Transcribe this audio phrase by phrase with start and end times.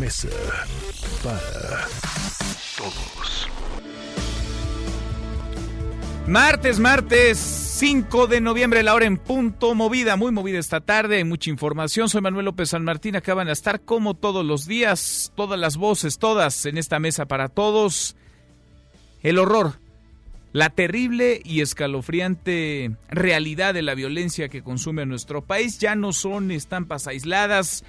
[0.00, 0.28] Mesa
[1.22, 1.86] para
[2.78, 3.48] Todos.
[6.26, 11.24] Martes, martes, 5 de noviembre, la hora en punto, movida, muy movida esta tarde, hay
[11.24, 12.08] mucha información.
[12.08, 16.18] Soy Manuel López San Martín, acaban de estar como todos los días, todas las voces,
[16.18, 18.16] todas en esta mesa para todos.
[19.22, 19.74] El horror,
[20.54, 26.50] la terrible y escalofriante realidad de la violencia que consume nuestro país ya no son
[26.52, 27.84] estampas aisladas,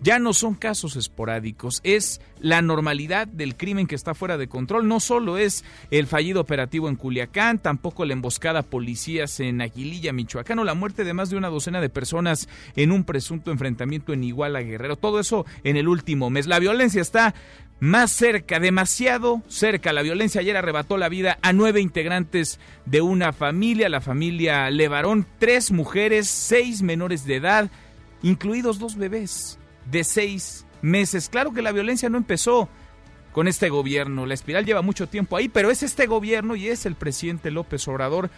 [0.00, 4.86] ya no son casos esporádicos, es la normalidad del crimen que está fuera de control.
[4.86, 10.12] No solo es el fallido operativo en Culiacán, tampoco la emboscada a policías en Aguililla,
[10.12, 14.12] Michoacán, o la muerte de más de una docena de personas en un presunto enfrentamiento
[14.12, 14.96] en Iguala Guerrero.
[14.96, 16.46] Todo eso en el último mes.
[16.46, 17.34] La violencia está
[17.80, 19.92] más cerca, demasiado cerca.
[19.92, 25.26] La violencia ayer arrebató la vida a nueve integrantes de una familia, la familia Levarón,
[25.38, 27.70] tres mujeres, seis menores de edad,
[28.22, 29.58] incluidos dos bebés
[29.90, 31.28] de seis meses.
[31.28, 32.68] Claro que la violencia no empezó
[33.32, 36.86] con este gobierno, la espiral lleva mucho tiempo ahí, pero es este gobierno y es
[36.86, 38.30] el presidente López Obrador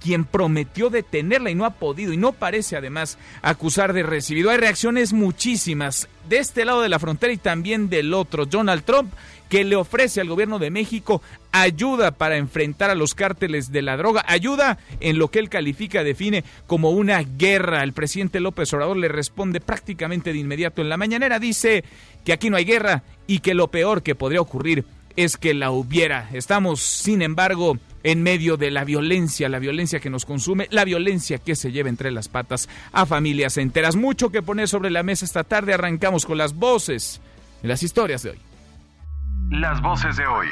[0.00, 4.50] quien prometió detenerla y no ha podido y no parece además acusar de recibido.
[4.50, 8.46] Hay reacciones muchísimas de este lado de la frontera y también del otro.
[8.46, 9.12] Donald Trump
[9.50, 11.20] que le ofrece al gobierno de México
[11.52, 16.04] ayuda para enfrentar a los cárteles de la droga, ayuda en lo que él califica,
[16.04, 17.82] define como una guerra.
[17.82, 21.84] El presidente López Obrador le responde prácticamente de inmediato en la mañanera, dice
[22.24, 24.84] que aquí no hay guerra y que lo peor que podría ocurrir
[25.16, 26.30] es que la hubiera.
[26.32, 31.38] Estamos, sin embargo, en medio de la violencia, la violencia que nos consume, la violencia
[31.38, 33.96] que se lleva entre las patas a familias enteras.
[33.96, 35.74] Mucho que poner sobre la mesa esta tarde.
[35.74, 37.20] Arrancamos con las voces
[37.64, 38.49] y las historias de hoy.
[39.50, 40.46] Las voces de hoy.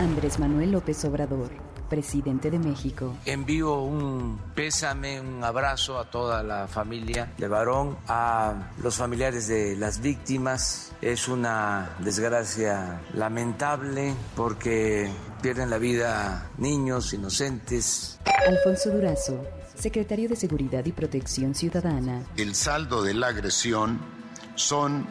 [0.00, 1.50] Andrés Manuel López Obrador,
[1.88, 3.16] presidente de México.
[3.24, 9.76] Envío un pésame, un abrazo a toda la familia de Varón, a los familiares de
[9.76, 10.92] las víctimas.
[11.00, 15.08] Es una desgracia lamentable porque
[15.40, 18.18] pierden la vida niños inocentes.
[18.48, 19.44] Alfonso Durazo,
[19.76, 22.24] secretario de Seguridad y Protección Ciudadana.
[22.36, 24.00] El saldo de la agresión
[24.56, 25.06] son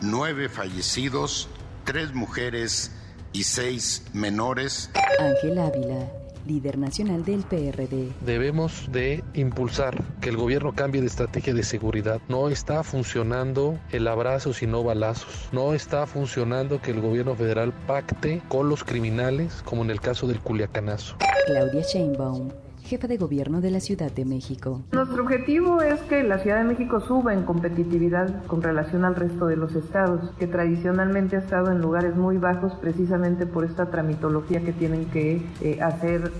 [0.00, 1.48] nueve fallecidos,
[1.84, 2.92] tres mujeres
[3.32, 4.90] y seis menores.
[5.18, 6.10] Ángel Ávila,
[6.46, 8.12] líder nacional del PRD.
[8.20, 12.20] Debemos de impulsar que el gobierno cambie de estrategia de seguridad.
[12.28, 15.48] No está funcionando el abrazo sino balazos.
[15.52, 20.26] No está funcionando que el gobierno federal pacte con los criminales como en el caso
[20.26, 21.16] del Culiacanazo.
[21.46, 22.50] Claudia Sheinbaum,
[22.84, 24.82] jefa de gobierno de la Ciudad de México.
[24.92, 29.46] Nuestro objetivo es que la Ciudad de México suba en competitividad con relación al resto
[29.46, 34.60] de los estados, que tradicionalmente ha estado en lugares muy bajos precisamente por esta tramitología
[34.62, 36.30] que tienen que eh, hacer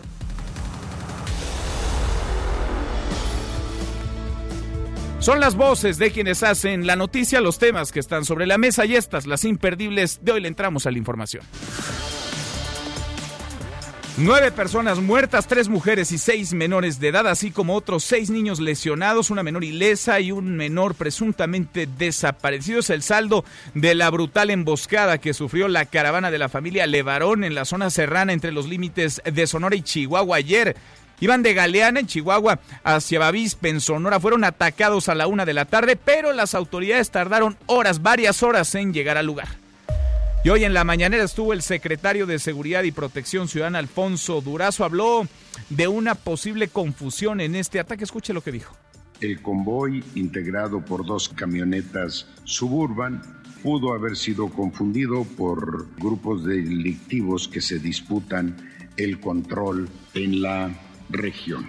[5.22, 8.86] Son las voces de quienes hacen la noticia, los temas que están sobre la mesa
[8.86, 10.18] y estas, las imperdibles.
[10.20, 11.44] De hoy le entramos a la información.
[14.18, 18.60] Nueve personas muertas, tres mujeres y seis menores de edad, así como otros seis niños
[18.60, 22.80] lesionados, una menor ilesa y un menor presuntamente desaparecido.
[22.80, 23.42] Es el saldo
[23.72, 27.88] de la brutal emboscada que sufrió la caravana de la familia Levarón en la zona
[27.88, 30.76] serrana entre los límites de Sonora y Chihuahua ayer.
[31.20, 34.20] Iban de Galeana, en Chihuahua, hacia Bavispe, en Sonora.
[34.20, 38.74] Fueron atacados a la una de la tarde, pero las autoridades tardaron horas, varias horas
[38.74, 39.61] en llegar al lugar.
[40.44, 44.84] Y hoy en la mañanera estuvo el secretario de Seguridad y Protección Ciudadana, Alfonso Durazo.
[44.84, 45.28] Habló
[45.70, 48.02] de una posible confusión en este ataque.
[48.02, 48.76] Escuche lo que dijo.
[49.20, 53.22] El convoy, integrado por dos camionetas suburban,
[53.62, 58.56] pudo haber sido confundido por grupos delictivos que se disputan
[58.96, 60.74] el control en la
[61.08, 61.68] región.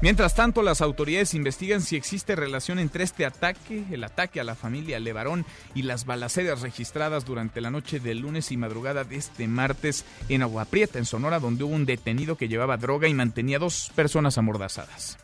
[0.00, 4.54] Mientras tanto, las autoridades investigan si existe relación entre este ataque, el ataque a la
[4.54, 9.48] familia Levarón y las balaceras registradas durante la noche del lunes y madrugada de este
[9.48, 13.58] martes en Agua Prieta, en Sonora, donde hubo un detenido que llevaba droga y mantenía
[13.58, 15.18] dos personas amordazadas.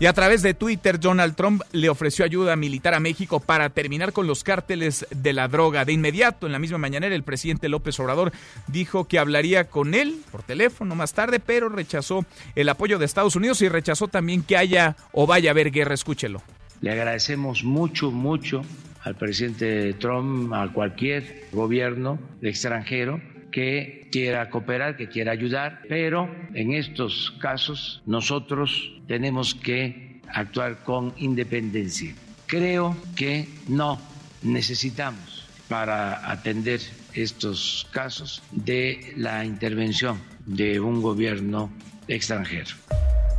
[0.00, 4.12] Y a través de Twitter, Donald Trump le ofreció ayuda militar a México para terminar
[4.12, 5.84] con los cárteles de la droga.
[5.84, 8.30] De inmediato, en la misma mañanera, el presidente López Obrador
[8.68, 12.24] dijo que hablaría con él por teléfono más tarde, pero rechazó
[12.54, 15.94] el apoyo de Estados Unidos y rechazó también que haya o vaya a haber guerra.
[15.94, 16.42] Escúchelo.
[16.80, 18.62] Le agradecemos mucho, mucho
[19.02, 26.72] al presidente Trump, a cualquier gobierno extranjero que quiera cooperar, que quiera ayudar, pero en
[26.72, 32.14] estos casos nosotros tenemos que actuar con independencia.
[32.46, 34.00] Creo que no
[34.42, 36.80] necesitamos para atender
[37.14, 41.70] estos casos de la intervención de un gobierno
[42.06, 42.74] extranjero.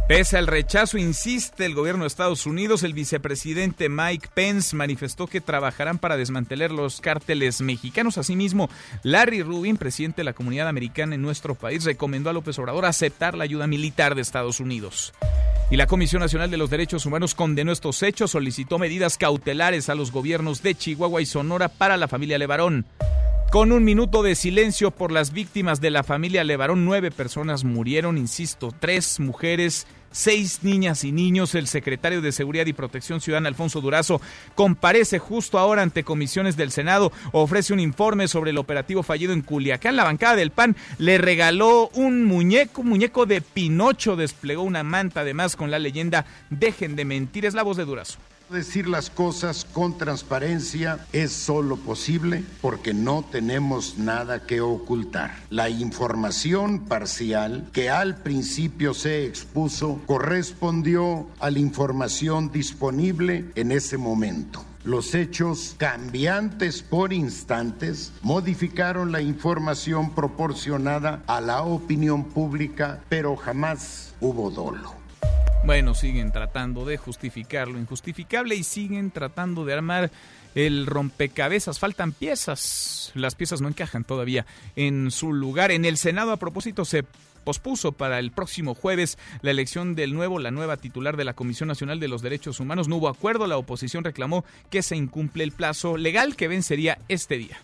[0.09, 5.39] Pese al rechazo, insiste el gobierno de Estados Unidos, el vicepresidente Mike Pence manifestó que
[5.39, 8.17] trabajarán para desmantelar los cárteles mexicanos.
[8.17, 8.71] Asimismo,
[9.03, 13.37] Larry Rubin, presidente de la comunidad americana en nuestro país, recomendó a López Obrador aceptar
[13.37, 15.13] la ayuda militar de Estados Unidos.
[15.69, 19.95] Y la Comisión Nacional de los Derechos Humanos condenó estos hechos, solicitó medidas cautelares a
[19.95, 22.87] los gobiernos de Chihuahua y Sonora para la familia Levarón.
[23.51, 28.17] Con un minuto de silencio por las víctimas de la familia Levarón, nueve personas murieron,
[28.19, 31.55] insisto, tres mujeres seis niñas y niños.
[31.55, 34.21] El secretario de Seguridad y Protección Ciudadana, Alfonso Durazo,
[34.55, 39.41] comparece justo ahora ante comisiones del Senado, ofrece un informe sobre el operativo fallido en
[39.41, 39.95] Culiacán.
[39.95, 45.21] La bancada del PAN le regaló un muñeco, un muñeco de Pinocho, desplegó una manta
[45.21, 47.45] además con la leyenda Dejen de mentir.
[47.45, 48.19] Es la voz de Durazo.
[48.49, 55.37] Decir las cosas con transparencia es solo posible porque no tenemos nada que ocultar.
[55.51, 63.99] La información parcial que al principio se expuso correspondió a la información disponible en ese
[63.99, 64.65] momento.
[64.83, 74.15] Los hechos cambiantes por instantes modificaron la información proporcionada a la opinión pública, pero jamás
[74.19, 74.98] hubo dolo.
[75.65, 80.09] Bueno, siguen tratando de justificar lo injustificable y siguen tratando de armar
[80.55, 81.79] el rompecabezas.
[81.79, 83.11] Faltan piezas.
[83.13, 84.45] Las piezas no encajan todavía
[84.75, 85.71] en su lugar.
[85.71, 87.03] En el Senado, a propósito, se
[87.43, 91.67] pospuso para el próximo jueves la elección del nuevo, la nueva titular de la Comisión
[91.67, 92.87] Nacional de los Derechos Humanos.
[92.87, 93.45] No hubo acuerdo.
[93.45, 97.59] La oposición reclamó que se incumple el plazo legal que vencería este día.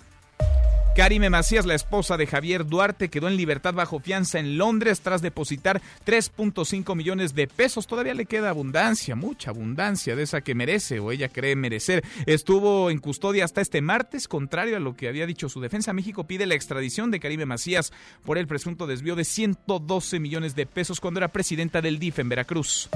[0.95, 5.21] Karime Macías, la esposa de Javier Duarte, quedó en libertad bajo fianza en Londres tras
[5.21, 7.85] depositar 3.5 millones de pesos.
[7.85, 12.01] Todavía le queda abundancia, mucha abundancia de esa que merece o ella cree merecer.
[12.25, 15.91] Estuvo en custodia hasta este martes, contrario a lo que había dicho su defensa.
[15.91, 17.91] México pide la extradición de Karime Macías
[18.23, 22.29] por el presunto desvío de 112 millones de pesos cuando era presidenta del DIF en
[22.29, 22.89] Veracruz.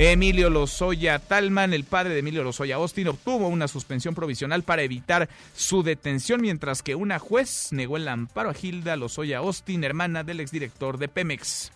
[0.00, 5.28] Emilio Lozoya Talman, el padre de Emilio Lozoya Austin, obtuvo una suspensión provisional para evitar
[5.56, 10.38] su detención, mientras que una juez negó el amparo a Hilda Lozoya Austin, hermana del
[10.38, 11.72] exdirector de Pemex.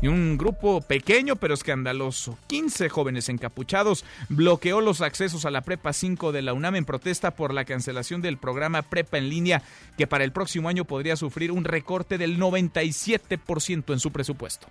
[0.00, 5.92] Y un grupo pequeño pero escandaloso, 15 jóvenes encapuchados, bloqueó los accesos a la Prepa
[5.92, 9.62] 5 de la UNAM en protesta por la cancelación del programa Prepa en línea,
[9.98, 14.68] que para el próximo año podría sufrir un recorte del 97% en su presupuesto.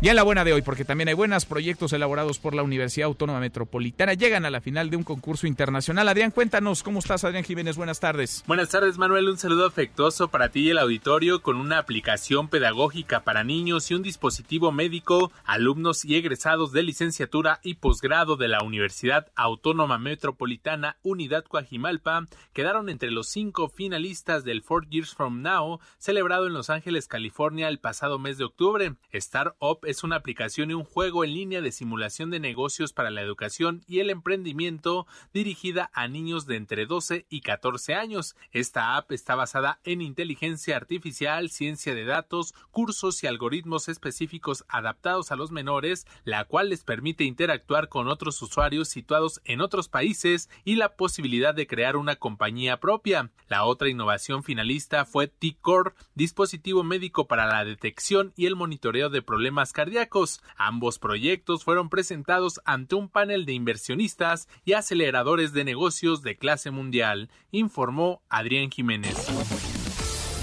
[0.00, 3.06] Y en la buena de hoy, porque también hay buenos proyectos elaborados por la Universidad
[3.06, 6.06] Autónoma Metropolitana, llegan a la final de un concurso internacional.
[6.06, 7.76] Adrián, cuéntanos, ¿cómo estás, Adrián Jiménez?
[7.76, 8.44] Buenas tardes.
[8.46, 9.28] Buenas tardes, Manuel.
[9.28, 13.94] Un saludo afectuoso para ti y el auditorio con una aplicación pedagógica para niños y
[13.94, 15.32] un dispositivo médico.
[15.44, 22.88] Alumnos y egresados de licenciatura y posgrado de la Universidad Autónoma Metropolitana Unidad Coajimalpa quedaron
[22.88, 27.80] entre los cinco finalistas del Four Years From Now, celebrado en Los Ángeles, California, el
[27.80, 28.94] pasado mes de octubre.
[29.10, 33.22] Startup es una aplicación y un juego en línea de simulación de negocios para la
[33.22, 38.36] educación y el emprendimiento dirigida a niños de entre 12 y 14 años.
[38.52, 45.32] Esta app está basada en inteligencia artificial, ciencia de datos, cursos y algoritmos específicos adaptados
[45.32, 50.50] a los menores, la cual les permite interactuar con otros usuarios situados en otros países
[50.64, 53.30] y la posibilidad de crear una compañía propia.
[53.48, 59.22] La otra innovación finalista fue T-Core, dispositivo médico para la detección y el monitoreo de
[59.22, 60.42] problemas cardíacos.
[60.56, 66.72] Ambos proyectos fueron presentados ante un panel de inversionistas y aceleradores de negocios de clase
[66.72, 69.14] mundial, informó Adrián Jiménez.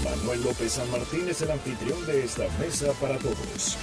[0.02, 3.76] Manuel López San Martín es el anfitrión de esta mesa para todos.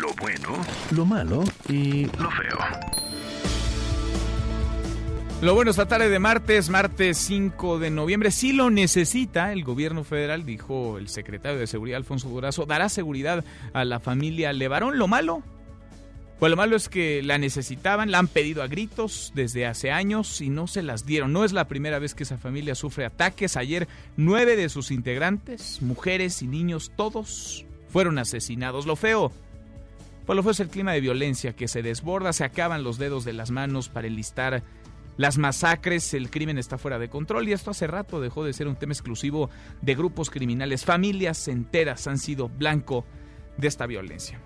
[0.00, 0.56] Lo bueno,
[0.92, 3.07] Lo malo y lo feo.
[5.40, 10.02] Lo bueno esta tarde de martes, martes 5 de noviembre, si lo necesita el gobierno
[10.02, 14.98] federal, dijo el secretario de Seguridad Alfonso Durazo, dará seguridad a la familia Levarón.
[14.98, 15.44] Lo malo,
[16.40, 20.40] pues lo malo es que la necesitaban, la han pedido a gritos desde hace años
[20.40, 21.32] y no se las dieron.
[21.32, 23.56] No es la primera vez que esa familia sufre ataques.
[23.56, 28.86] Ayer nueve de sus integrantes, mujeres y niños, todos fueron asesinados.
[28.86, 29.30] Lo feo,
[30.28, 33.24] pues lo feo es el clima de violencia que se desborda, se acaban los dedos
[33.24, 34.62] de las manos para enlistar
[35.18, 38.68] las masacres, el crimen está fuera de control y esto hace rato dejó de ser
[38.68, 39.50] un tema exclusivo
[39.82, 40.84] de grupos criminales.
[40.84, 43.04] Familias enteras han sido blanco
[43.56, 44.40] de esta violencia.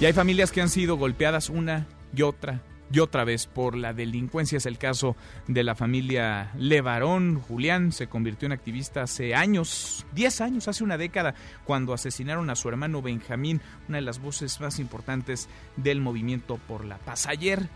[0.00, 2.62] Y hay familias que han sido golpeadas una y otra
[2.94, 4.58] y otra vez por la delincuencia.
[4.58, 5.16] Es el caso
[5.48, 7.40] de la familia Levarón.
[7.40, 11.34] Julián se convirtió en activista hace años, 10 años, hace una década,
[11.64, 16.84] cuando asesinaron a su hermano Benjamín, una de las voces más importantes del movimiento por
[16.84, 17.26] la paz.
[17.26, 17.68] Ayer,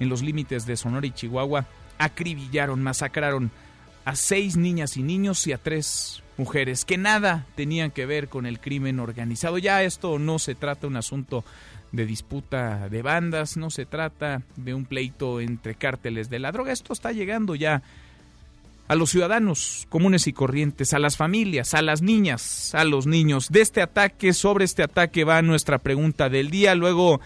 [0.00, 1.66] en los límites de Sonora y Chihuahua,
[1.98, 3.52] acribillaron, masacraron
[4.04, 8.44] a seis niñas y niños y a tres mujeres que nada tenían que ver con
[8.44, 9.56] el crimen organizado.
[9.58, 11.44] Ya esto no se trata de un asunto
[11.94, 16.72] de disputa de bandas, no se trata de un pleito entre cárteles de la droga,
[16.72, 17.82] esto está llegando ya
[18.86, 23.50] a los ciudadanos comunes y corrientes, a las familias, a las niñas, a los niños.
[23.50, 27.20] De este ataque, sobre este ataque va nuestra pregunta del día, luego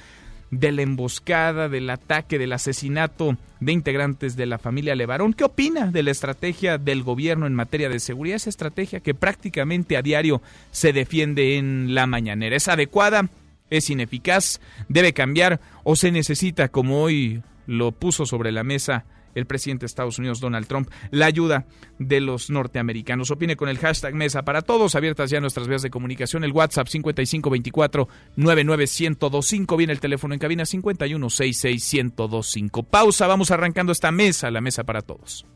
[0.50, 5.32] de la emboscada, del ataque, del asesinato de integrantes de la familia Levarón.
[5.32, 8.36] ¿Qué opina de la estrategia del gobierno en materia de seguridad?
[8.36, 12.56] Esa estrategia que prácticamente a diario se defiende en la mañanera.
[12.56, 13.28] ¿Es adecuada?
[13.70, 14.60] ¿Es ineficaz?
[14.88, 15.60] ¿Debe cambiar?
[15.84, 19.04] ¿O se necesita, como hoy lo puso sobre la mesa
[19.38, 21.66] el presidente de Estados Unidos, Donald Trump, la ayuda
[21.98, 23.30] de los norteamericanos.
[23.30, 26.88] Opine con el hashtag Mesa para Todos, abiertas ya nuestras vías de comunicación, el WhatsApp
[26.88, 32.84] 5524-99125, viene el teléfono en cabina 5166125.
[32.84, 35.46] Pausa, vamos arrancando esta mesa, la Mesa para Todos.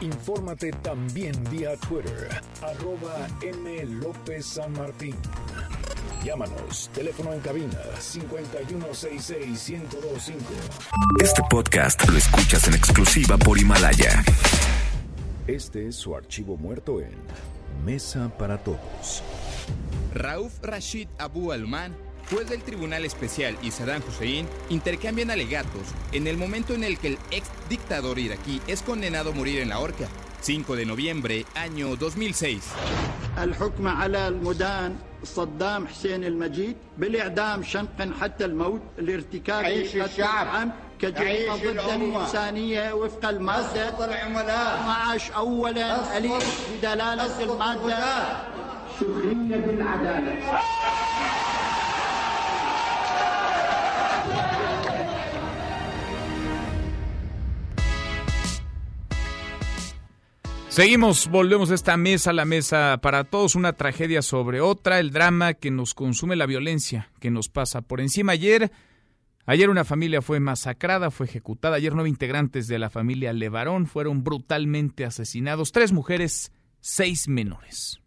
[0.00, 2.28] Infórmate también vía Twitter,
[2.62, 3.84] arroba M.
[4.00, 5.14] López San Martín.
[6.24, 10.34] Llámanos, teléfono en cabina 5166-1025.
[11.22, 14.22] Este podcast lo escuchas en exclusiva por Himalaya.
[15.46, 17.14] Este es su archivo muerto en
[17.86, 19.22] Mesa para Todos.
[20.12, 21.96] Rauf Rashid Abu Alman,
[22.30, 27.08] juez del Tribunal Especial y Saddam Hussein intercambian alegatos en el momento en el que
[27.08, 30.06] el ex dictador iraquí es condenado a morir en la horca.
[30.42, 32.62] 5 de noviembre, año 2006.
[33.38, 40.46] الحكم على المدان صدام حسين المجيد بالإعدام شنقا حتى الموت لارتكاب عيش الشعب.
[40.48, 41.66] عام كجريمة ضد.
[41.66, 48.04] الإنسانية وفق المادة أسقط العملاء 12 أولا أليف بدلالة المادة.
[49.00, 50.36] سخرية بالعدالة
[60.70, 65.54] Seguimos, volvemos a esta mesa, la mesa para todos, una tragedia sobre otra, el drama
[65.54, 68.32] que nos consume la violencia, que nos pasa por encima.
[68.32, 68.70] Ayer,
[69.46, 74.22] ayer una familia fue masacrada, fue ejecutada, ayer nueve integrantes de la familia Levarón fueron
[74.22, 78.00] brutalmente asesinados, tres mujeres, seis menores.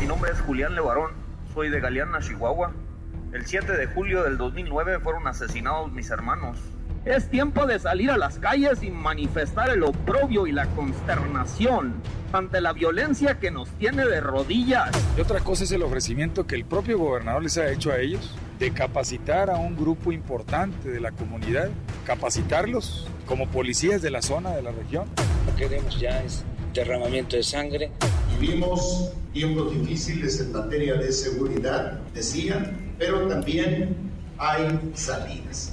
[0.00, 1.10] Mi nombre es Julián Levarón,
[1.52, 2.72] soy de Galeana, Chihuahua.
[3.32, 6.60] El 7 de julio del 2009 fueron asesinados mis hermanos.
[7.06, 11.94] Es tiempo de salir a las calles y manifestar el oprobio y la consternación
[12.30, 14.90] ante la violencia que nos tiene de rodillas.
[15.16, 18.36] Y otra cosa es el ofrecimiento que el propio gobernador les ha hecho a ellos
[18.58, 21.70] de capacitar a un grupo importante de la comunidad,
[22.04, 25.08] capacitarlos como policías de la zona, de la región.
[25.46, 27.92] Lo que queremos ya es derramamiento de sangre.
[28.38, 33.96] Vivimos tiempos difíciles en materia de seguridad, decían, pero también
[34.36, 35.72] hay salidas.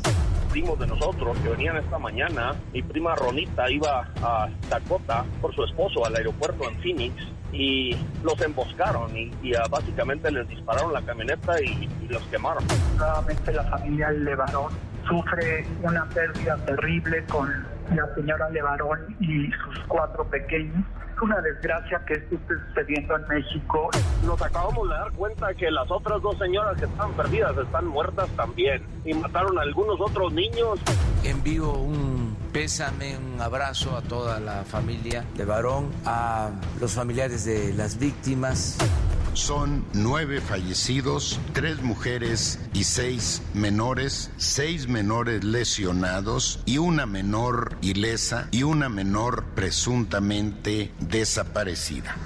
[0.50, 5.64] Primos de nosotros que venían esta mañana, mi prima Ronita iba a Dakota por su
[5.64, 7.14] esposo al aeropuerto en Phoenix
[7.52, 12.64] y los emboscaron y, y, ah, básicamente les dispararon la camioneta y, y los quemaron.
[12.98, 14.74] Nuevamente la familia Levarón
[15.08, 17.50] sufre una pérdida terrible con
[17.96, 20.84] la señora Levarón y sus cuatro pequeños.
[21.18, 23.90] Es una desgracia que esto esté sucediendo en México.
[24.24, 28.30] Nos acabamos de dar cuenta que las otras dos señoras que están perdidas están muertas
[28.36, 30.80] también y mataron a algunos otros niños.
[31.24, 36.50] Envío un pésame, un abrazo a toda la familia de varón, a
[36.80, 38.78] los familiares de las víctimas.
[39.34, 48.48] Son nueve fallecidos, tres mujeres y seis menores, seis menores lesionados y una menor ilesa
[48.52, 52.18] y una menor presuntamente desaparecida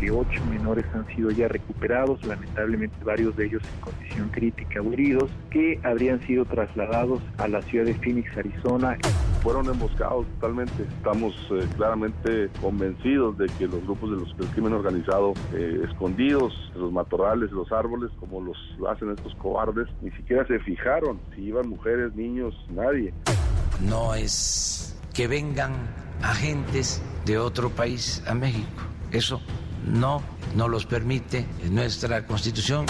[0.00, 4.92] que ocho menores han sido ya recuperados, lamentablemente varios de ellos en condición crítica o
[4.92, 8.96] heridos, que habrían sido trasladados a la ciudad de Phoenix, Arizona.
[9.42, 10.82] Fueron emboscados totalmente.
[10.82, 16.52] Estamos eh, claramente convencidos de que los grupos de los, del crimen organizado, eh, escondidos
[16.74, 18.56] en los matorrales, los árboles, como los
[18.88, 23.12] hacen estos cobardes, ni siquiera se fijaron si iban mujeres, niños, nadie.
[23.86, 25.72] No es que vengan
[26.22, 28.82] agentes de otro país a México.
[29.12, 29.40] Eso
[29.86, 30.22] no
[30.54, 32.86] nos los permite nuestra constitución.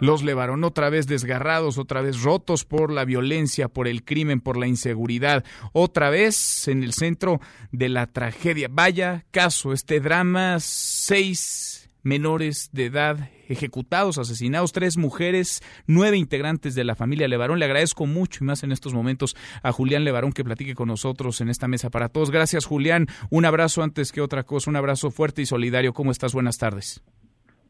[0.00, 4.56] Los Levarón otra vez desgarrados, otra vez rotos por la violencia, por el crimen, por
[4.56, 7.40] la inseguridad, otra vez en el centro
[7.72, 8.68] de la tragedia.
[8.70, 16.84] Vaya caso, este drama, seis menores de edad ejecutados, asesinados, tres mujeres, nueve integrantes de
[16.84, 17.58] la familia Levarón.
[17.58, 21.40] Le agradezco mucho y más en estos momentos a Julián Levarón que platique con nosotros
[21.40, 22.30] en esta mesa para todos.
[22.30, 23.06] Gracias, Julián.
[23.30, 25.92] Un abrazo antes que otra cosa, un abrazo fuerte y solidario.
[25.92, 26.34] ¿Cómo estás?
[26.34, 27.02] Buenas tardes.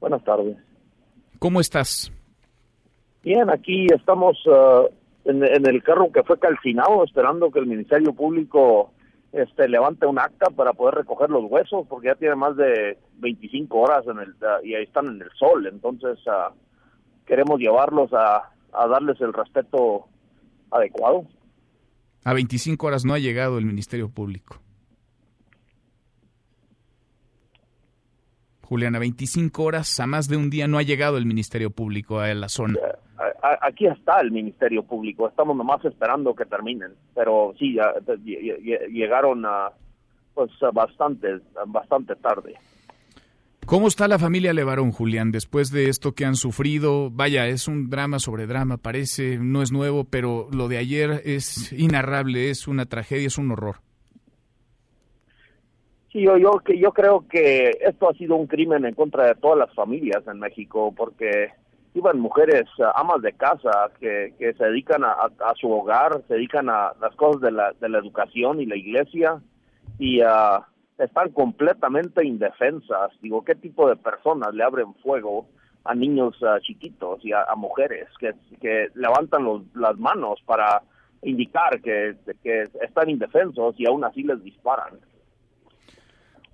[0.01, 0.57] Buenas tardes.
[1.39, 2.13] ¿Cómo estás?
[3.23, 4.89] Bien, aquí estamos uh,
[5.25, 8.93] en, en, el carro que fue calcinado, esperando que el Ministerio Público
[9.33, 13.79] este levante un acta para poder recoger los huesos, porque ya tiene más de 25
[13.79, 16.55] horas en el uh, y ahí están en el sol, entonces uh,
[17.27, 20.07] queremos llevarlos a, a darles el respeto
[20.71, 21.27] adecuado.
[22.25, 24.61] A 25 horas no ha llegado el Ministerio Público.
[28.63, 32.35] Juliana, 25 horas, a más de un día no ha llegado el Ministerio Público a
[32.35, 32.79] la zona.
[33.41, 37.95] Aquí está el Ministerio Público, estamos nomás esperando que terminen, pero sí, ya,
[38.91, 39.71] llegaron a,
[40.35, 42.55] pues bastante, bastante tarde.
[43.65, 47.11] ¿Cómo está la familia Levarón, Julián, después de esto que han sufrido?
[47.11, 51.73] Vaya, es un drama sobre drama, parece, no es nuevo, pero lo de ayer es
[51.73, 53.77] inarrable, es una tragedia, es un horror.
[56.11, 59.59] Sí, yo, yo, yo creo que esto ha sido un crimen en contra de todas
[59.59, 61.51] las familias en México, porque
[61.95, 62.65] iban mujeres
[62.95, 67.15] amas de casa que, que se dedican a, a, su hogar, se dedican a las
[67.17, 69.41] cosas de la, de la educación y la iglesia
[69.99, 70.63] y uh,
[70.99, 73.11] están completamente indefensas.
[73.21, 75.47] Digo, ¿qué tipo de personas le abren fuego
[75.85, 80.83] a niños uh, chiquitos y a, a, mujeres que, que levantan los, las manos para
[81.23, 84.99] indicar que, que están indefensos y aún así les disparan?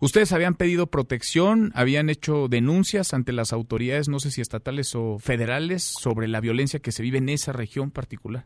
[0.00, 5.18] Ustedes habían pedido protección, habían hecho denuncias ante las autoridades, no sé si estatales o
[5.18, 8.44] federales, sobre la violencia que se vive en esa región particular.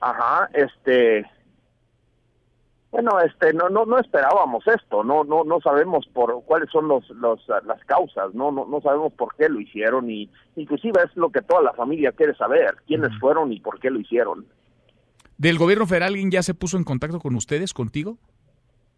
[0.00, 1.26] Ajá, este,
[2.90, 7.08] bueno, este, no, no, no esperábamos esto, no, no, no sabemos por cuáles son los,
[7.10, 11.30] los, las causas, no, no, no sabemos por qué lo hicieron y, inclusive es lo
[11.30, 14.46] que toda la familia quiere saber, quiénes fueron y por qué lo hicieron.
[15.40, 18.18] ¿Del gobierno federal alguien ya se puso en contacto con ustedes, contigo?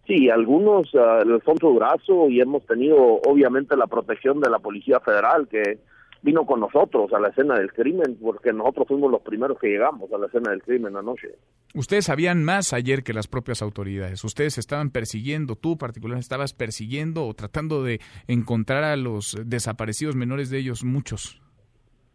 [0.08, 4.98] Sí, algunos, uh, el Alfonso Durazo, y hemos tenido obviamente la protección de la Policía
[4.98, 5.78] Federal que
[6.20, 10.12] vino con nosotros a la escena del crimen, porque nosotros fuimos los primeros que llegamos
[10.12, 11.28] a la escena del crimen anoche.
[11.74, 14.24] Ustedes sabían más ayer que las propias autoridades.
[14.24, 20.50] Ustedes estaban persiguiendo, tú particularmente estabas persiguiendo o tratando de encontrar a los desaparecidos menores
[20.50, 21.40] de ellos, muchos.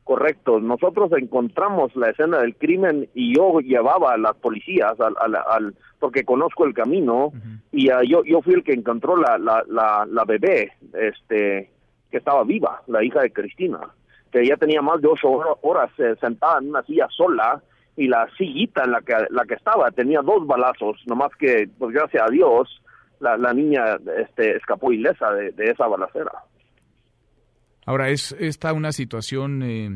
[0.08, 5.36] Correcto, nosotros encontramos la escena del crimen y yo llevaba a las policías al, al,
[5.36, 7.60] al porque conozco el camino uh -huh.
[7.74, 11.70] y uh, yo yo fui el que encontró la, la, la, la, bebé este
[12.10, 13.82] que estaba viva, la hija de Cristina,
[14.32, 15.28] que ya tenía más de ocho
[15.62, 17.62] horas eh, sentada en una silla sola
[17.98, 21.93] y la sillita en la que la que estaba tenía dos balazos, nomás que pues
[21.93, 22.82] gracias a Dios
[23.20, 26.32] la, la niña este escapó ilesa de, de esa balacera.
[27.88, 29.89] Ahora, es esta una situación eh,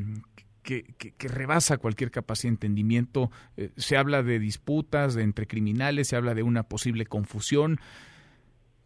[0.64, 3.30] que, que, que, rebasa cualquier capacidad de entendimiento.
[3.58, 7.82] Eh, se habla de disputas entre criminales, se habla de una posible confusión,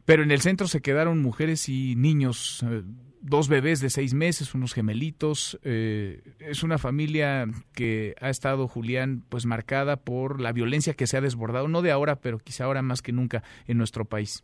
[0.06, 2.82] pero en el centro se quedaron mujeres y niños, eh,
[3.22, 5.60] dos bebés de seis meses, unos gemelitos.
[5.62, 11.22] es una familia que ha estado, Julián, pues marcada por la violencia que se ha
[11.22, 14.44] desbordado, no de ahora, pero quizá ahora más que nunca en nuestro país.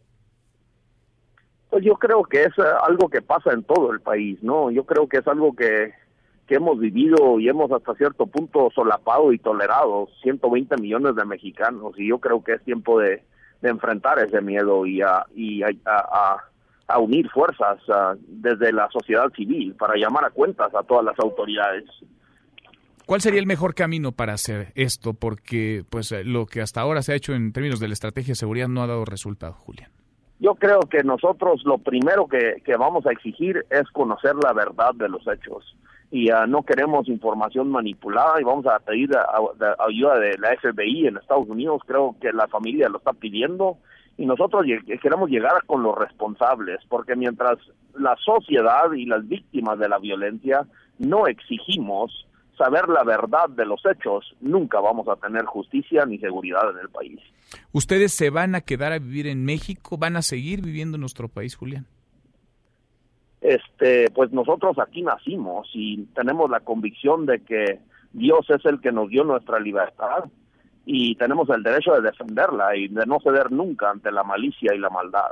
[1.71, 2.53] Pues yo creo que es
[2.83, 4.69] algo que pasa en todo el país, ¿no?
[4.71, 5.93] Yo creo que es algo que,
[6.45, 11.93] que hemos vivido y hemos hasta cierto punto solapado y tolerado 120 millones de mexicanos
[11.97, 13.23] y yo creo que es tiempo de,
[13.61, 16.43] de enfrentar ese miedo y a, y a, a,
[16.87, 17.79] a unir fuerzas
[18.27, 21.85] desde la sociedad civil para llamar a cuentas a todas las autoridades.
[23.05, 25.13] ¿Cuál sería el mejor camino para hacer esto?
[25.13, 28.35] Porque pues lo que hasta ahora se ha hecho en términos de la estrategia de
[28.35, 29.89] seguridad no ha dado resultado, Julián.
[30.41, 34.93] Yo creo que nosotros lo primero que, que vamos a exigir es conocer la verdad
[34.95, 35.77] de los hechos
[36.11, 39.23] y uh, no queremos información manipulada y vamos a pedir a,
[39.87, 41.81] ayuda de la FBI en Estados Unidos.
[41.87, 43.77] Creo que la familia lo está pidiendo
[44.17, 44.65] y nosotros
[45.01, 47.57] queremos llegar con los responsables porque mientras
[47.97, 50.67] la sociedad y las víctimas de la violencia
[50.99, 52.27] no exigimos
[52.61, 56.89] saber la verdad de los hechos, nunca vamos a tener justicia ni seguridad en el
[56.89, 57.19] país.
[57.71, 59.97] ¿Ustedes se van a quedar a vivir en México?
[59.97, 61.87] ¿Van a seguir viviendo en nuestro país, Julián?
[63.41, 67.79] Este, pues nosotros aquí nacimos y tenemos la convicción de que
[68.13, 70.25] Dios es el que nos dio nuestra libertad
[70.85, 74.77] y tenemos el derecho de defenderla y de no ceder nunca ante la malicia y
[74.77, 75.31] la maldad.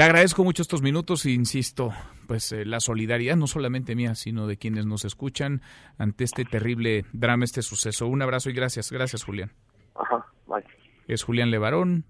[0.00, 1.92] Te agradezco mucho estos minutos e insisto,
[2.26, 5.60] pues eh, la solidaridad no solamente mía, sino de quienes nos escuchan
[5.98, 8.06] ante este terrible drama, este suceso.
[8.06, 9.52] Un abrazo y gracias, gracias Julián.
[9.94, 10.64] Ajá, bye.
[11.06, 12.06] Es Julián Levarón,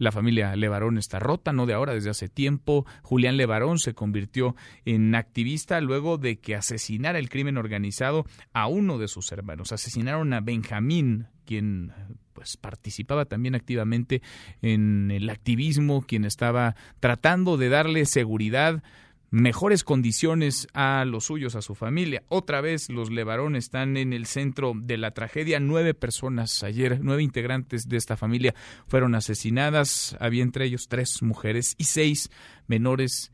[0.00, 2.86] La familia Levarón está rota, no de ahora, desde hace tiempo.
[3.02, 8.96] Julián Levarón se convirtió en activista luego de que asesinara el crimen organizado a uno
[8.96, 9.72] de sus hermanos.
[9.72, 11.92] Asesinaron a Benjamín, quien
[12.32, 14.22] pues participaba también activamente
[14.62, 18.82] en el activismo, quien estaba tratando de darle seguridad
[19.30, 22.22] mejores condiciones a los suyos, a su familia.
[22.28, 25.60] Otra vez los Levarón están en el centro de la tragedia.
[25.60, 28.54] Nueve personas ayer, nueve integrantes de esta familia
[28.86, 30.16] fueron asesinadas.
[30.20, 32.30] Había entre ellos tres mujeres y seis
[32.66, 33.32] menores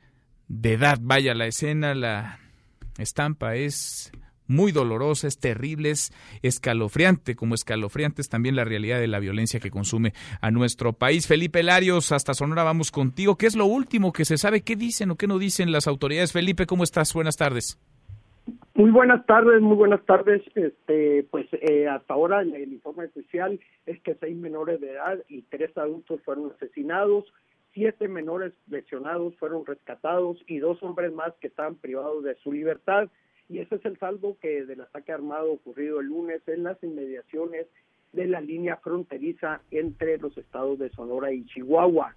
[0.49, 0.99] de edad.
[1.01, 2.39] Vaya la escena, la
[2.99, 4.13] estampa es
[4.49, 9.61] muy dolorosa, es terrible, es escalofriante, como escalofriante es también la realidad de la violencia
[9.61, 11.27] que consume a nuestro país.
[11.27, 13.37] Felipe Larios, hasta Sonora vamos contigo.
[13.37, 14.63] ¿Qué es lo último que se sabe?
[14.63, 16.33] ¿Qué dicen o qué no dicen las autoridades?
[16.33, 17.13] Felipe, ¿cómo estás?
[17.13, 17.79] Buenas tardes.
[18.75, 20.43] Muy buenas tardes, muy buenas tardes.
[20.55, 25.43] Este, pues eh, hasta ahora el informe oficial es que seis menores de edad y
[25.43, 27.25] tres adultos fueron asesinados,
[27.73, 33.09] siete menores lesionados fueron rescatados y dos hombres más que estaban privados de su libertad
[33.49, 37.67] y ese es el saldo que del ataque armado ocurrido el lunes en las inmediaciones
[38.13, 42.15] de la línea fronteriza entre los estados de Sonora y Chihuahua.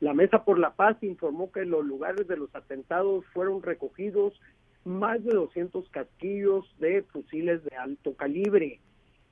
[0.00, 4.40] La Mesa por la Paz informó que los lugares de los atentados fueron recogidos
[4.84, 8.80] más de 200 casquillos de fusiles de alto calibre.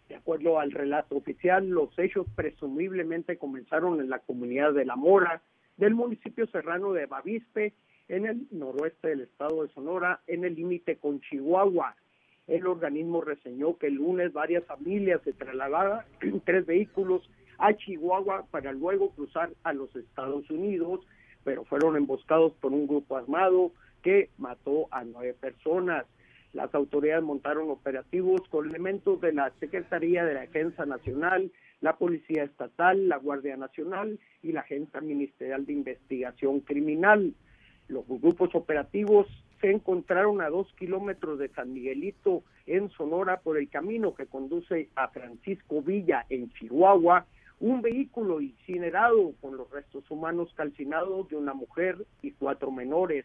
[0.08, 5.42] De acuerdo al relato oficial, los hechos presumiblemente comenzaron en la comunidad de La Mora,
[5.76, 7.74] del municipio serrano de Bavispe,
[8.08, 11.94] en el noroeste del estado de Sonora, en el límite con Chihuahua.
[12.46, 18.46] El organismo reseñó que el lunes varias familias se trasladaban en tres vehículos a Chihuahua
[18.50, 21.00] para luego cruzar a los Estados Unidos,
[21.44, 26.06] pero fueron emboscados por un grupo armado que mató a nueve personas.
[26.52, 32.44] Las autoridades montaron operativos con elementos de la Secretaría de la Defensa Nacional, la Policía
[32.44, 37.34] Estatal, la Guardia Nacional y la Agencia Ministerial de Investigación Criminal.
[37.88, 39.26] Los grupos operativos
[39.60, 44.88] se encontraron a dos kilómetros de San Miguelito en Sonora por el camino que conduce
[44.94, 47.26] a Francisco Villa en Chihuahua,
[47.60, 53.24] un vehículo incinerado con los restos humanos calcinados de una mujer y cuatro menores.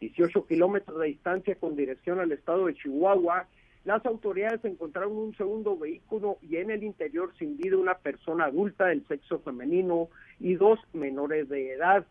[0.00, 3.46] 18 kilómetros de distancia con dirección al estado de Chihuahua,
[3.84, 8.86] las autoridades encontraron un segundo vehículo y en el interior sin vida una persona adulta
[8.86, 10.08] del sexo femenino
[10.38, 12.06] y dos menores de edad.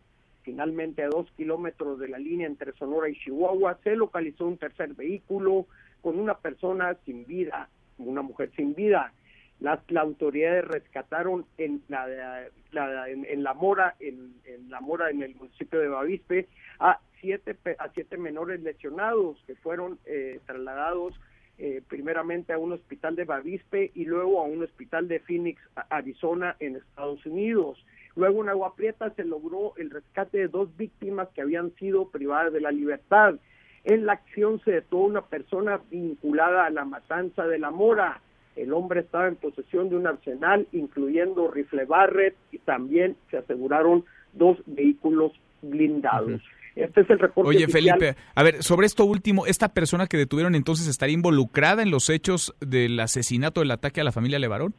[0.48, 4.94] Finalmente, a dos kilómetros de la línea entre Sonora y Chihuahua, se localizó un tercer
[4.94, 5.66] vehículo
[6.02, 9.12] con una persona sin vida, una mujer sin vida.
[9.60, 14.36] Las, autoridades rescataron en la, en, la Mora, en,
[14.70, 16.48] la Mora, en el municipio de Bavispe,
[16.80, 21.14] a siete a siete menores lesionados que fueron eh, trasladados
[21.58, 26.56] eh, primeramente a un hospital de Bavispe y luego a un hospital de Phoenix, Arizona,
[26.62, 27.84] en Estados Unidos.
[28.18, 32.52] Luego en Agua Prieta se logró el rescate de dos víctimas que habían sido privadas
[32.52, 33.36] de la libertad.
[33.84, 38.20] En la acción se detuvo una persona vinculada a la matanza de la Mora.
[38.56, 44.04] El hombre estaba en posesión de un arsenal, incluyendo rifle Barrett, y también se aseguraron
[44.34, 46.42] dos vehículos blindados.
[46.76, 47.50] Este es el reporte.
[47.50, 51.92] Oye, Felipe, a ver, sobre esto último, ¿esta persona que detuvieron entonces estaría involucrada en
[51.92, 54.74] los hechos del asesinato, del ataque a la familia Levarón?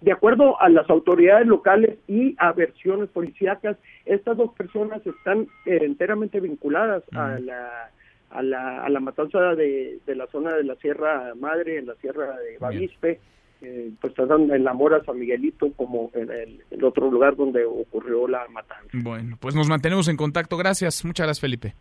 [0.00, 5.80] De acuerdo a las autoridades locales y a versiones policíacas, estas dos personas están eh,
[5.82, 7.90] enteramente vinculadas a la
[8.30, 11.96] a la, a la matanza de, de, la zona de la Sierra Madre, en la
[11.96, 13.18] Sierra de Bavispe,
[13.60, 17.64] eh, pues están en la Mora San Miguelito como en el, el, otro lugar donde
[17.64, 18.88] ocurrió la matanza.
[18.92, 20.56] Bueno, pues nos mantenemos en contacto.
[20.56, 21.04] Gracias.
[21.04, 21.74] Muchas gracias, Felipe.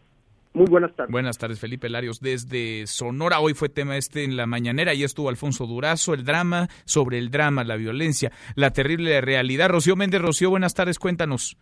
[0.59, 1.09] Muy buenas tardes.
[1.09, 2.19] Buenas tardes, Felipe Larios.
[2.19, 6.67] Desde Sonora, hoy fue tema este en la mañanera y estuvo Alfonso Durazo, el drama
[6.83, 9.69] sobre el drama, la violencia, la terrible realidad.
[9.69, 11.57] Rocío Méndez, Rocío, buenas tardes, cuéntanos.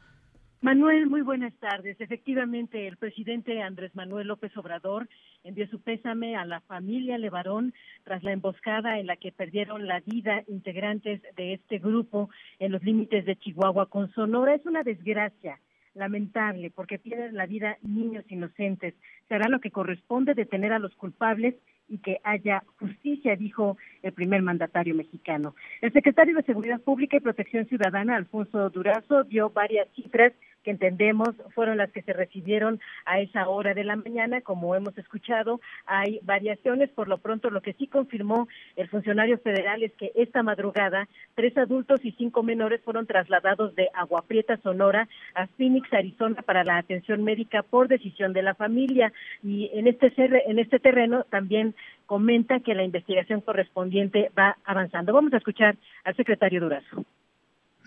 [0.62, 2.02] Manuel, muy buenas tardes.
[2.02, 5.08] Efectivamente, el presidente Andrés Manuel López Obrador
[5.44, 10.00] envió su pésame a la familia Levarón tras la emboscada en la que perdieron la
[10.00, 14.56] vida integrantes de este grupo en los límites de Chihuahua con Sonora.
[14.56, 15.60] Es una desgracia
[15.98, 18.94] lamentable porque pierden la vida niños inocentes.
[19.28, 21.56] Se hará lo que corresponde detener a los culpables
[21.90, 25.56] y que haya justicia, dijo el primer mandatario mexicano.
[25.82, 30.34] El secretario de Seguridad Pública y Protección Ciudadana, Alfonso Durazo, dio varias cifras
[30.68, 34.42] que entendemos fueron las que se recibieron a esa hora de la mañana.
[34.42, 36.90] Como hemos escuchado, hay variaciones.
[36.90, 41.58] Por lo pronto, lo que sí confirmó el funcionario federal es que esta madrugada tres
[41.58, 46.80] adultos y cinco menores fueron trasladados de Agua Prieta, Sonora, a Phoenix, Arizona, para la
[46.80, 49.14] atención médica por decisión de la familia.
[49.42, 51.76] Y en este, en este terreno también
[52.08, 55.14] comenta que la investigación correspondiente va avanzando.
[55.14, 57.06] Vamos a escuchar al secretario Durazo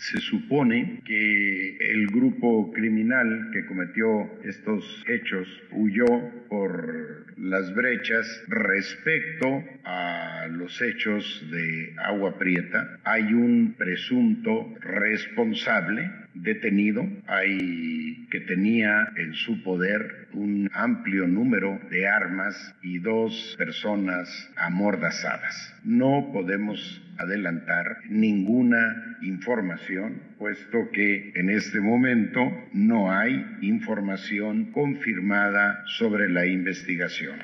[0.01, 6.07] Se supone que el grupo criminal que cometió estos hechos huyó
[6.49, 12.99] por las brechas respecto a los hechos de Agua Prieta.
[13.05, 22.07] Hay un presunto responsable detenido, hay que tenía en su poder un amplio número de
[22.07, 25.75] armas y dos personas amordazadas.
[25.85, 32.41] No podemos adelantar ninguna información, puesto que en este momento
[32.73, 37.39] no hay información confirmada sobre la investigación.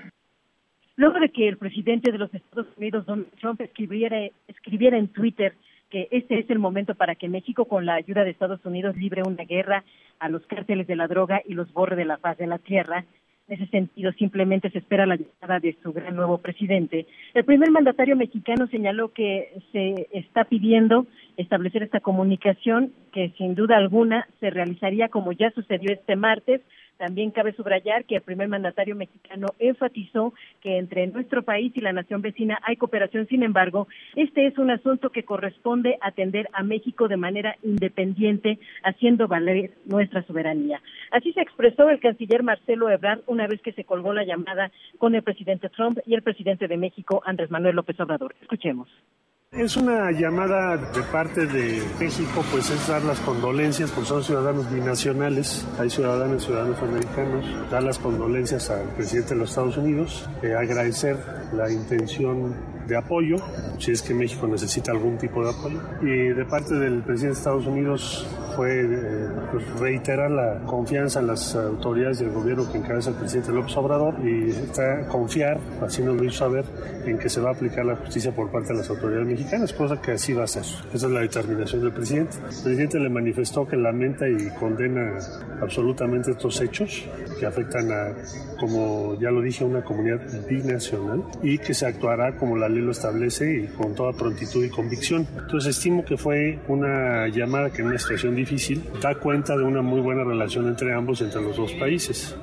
[0.96, 4.16] Luego de que el presidente de los Estados Unidos, Donald Trump, escribiera,
[4.48, 5.54] escribiera en Twitter
[5.90, 9.22] que este es el momento para que México, con la ayuda de Estados Unidos, libre
[9.26, 9.84] una guerra
[10.18, 13.04] a los cárteles de la droga y los borre de la paz de la tierra.
[13.48, 17.06] En ese sentido, simplemente se espera la llegada de su gran nuevo presidente.
[17.32, 23.76] El primer mandatario mexicano señaló que se está pidiendo establecer esta comunicación que sin duda
[23.76, 26.60] alguna se realizaría como ya sucedió este martes
[26.96, 31.92] también cabe subrayar que el primer mandatario mexicano enfatizó que entre nuestro país y la
[31.92, 33.26] nación vecina hay cooperación.
[33.28, 39.28] Sin embargo, este es un asunto que corresponde atender a México de manera independiente, haciendo
[39.28, 40.80] valer nuestra soberanía.
[41.10, 45.14] Así se expresó el canciller Marcelo Ebrard una vez que se colgó la llamada con
[45.14, 48.34] el presidente Trump y el presidente de México, Andrés Manuel López Obrador.
[48.40, 48.88] Escuchemos.
[49.56, 54.70] Es una llamada de parte de México, pues es dar las condolencias, porque son ciudadanos
[54.70, 60.28] binacionales, hay ciudadanos y ciudadanos americanos, dar las condolencias al presidente de los Estados Unidos,
[60.42, 61.16] eh, agradecer
[61.54, 62.54] la intención
[62.86, 63.36] de apoyo,
[63.78, 65.80] si es que México necesita algún tipo de apoyo.
[66.02, 71.26] Y de parte del presidente de Estados Unidos fue eh, pues, reiterar la confianza en
[71.26, 76.16] las autoridades del gobierno que encabeza el presidente López Obrador y está confiar, así nos
[76.16, 76.64] lo hizo saber,
[77.04, 80.00] en que se va a aplicar la justicia por parte de las autoridades mexicanas, cosa
[80.00, 80.62] que así va a ser.
[80.62, 82.36] Esa es la determinación del presidente.
[82.36, 85.18] El presidente le manifestó que lamenta y condena
[85.60, 87.06] absolutamente estos hechos
[87.38, 88.14] que afectan a,
[88.58, 92.92] como ya lo dije, una comunidad binacional y que se actuará como la ley lo
[92.92, 95.26] establece y con toda prontitud y convicción.
[95.38, 99.82] Entonces estimo que fue una llamada que en una situación difícil da cuenta de una
[99.82, 102.36] muy buena relación entre ambos, entre los dos países.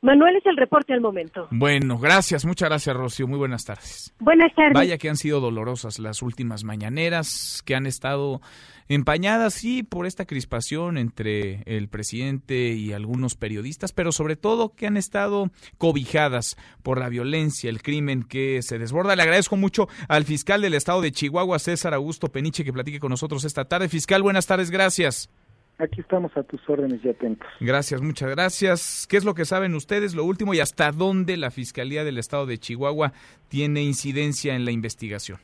[0.00, 1.48] Manuel es el reporte al momento.
[1.50, 4.14] Bueno, gracias, muchas gracias Rocío, muy buenas tardes.
[4.20, 4.74] Buenas tardes.
[4.74, 8.40] Vaya que han sido dolorosas las últimas mañaneras, que han estado
[8.88, 14.86] empañadas, sí, por esta crispación entre el presidente y algunos periodistas, pero sobre todo que
[14.86, 19.16] han estado cobijadas por la violencia, el crimen que se desborda.
[19.16, 23.10] Le agradezco mucho al fiscal del estado de Chihuahua, César Augusto Peniche, que platique con
[23.10, 23.88] nosotros esta tarde.
[23.88, 25.30] Fiscal, buenas tardes, gracias.
[25.78, 27.46] Aquí estamos a tus órdenes y atentos.
[27.60, 29.06] Gracias, muchas gracias.
[29.08, 32.46] ¿Qué es lo que saben ustedes, lo último, y hasta dónde la Fiscalía del Estado
[32.46, 33.12] de Chihuahua
[33.48, 35.38] tiene incidencia en la investigación?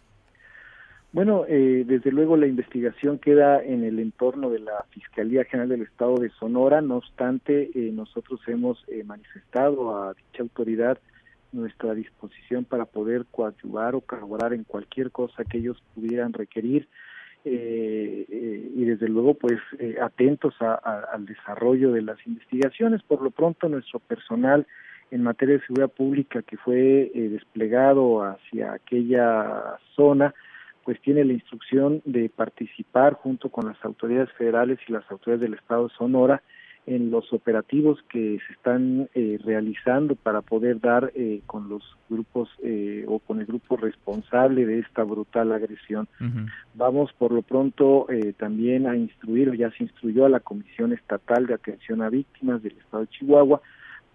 [1.15, 5.83] Bueno, eh, desde luego la investigación queda en el entorno de la Fiscalía General del
[5.83, 10.99] Estado de Sonora, no obstante, eh, nosotros hemos eh, manifestado a dicha autoridad
[11.53, 16.89] nuestra disposición para poder coadyuvar o colaborar en cualquier cosa que ellos pudieran requerir
[17.45, 23.03] eh, eh, y desde luego pues eh, atentos al desarrollo de las investigaciones.
[23.05, 24.67] Por lo pronto nuestro personal
[25.13, 30.35] en materia de seguridad pública que fue desplegado hacia aquella zona
[30.85, 35.59] pues tiene la instrucción de participar junto con las autoridades federales y las autoridades del
[35.59, 36.43] estado de Sonora
[36.87, 42.51] en los operativos que se están eh, realizando para poder dar eh, con los grupos
[42.63, 46.09] eh, o con el grupo responsable de esta brutal agresión.
[46.75, 51.47] Vamos por lo pronto también a instruir, o ya se instruyó a la Comisión Estatal
[51.47, 53.63] de Atención a Víctimas del Estado de Chihuahua,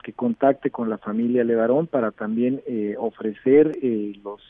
[0.04, 2.62] que contacte con la familia Levarón para también
[2.98, 3.78] ofrecer
[4.24, 4.42] los,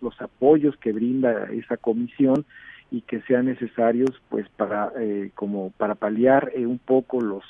[0.00, 2.44] los apoyos que brinda esa comisión
[2.90, 7.42] y que sean necesarios pues para eh, como para paliar eh, un poco los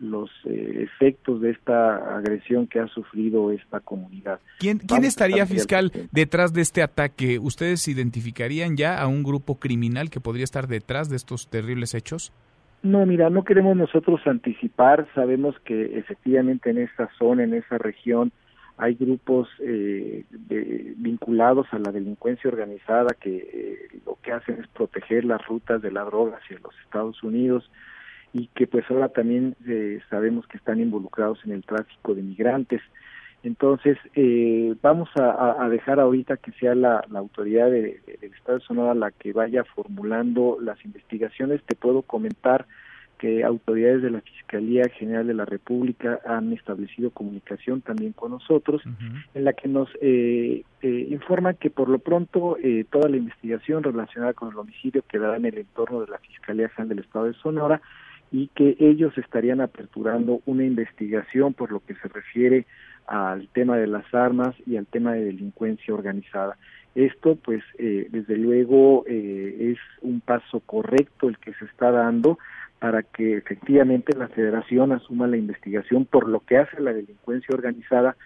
[0.00, 4.38] los eh, efectos de esta agresión que ha sufrido esta comunidad.
[4.60, 7.40] ¿Quién, ¿quién estaría fiscal detrás de este ataque?
[7.40, 12.32] ¿Ustedes identificarían ya a un grupo criminal que podría estar detrás de estos terribles hechos?
[12.82, 18.32] No, mira, no queremos nosotros anticipar, sabemos que efectivamente en esa zona, en esa región,
[18.76, 20.24] hay grupos eh,
[20.96, 25.90] vinculados a la delincuencia organizada que eh, lo que hacen es proteger las rutas de
[25.90, 27.68] la droga hacia los Estados Unidos
[28.32, 32.80] y que pues ahora también eh, sabemos que están involucrados en el tráfico de migrantes.
[33.42, 33.96] Entonces,
[34.82, 39.64] vamos a, dejar ahorita que sea la, autoridad del Estado de Sonora la que vaya
[39.64, 41.62] formulando las investigaciones.
[41.64, 42.66] Te puedo comentar
[43.18, 48.82] que autoridades de la Fiscalía General de la República han establecido comunicación también con nosotros,
[49.34, 53.82] en la que nos eh, eh, informan que por lo pronto eh, toda la investigación
[53.82, 57.34] relacionada con el homicidio quedará en el entorno de la Fiscalía General del Estado de
[57.34, 57.82] Sonora
[58.30, 62.66] y que ellos estarían aperturando una investigación por lo que se refiere
[63.08, 66.56] al tema de las armas y al tema de delincuencia organizada.
[66.94, 72.38] Esto, pues, eh, desde luego eh, es un paso correcto el que se está dando
[72.78, 78.16] para que efectivamente la federación asuma la investigación por lo que hace la delincuencia organizada,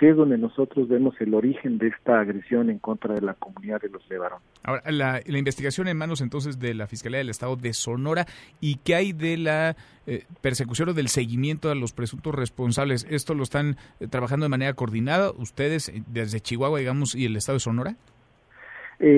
[0.00, 3.82] que es donde nosotros vemos el origen de esta agresión en contra de la comunidad
[3.82, 4.38] de los Levarón.
[4.62, 8.24] Ahora, la, investigación en manos entonces de la Fiscalía del Estado de Sonora
[8.62, 13.06] y qué hay de la eh, persecución o del seguimiento a los presuntos responsables.
[13.10, 17.36] ¿Esto lo están eh, trabajando de manera coordinada ustedes eh, desde Chihuahua, digamos, y el
[17.36, 17.96] Estado de Sonora?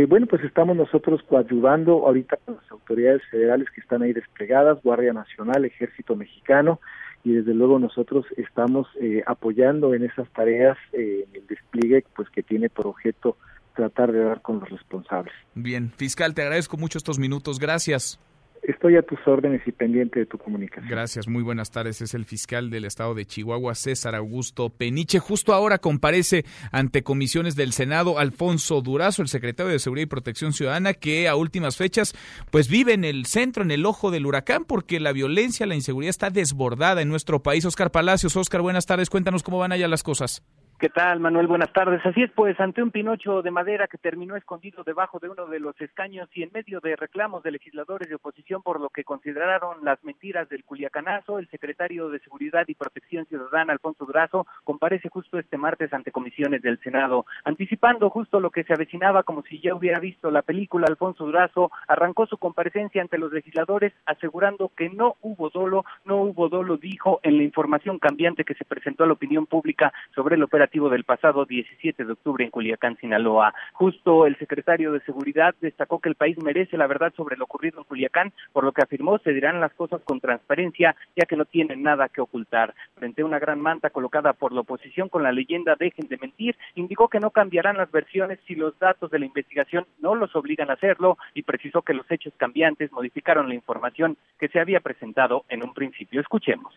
[0.09, 5.13] bueno, pues estamos nosotros coadyuvando ahorita con las autoridades federales que están ahí desplegadas, Guardia
[5.13, 6.81] Nacional, Ejército Mexicano,
[7.25, 12.43] y desde luego nosotros estamos eh, apoyando en esas tareas eh, el despliegue pues que
[12.43, 13.37] tiene por objeto
[13.75, 15.33] tratar de dar con los responsables.
[15.55, 17.59] Bien, fiscal, te agradezco mucho estos minutos.
[17.59, 18.19] Gracias.
[18.63, 20.89] Estoy a tus órdenes y pendiente de tu comunicación.
[20.89, 22.01] Gracias, muy buenas tardes.
[22.01, 25.19] Es el fiscal del estado de Chihuahua, César Augusto Peniche.
[25.19, 30.53] Justo ahora comparece ante comisiones del Senado Alfonso Durazo, el secretario de Seguridad y Protección
[30.53, 32.15] Ciudadana, que a últimas fechas
[32.53, 36.11] pues vive en el centro, en el ojo del huracán, porque la violencia, la inseguridad
[36.11, 37.65] está desbordada en nuestro país.
[37.65, 39.11] Oscar Palacios, Oscar, buenas tardes.
[39.11, 40.41] Cuéntanos cómo van allá las cosas.
[40.83, 41.47] ¿Qué tal, Manuel?
[41.47, 42.05] Buenas tardes.
[42.05, 45.61] Así es, pues, ante un pinocho de madera que terminó escondido debajo de uno de
[45.61, 49.85] los escaños y en medio de reclamos de legisladores de oposición por lo que consideraron
[49.85, 55.39] las mentiras del Culiacanazo, el secretario de Seguridad y Protección Ciudadana, Alfonso Durazo, comparece justo
[55.39, 57.27] este martes ante comisiones del Senado.
[57.45, 61.71] Anticipando justo lo que se avecinaba como si ya hubiera visto la película, Alfonso Durazo
[61.87, 67.21] arrancó su comparecencia ante los legisladores asegurando que no hubo dolo, no hubo dolo, dijo,
[67.23, 71.05] en la información cambiante que se presentó a la opinión pública sobre el operativo del
[71.05, 73.53] pasado 17 de octubre en Culiacán, Sinaloa.
[73.75, 77.79] Justo el secretario de Seguridad destacó que el país merece la verdad sobre lo ocurrido
[77.79, 81.45] en Culiacán, por lo que afirmó se dirán las cosas con transparencia, ya que no
[81.45, 82.75] tienen nada que ocultar.
[82.95, 86.57] Frente a una gran manta colocada por la oposición con la leyenda Dejen de mentir,
[86.75, 90.71] indicó que no cambiarán las versiones si los datos de la investigación no los obligan
[90.71, 95.45] a hacerlo y precisó que los hechos cambiantes modificaron la información que se había presentado
[95.51, 96.21] en un principio.
[96.21, 96.73] Escuchemos.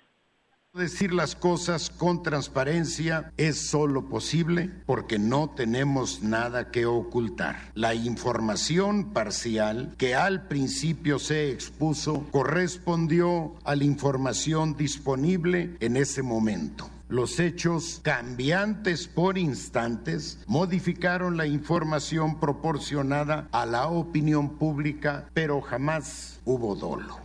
[0.75, 7.71] Decir las cosas con transparencia es solo posible porque no tenemos nada que ocultar.
[7.75, 16.21] La información parcial que al principio se expuso correspondió a la información disponible en ese
[16.23, 16.89] momento.
[17.07, 26.41] Los hechos cambiantes por instantes modificaron la información proporcionada a la opinión pública, pero jamás
[26.43, 27.24] hubo dolo.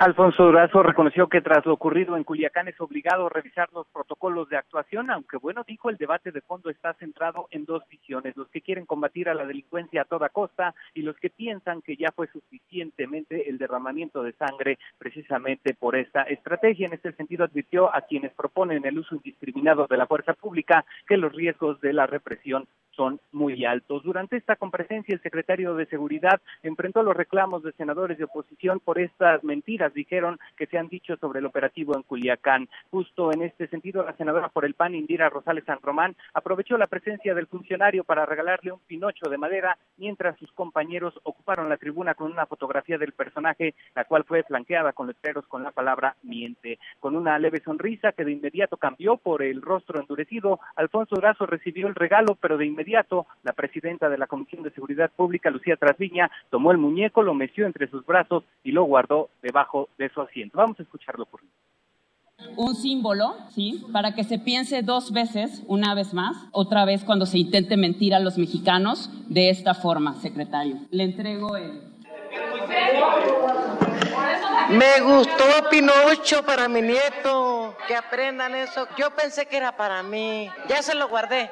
[0.00, 4.56] Alfonso Durazo reconoció que tras lo ocurrido en Culiacán es obligado revisar los protocolos de
[4.56, 8.60] actuación, aunque bueno, dijo el debate de fondo está centrado en dos visiones, los que
[8.60, 12.28] quieren combatir a la delincuencia a toda costa y los que piensan que ya fue
[12.28, 16.86] suficientemente el derramamiento de sangre precisamente por esta estrategia.
[16.86, 21.16] En este sentido advirtió a quienes proponen el uso indiscriminado de la fuerza pública que
[21.16, 24.02] los riesgos de la represión son muy altos.
[24.02, 28.98] Durante esta comparecencia, el secretario de Seguridad enfrentó los reclamos de senadores de oposición por
[28.98, 32.68] estas mentiras, dijeron, que se han dicho sobre el operativo en Culiacán.
[32.90, 36.86] Justo en este sentido, la senadora por el PAN, Indira Rosales San Román, aprovechó la
[36.86, 42.14] presencia del funcionario para regalarle un pinocho de madera, mientras sus compañeros ocuparon la tribuna
[42.14, 46.78] con una fotografía del personaje, la cual fue flanqueada con letreros con la palabra miente.
[47.00, 51.86] Con una leve sonrisa que de inmediato cambió por el rostro endurecido, Alfonso Durazo recibió
[51.86, 56.30] el regalo, pero de inmediato la presidenta de la Comisión de Seguridad Pública, Lucía Trasviña,
[56.50, 60.58] tomó el muñeco, lo meció entre sus brazos y lo guardó debajo de su asiento.
[60.58, 61.40] Vamos a escucharlo por
[62.56, 63.84] un símbolo, ¿sí?
[63.92, 68.14] Para que se piense dos veces, una vez más, otra vez cuando se intente mentir
[68.14, 70.76] a los mexicanos de esta forma, secretario.
[70.90, 71.82] Le entrego el...
[74.70, 78.86] Me gustó Pinocho para mi nieto, que aprendan eso.
[78.96, 81.50] Yo pensé que era para mí, ya se lo guardé.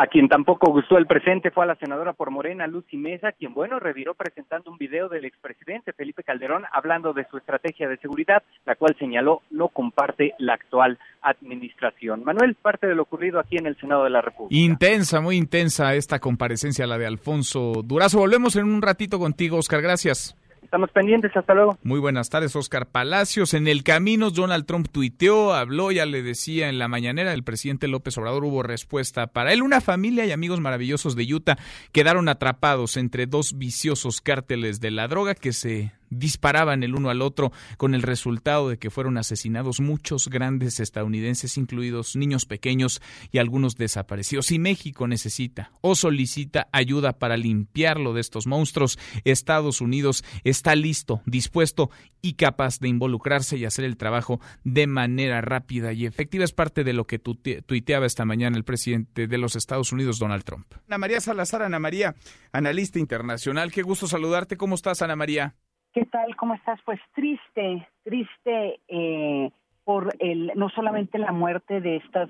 [0.00, 3.52] A quien tampoco gustó el presente fue a la senadora por Morena, Lucy Mesa, quien,
[3.52, 8.42] bueno, reviró presentando un video del expresidente Felipe Calderón hablando de su estrategia de seguridad,
[8.64, 12.24] la cual señaló no comparte la actual administración.
[12.24, 14.58] Manuel, parte de lo ocurrido aquí en el Senado de la República.
[14.58, 18.20] Intensa, muy intensa esta comparecencia, la de Alfonso Durazo.
[18.20, 19.82] Volvemos en un ratito contigo, Oscar.
[19.82, 20.34] Gracias.
[20.62, 21.78] Estamos pendientes, hasta luego.
[21.82, 23.54] Muy buenas tardes, Oscar Palacios.
[23.54, 27.88] En el camino, Donald Trump tuiteó, habló, ya le decía en la mañanera, el presidente
[27.88, 29.62] López Obrador hubo respuesta para él.
[29.62, 31.58] Una familia y amigos maravillosos de Utah
[31.92, 37.22] quedaron atrapados entre dos viciosos cárteles de la droga que se disparaban el uno al
[37.22, 43.00] otro con el resultado de que fueron asesinados muchos grandes estadounidenses, incluidos niños pequeños
[43.30, 44.50] y algunos desaparecidos.
[44.50, 48.98] Y México necesita o solicita ayuda para limpiarlo de estos monstruos.
[49.24, 51.90] Estados Unidos está listo, dispuesto
[52.22, 56.44] y capaz de involucrarse y hacer el trabajo de manera rápida y efectiva.
[56.44, 60.44] Es parte de lo que tuiteaba esta mañana el presidente de los Estados Unidos, Donald
[60.44, 60.66] Trump.
[60.86, 62.14] Ana María Salazar, Ana María,
[62.52, 63.72] analista internacional.
[63.72, 64.56] Qué gusto saludarte.
[64.56, 65.54] ¿Cómo estás, Ana María?
[65.92, 66.36] ¿Qué tal?
[66.36, 66.78] ¿Cómo estás?
[66.84, 69.50] Pues triste, triste eh,
[69.84, 72.28] por el no solamente la muerte de estas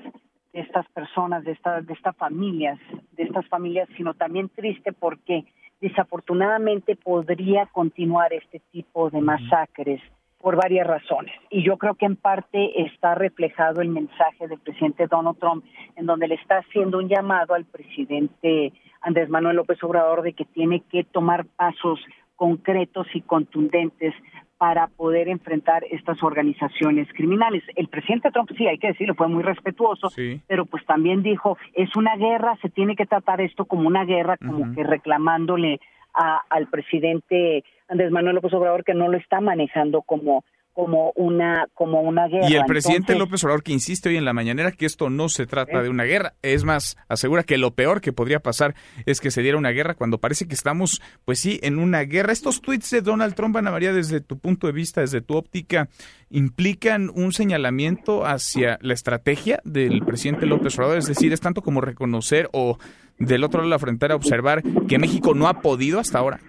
[0.52, 2.78] de estas personas, de estas de estas familias,
[3.12, 5.44] de estas familias, sino también triste porque
[5.78, 10.00] desafortunadamente podría continuar este tipo de masacres
[10.38, 11.34] por varias razones.
[11.50, 16.06] Y yo creo que en parte está reflejado el mensaje del presidente Donald Trump, en
[16.06, 20.80] donde le está haciendo un llamado al presidente Andrés Manuel López Obrador de que tiene
[20.90, 22.00] que tomar pasos
[22.40, 24.14] concretos y contundentes
[24.56, 27.62] para poder enfrentar estas organizaciones criminales.
[27.76, 30.08] El presidente Trump, sí, hay que decirlo, fue muy respetuoso,
[30.46, 34.38] pero pues también dijo, es una guerra, se tiene que tratar esto como una guerra,
[34.38, 35.80] como que reclamándole
[36.14, 42.00] al presidente Andrés Manuel López Obrador que no lo está manejando como como una como
[42.00, 42.48] una guerra.
[42.48, 45.46] Y el presidente López Obrador que insiste hoy en la mañanera que esto no se
[45.46, 48.74] trata de una guerra, es más, asegura que lo peor que podría pasar
[49.06, 52.32] es que se diera una guerra cuando parece que estamos, pues sí, en una guerra.
[52.32, 55.88] Estos tweets de Donald Trump, Ana María, desde tu punto de vista, desde tu óptica,
[56.30, 61.80] implican un señalamiento hacia la estrategia del presidente López Obrador, es decir, es tanto como
[61.80, 62.78] reconocer o
[63.18, 66.40] del otro lado de la frontera observar que México no ha podido hasta ahora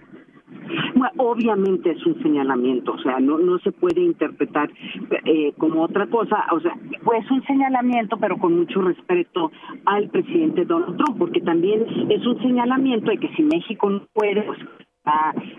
[1.28, 4.70] obviamente es un señalamiento, o sea, no, no se puede interpretar
[5.24, 9.50] eh, como otra cosa, o sea, pues un señalamiento, pero con mucho respeto
[9.86, 14.42] al presidente Donald Trump, porque también es un señalamiento de que si México no puede,
[14.42, 14.58] pues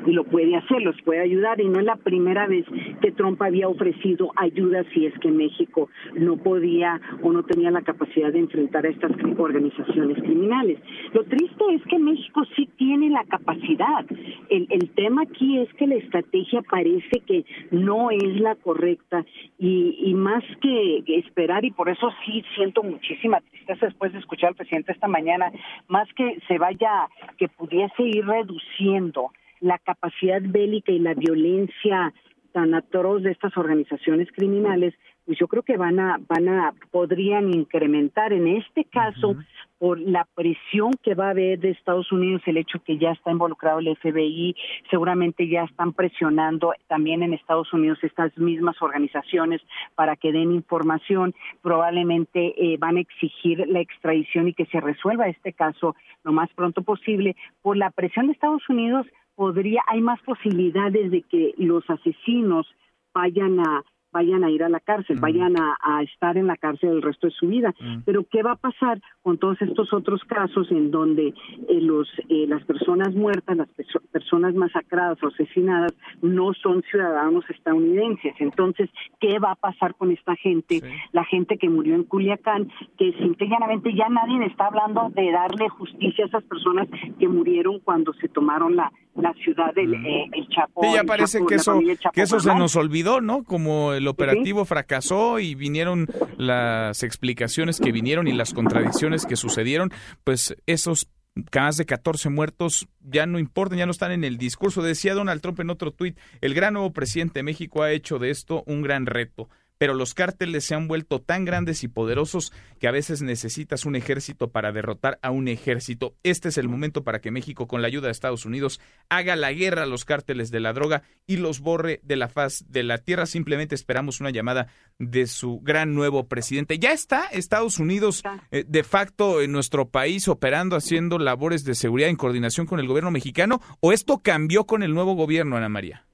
[0.05, 2.65] y lo puede hacer, los puede ayudar y no es la primera vez
[3.01, 7.81] que Trump había ofrecido ayuda si es que México no podía o no tenía la
[7.81, 10.79] capacidad de enfrentar a estas organizaciones criminales.
[11.11, 14.05] Lo triste es que México sí tiene la capacidad.
[14.49, 19.25] El, el tema aquí es que la estrategia parece que no es la correcta
[19.59, 24.49] y, y más que esperar y por eso sí siento muchísima tristeza después de escuchar
[24.49, 25.51] al presidente esta mañana,
[25.89, 29.32] más que se vaya, que pudiese ir reduciendo
[29.63, 32.13] la capacidad bélica y la violencia
[32.51, 34.93] tan atroz de estas organizaciones criminales,
[35.25, 39.35] pues yo creo que van a, van a, podrían incrementar en este caso
[39.77, 43.31] por la presión que va a haber de Estados Unidos, el hecho que ya está
[43.31, 44.55] involucrado el FBI,
[44.89, 49.61] seguramente ya están presionando también en Estados Unidos estas mismas organizaciones
[49.95, 55.27] para que den información, probablemente eh, van a exigir la extradición y que se resuelva
[55.27, 57.35] este caso lo más pronto posible.
[57.61, 59.05] Por la presión de Estados Unidos
[59.35, 62.67] podría, hay más posibilidades de que los asesinos
[63.13, 63.83] vayan a
[64.13, 67.33] vayan a ir a la cárcel, vayan a, estar en la cárcel el resto de
[67.33, 67.73] su vida.
[68.05, 72.45] Pero ¿qué va a pasar con todos estos otros casos en donde eh, los eh,
[72.47, 73.69] las personas muertas, las
[74.11, 78.33] personas masacradas o asesinadas no son ciudadanos estadounidenses?
[78.39, 78.89] Entonces,
[79.19, 80.81] ¿qué va a pasar con esta gente?
[81.11, 86.25] La gente que murió en Culiacán, que simplemente ya nadie está hablando de darle justicia
[86.25, 86.87] a esas personas
[87.19, 90.83] que murieron cuando se tomaron la la ciudad del eh, el Chapo.
[90.83, 91.79] Sí, ya parece que eso,
[92.13, 93.43] que eso se nos olvidó, ¿no?
[93.43, 99.91] Como el operativo fracasó y vinieron las explicaciones que vinieron y las contradicciones que sucedieron,
[100.23, 101.07] pues esos
[101.53, 104.81] más de 14 muertos ya no importan, ya no están en el discurso.
[104.81, 108.29] Decía Donald Trump en otro tuit, el gran nuevo presidente de México ha hecho de
[108.29, 109.49] esto un gran reto
[109.83, 113.97] pero los cárteles se han vuelto tan grandes y poderosos que a veces necesitas un
[113.97, 116.15] ejército para derrotar a un ejército.
[116.23, 118.79] Este es el momento para que México, con la ayuda de Estados Unidos,
[119.09, 122.63] haga la guerra a los cárteles de la droga y los borre de la faz
[122.69, 123.25] de la tierra.
[123.25, 124.67] Simplemente esperamos una llamada
[124.99, 126.79] de su gran nuevo presidente.
[126.79, 132.09] Ya está Estados Unidos eh, de facto en nuestro país operando, haciendo labores de seguridad
[132.09, 136.05] en coordinación con el gobierno mexicano, o esto cambió con el nuevo gobierno, Ana María?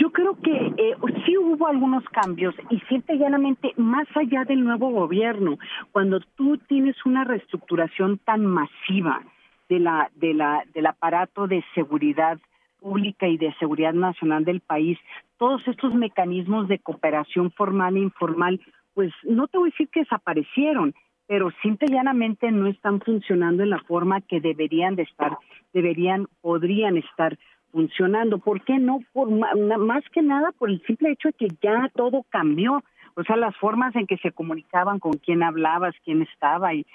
[0.00, 0.96] Yo creo que eh,
[1.26, 5.58] sí hubo algunos cambios y siempre llanamente más allá del nuevo gobierno,
[5.92, 9.20] cuando tú tienes una reestructuración tan masiva
[9.68, 12.38] de la, de la, del aparato de seguridad
[12.80, 14.98] pública y de seguridad nacional del país,
[15.36, 18.58] todos estos mecanismos de cooperación formal e informal,
[18.94, 20.94] pues no te voy a decir que desaparecieron,
[21.26, 25.36] pero simple y llanamente no están funcionando en la forma que deberían de estar,
[25.74, 27.38] deberían, podrían estar
[27.72, 28.38] funcionando.
[28.38, 29.00] ¿Por qué no?
[29.12, 32.82] Por más que nada por el simple hecho de que ya todo cambió.
[33.16, 36.86] o sea, las formas en que se comunicaban, con quién hablabas, quién estaba, y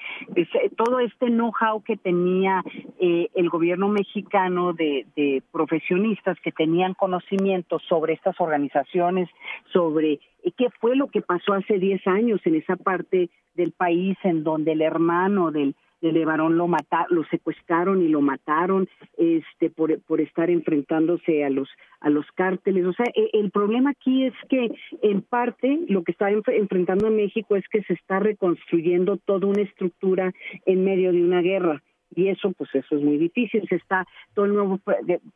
[0.77, 2.63] todo este know-how que tenía
[2.99, 9.29] eh, el gobierno mexicano de, de profesionistas que tenían conocimiento sobre estas organizaciones,
[9.71, 10.19] sobre
[10.57, 14.73] qué fue lo que pasó hace 10 años en esa parte del país en donde
[14.73, 18.87] el hermano del de Levarón lo mata, lo secuestraron y lo mataron
[19.17, 21.69] este por, por estar enfrentándose a los
[21.99, 22.85] a los cárteles.
[22.85, 24.71] O sea e, el, problema aquí es que
[25.01, 30.33] en parte lo que está enfrentando México es que se está reconstruyendo toda una estructura
[30.65, 31.81] en medio de una guerra
[32.15, 33.65] y eso pues eso es muy difícil.
[33.67, 34.79] Se está todo el nuevo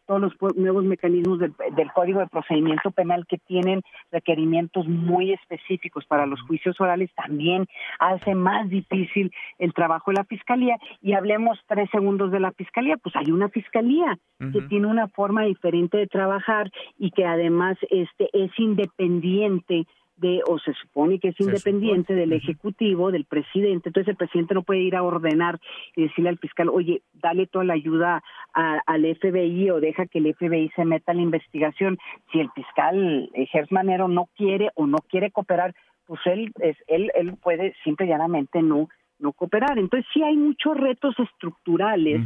[0.06, 1.54] todos los nuevos mecanismos del,
[1.94, 7.10] código de procedimiento penal que tienen requerimientos muy específicos para los juicios orales.
[7.16, 7.68] También
[8.00, 10.78] hace más difícil el trabajo de la fiscalía.
[11.02, 12.98] Y hablemos tres segundos de la fiscalía.
[12.98, 14.18] Pues hay una fiscalía
[14.54, 19.86] que tiene una forma diferente de trabajar y que además este es independiente
[20.20, 24.64] de, o se supone que es independiente del Ejecutivo, del presidente, entonces el presidente no
[24.64, 25.60] puede ir a ordenar
[25.96, 30.34] y decirle al fiscal, oye, dale toda la ayuda al FBI o deja que el
[30.34, 31.98] FBI se meta a la investigación.
[32.32, 35.74] Si el fiscal Gers Manero no quiere o no quiere cooperar,
[36.06, 38.90] pues él, es, él, él puede simple y llanamente no
[39.20, 39.78] no cooperar.
[39.78, 42.22] Entonces sí hay muchos retos estructurales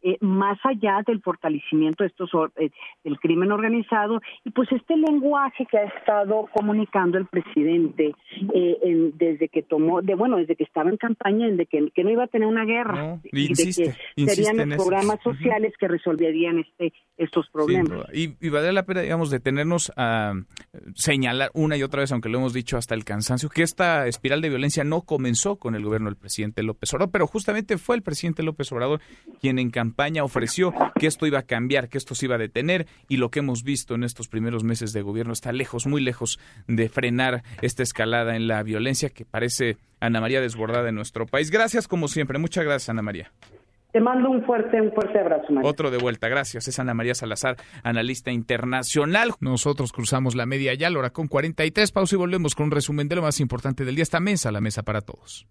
[0.00, 2.70] eh, más allá del fortalecimiento de estos eh,
[3.02, 8.14] del crimen organizado y pues este lenguaje que ha estado comunicando el presidente
[8.54, 12.22] eh, desde que tomó de bueno desde que estaba en campaña de que, no iba
[12.22, 17.48] a tener una guerra y de que serían los programas sociales que resolverían este estos
[17.50, 18.06] problemas.
[18.14, 20.32] y, y vale la pena digamos detenernos a
[20.94, 24.42] señalar una y otra vez aunque lo hemos dicho hasta el cansancio que esta espiral
[24.42, 28.02] de violencia no comenzó con el gobierno del presidente López Obrador pero justamente fue el
[28.02, 29.00] presidente López Obrador
[29.40, 29.88] quien en campaña
[30.22, 33.40] ofreció que esto iba a cambiar, que esto se iba a detener y lo que
[33.40, 37.82] hemos visto en estos primeros meses de gobierno está lejos, muy lejos de frenar esta
[37.82, 41.50] escalada en la violencia que parece Ana María desbordada en nuestro país.
[41.50, 43.32] Gracias como siempre, muchas gracias Ana María.
[43.92, 45.68] Te mando un fuerte, un fuerte abrazo, María.
[45.68, 46.68] Otro de vuelta, gracias.
[46.68, 49.32] Es Ana María Salazar, analista internacional.
[49.40, 51.90] Nosotros cruzamos la media ya, la hora con 43.
[51.90, 54.02] Pausa y volvemos con un resumen de lo más importante del día.
[54.02, 55.46] Esta mesa, la mesa para todos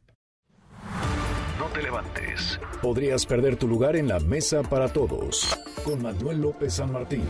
[1.81, 2.59] levantes.
[2.81, 5.57] Podrías perder tu lugar en la mesa para todos.
[5.83, 7.23] Con Manuel López San Martín.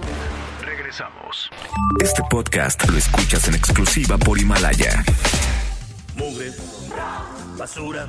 [0.62, 1.50] Regresamos.
[2.02, 5.04] Este podcast lo escuchas en exclusiva por Himalaya.
[6.16, 6.52] Mugre,
[7.58, 8.08] basura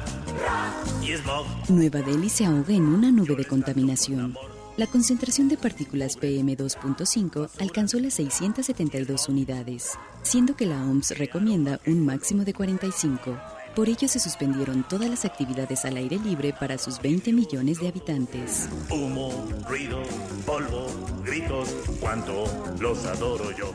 [1.03, 1.47] y smog.
[1.69, 4.35] Nueva Delhi se ahoga en una nube de contaminación.
[4.79, 12.07] La concentración de partículas PM2.5 alcanzó las 672 unidades, siendo que la OMS recomienda un
[12.07, 13.58] máximo de 45.
[13.79, 17.87] Por ello se suspendieron todas las actividades al aire libre para sus 20 millones de
[17.87, 18.69] habitantes.
[18.91, 19.31] Humo,
[19.69, 20.03] ruido,
[20.45, 20.89] polvo,
[21.25, 22.47] gritos, cuánto
[22.81, 23.73] los adoro yo.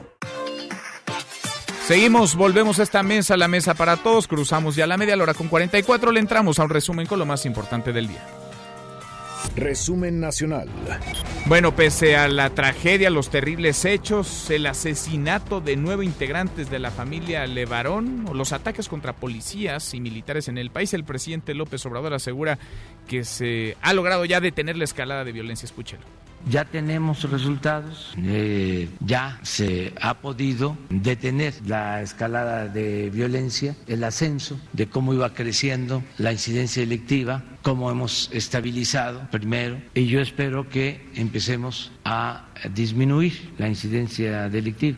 [1.87, 5.47] Seguimos, volvemos a esta mesa, la mesa para todos, cruzamos ya la media hora con
[5.47, 8.27] 44, le entramos a un resumen con lo más importante del día.
[9.55, 10.69] Resumen nacional.
[11.45, 16.91] Bueno, pese a la tragedia, los terribles hechos, el asesinato de nueve integrantes de la
[16.91, 22.13] familia Levarón los ataques contra policías y militares en el país, el presidente López Obrador
[22.13, 22.57] asegura
[23.07, 25.65] que se ha logrado ya detener la escalada de violencia.
[25.65, 26.03] Escúchelo
[26.49, 34.59] ya tenemos resultados, eh, ya se ha podido detener la escalada de violencia, el ascenso
[34.73, 41.05] de cómo iba creciendo la incidencia delictiva, cómo hemos estabilizado primero, y yo espero que
[41.15, 44.97] empecemos a disminuir la incidencia delictiva.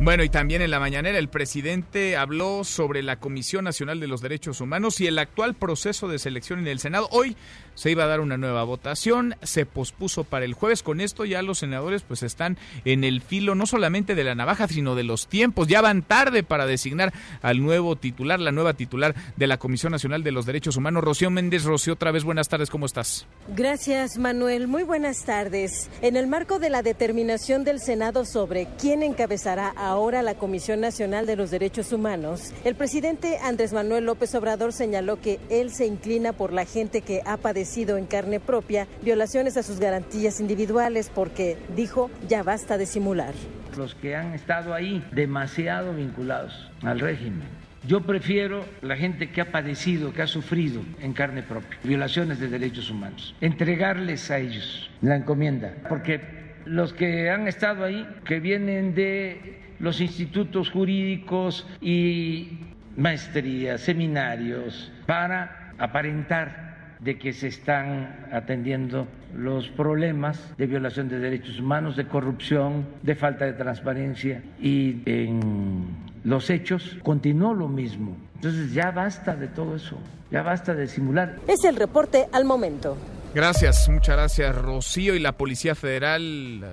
[0.00, 4.20] Bueno, y también en la mañanera el presidente habló sobre la Comisión Nacional de los
[4.20, 7.08] Derechos Humanos y el actual proceso de selección en el Senado.
[7.10, 7.36] Hoy
[7.78, 10.82] se iba a dar una nueva votación, se pospuso para el jueves.
[10.82, 14.66] Con esto ya los senadores pues están en el filo no solamente de la navaja,
[14.66, 15.68] sino de los tiempos.
[15.68, 20.24] Ya van tarde para designar al nuevo titular, la nueva titular de la Comisión Nacional
[20.24, 21.04] de los Derechos Humanos.
[21.04, 23.26] Rocío Méndez, Rocío, otra vez buenas tardes, ¿cómo estás?
[23.56, 24.66] Gracias, Manuel.
[24.66, 25.88] Muy buenas tardes.
[26.02, 31.26] En el marco de la determinación del Senado sobre quién encabezará ahora la Comisión Nacional
[31.26, 36.32] de los Derechos Humanos, el presidente Andrés Manuel López Obrador señaló que él se inclina
[36.32, 41.10] por la gente que ha padecido sido en carne propia violaciones a sus garantías individuales
[41.14, 43.34] porque, dijo, ya basta de simular.
[43.76, 47.46] Los que han estado ahí demasiado vinculados al régimen.
[47.86, 52.48] Yo prefiero la gente que ha padecido, que ha sufrido en carne propia violaciones de
[52.48, 56.20] derechos humanos, entregarles a ellos la encomienda, porque
[56.64, 62.58] los que han estado ahí, que vienen de los institutos jurídicos y
[62.96, 66.67] maestrías, seminarios, para aparentar
[67.00, 73.14] de que se están atendiendo los problemas de violación de derechos humanos, de corrupción, de
[73.14, 75.86] falta de transparencia y en
[76.24, 78.16] los hechos, continuó lo mismo.
[78.36, 79.98] Entonces ya basta de todo eso,
[80.30, 81.36] ya basta de simular.
[81.46, 82.96] Es el reporte al momento.
[83.34, 86.64] Gracias, muchas gracias Rocío y la Policía Federal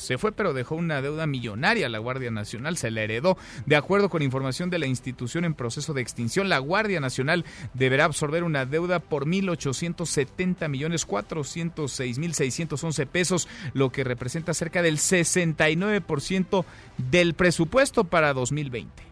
[0.00, 1.88] se fue, pero dejó una deuda millonaria.
[1.88, 3.36] La Guardia Nacional se la heredó.
[3.66, 7.44] De acuerdo con información de la institución en proceso de extinción, la Guardia Nacional
[7.74, 14.82] deberá absorber una deuda por 1.870 millones 406 mil 611 pesos, lo que representa cerca
[14.82, 16.64] del 69%
[16.98, 19.10] del presupuesto para 2020.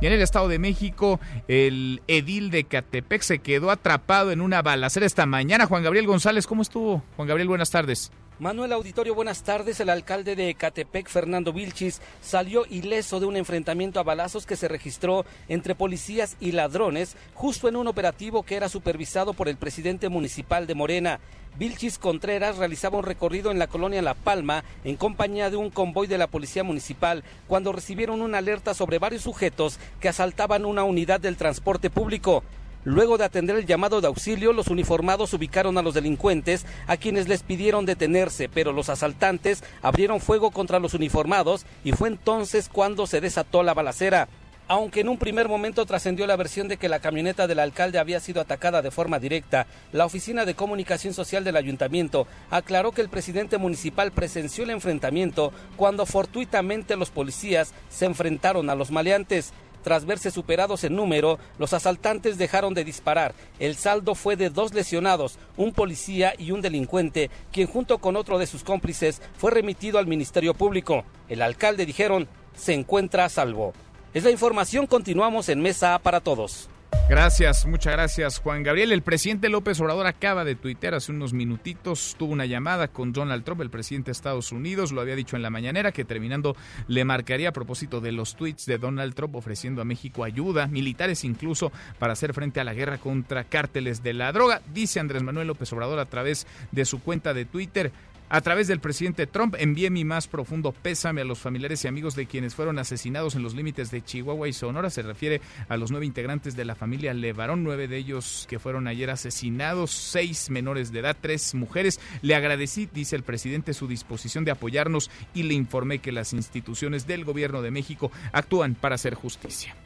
[0.00, 4.60] Y en el Estado de México, el edil de Catepec se quedó atrapado en una
[4.60, 5.66] balacera esta mañana.
[5.66, 7.02] Juan Gabriel González, ¿cómo estuvo?
[7.16, 8.12] Juan Gabriel, buenas tardes.
[8.40, 9.78] Manuel Auditorio, buenas tardes.
[9.78, 14.66] El alcalde de Catepec, Fernando Vilchis, salió ileso de un enfrentamiento a balazos que se
[14.66, 20.08] registró entre policías y ladrones justo en un operativo que era supervisado por el presidente
[20.08, 21.20] municipal de Morena.
[21.56, 26.08] Vilchis Contreras realizaba un recorrido en la colonia La Palma en compañía de un convoy
[26.08, 31.20] de la policía municipal cuando recibieron una alerta sobre varios sujetos que asaltaban una unidad
[31.20, 32.42] del transporte público.
[32.84, 37.28] Luego de atender el llamado de auxilio, los uniformados ubicaron a los delincuentes, a quienes
[37.28, 43.06] les pidieron detenerse, pero los asaltantes abrieron fuego contra los uniformados y fue entonces cuando
[43.06, 44.28] se desató la balacera.
[44.66, 48.18] Aunque en un primer momento trascendió la versión de que la camioneta del alcalde había
[48.18, 53.10] sido atacada de forma directa, la Oficina de Comunicación Social del Ayuntamiento aclaró que el
[53.10, 59.52] presidente municipal presenció el enfrentamiento cuando fortuitamente los policías se enfrentaron a los maleantes.
[59.84, 63.34] Tras verse superados en número, los asaltantes dejaron de disparar.
[63.60, 68.38] El saldo fue de dos lesionados, un policía y un delincuente, quien junto con otro
[68.38, 71.04] de sus cómplices fue remitido al Ministerio Público.
[71.28, 72.26] El alcalde, dijeron,
[72.56, 73.74] se encuentra a salvo.
[74.14, 76.70] Es la información, continuamos en Mesa para Todos.
[77.08, 78.90] Gracias, muchas gracias Juan Gabriel.
[78.90, 83.44] El presidente López Obrador acaba de tuitear hace unos minutitos, tuvo una llamada con Donald
[83.44, 86.56] Trump, el presidente de Estados Unidos, lo había dicho en la mañanera que terminando
[86.88, 91.24] le marcaría a propósito de los tweets de Donald Trump ofreciendo a México ayuda, militares
[91.24, 95.48] incluso, para hacer frente a la guerra contra cárteles de la droga, dice Andrés Manuel
[95.48, 97.92] López Obrador a través de su cuenta de Twitter.
[98.30, 102.16] A través del presidente Trump envié mi más profundo pésame a los familiares y amigos
[102.16, 104.88] de quienes fueron asesinados en los límites de Chihuahua y Sonora.
[104.90, 108.88] Se refiere a los nueve integrantes de la familia Levarón, nueve de ellos que fueron
[108.88, 112.00] ayer asesinados, seis menores de edad, tres mujeres.
[112.22, 117.06] Le agradecí, dice el presidente, su disposición de apoyarnos y le informé que las instituciones
[117.06, 119.76] del gobierno de México actúan para hacer justicia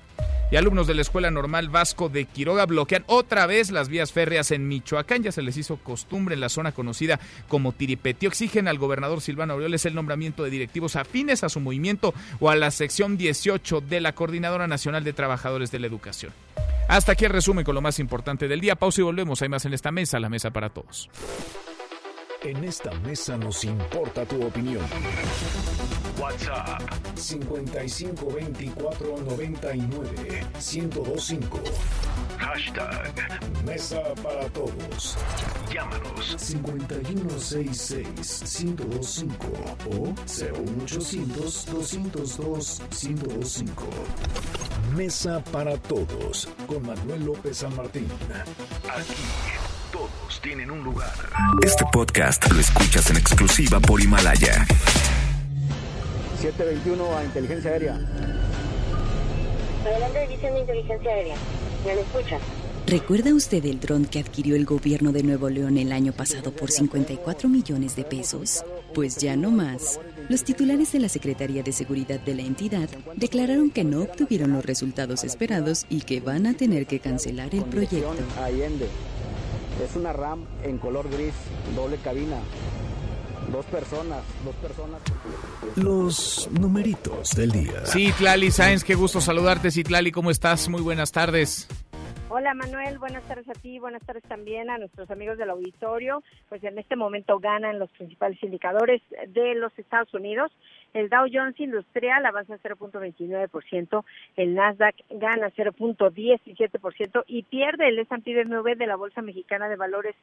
[0.51, 4.51] y alumnos de la Escuela Normal Vasco de Quiroga bloquean otra vez las vías férreas
[4.51, 5.23] en Michoacán.
[5.23, 8.29] Ya se les hizo costumbre en la zona conocida como Tiripetio.
[8.29, 12.57] Exigen al gobernador Silvano Aureoles el nombramiento de directivos afines a su movimiento o a
[12.57, 16.33] la sección 18 de la Coordinadora Nacional de Trabajadores de la Educación.
[16.89, 18.75] Hasta aquí el resumen con lo más importante del día.
[18.75, 19.43] Pausa y volvemos.
[19.43, 21.11] Hay más en esta mesa, la mesa para todos.
[22.43, 24.87] En esta mesa nos importa tu opinión.
[26.19, 26.83] WhatsApp
[27.15, 31.61] 5524 99 1025.
[32.39, 33.13] Hashtag
[33.65, 35.17] Mesa para Todos.
[35.73, 39.47] Llámanos 5166 1025
[39.91, 43.85] o 01800 202 1025.
[44.97, 48.09] Mesa para Todos con Manuel López San Martín.
[48.85, 49.23] Aquí
[49.93, 51.13] todos tienen un lugar.
[51.63, 54.67] Este podcast lo escuchas en exclusiva por Himalaya.
[56.41, 57.99] 721 a Inteligencia Aérea.
[59.85, 61.35] Adelante, División de Inteligencia Aérea.
[61.85, 62.39] ¿Me lo escucha?
[62.87, 66.71] ¿Recuerda usted el dron que adquirió el gobierno de Nuevo León el año pasado por
[66.71, 68.65] 54 millones de pesos?
[68.95, 70.01] Pues ya no más.
[70.29, 74.65] Los titulares de la Secretaría de Seguridad de la entidad declararon que no obtuvieron los
[74.65, 78.15] resultados esperados y que van a tener que cancelar el proyecto.
[78.41, 78.87] Allende.
[79.85, 81.35] Es una RAM en color gris,
[81.77, 82.39] doble cabina.
[83.53, 85.01] Dos personas, dos personas.
[85.77, 87.87] Los numeritos del día.
[87.87, 89.71] Sí, Tlali Sáenz, qué gusto saludarte.
[89.71, 90.69] Sí, Tlali, ¿cómo estás?
[90.69, 91.67] Muy buenas tardes.
[92.31, 96.23] Hola Manuel, buenas tardes a ti, buenas tardes también a nuestros amigos del auditorio.
[96.51, 100.53] Pues en este momento ganan los principales indicadores de los Estados Unidos.
[100.93, 104.05] El Dow Jones Industrial avanza 0.29%,
[104.37, 110.15] el Nasdaq gana 0.17% y pierde el S&P BMW de la Bolsa Mexicana de Valores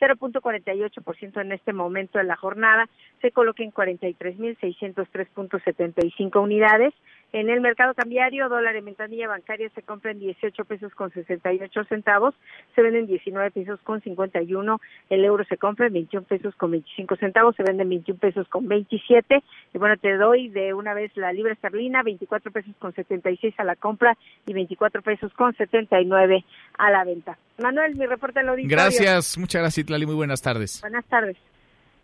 [0.00, 2.88] 0.48% en este momento de la jornada.
[3.20, 6.92] Se coloca en 43.603.75 unidades.
[7.34, 11.82] En el mercado cambiario, dólar en ventanilla bancaria se compra en 18 pesos con 68
[11.88, 12.32] centavos,
[12.76, 14.80] se vende en 19 pesos con 51,
[15.10, 18.46] el euro se compra en 21 pesos con 25 centavos, se vende en 21 pesos
[18.46, 19.42] con 27.
[19.74, 23.64] Y bueno, te doy de una vez la libra esterlina, 24 pesos con 76 a
[23.64, 24.16] la compra
[24.46, 26.44] y 24 pesos con 79
[26.78, 27.36] a la venta.
[27.60, 28.68] Manuel, mi reporte lo dicho.
[28.70, 30.80] Gracias, muchas gracias, Itlali, muy buenas tardes.
[30.82, 31.36] Buenas tardes.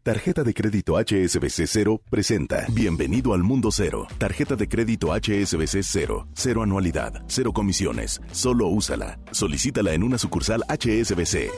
[0.03, 4.09] Tarjeta de crédito HSBC Cero presenta Bienvenido al Mundo Cero.
[4.16, 6.26] Tarjeta de crédito HSBC Cero.
[6.32, 8.18] Cero anualidad, cero comisiones.
[8.32, 9.18] Solo úsala.
[9.30, 11.51] Solicítala en una sucursal HSBC.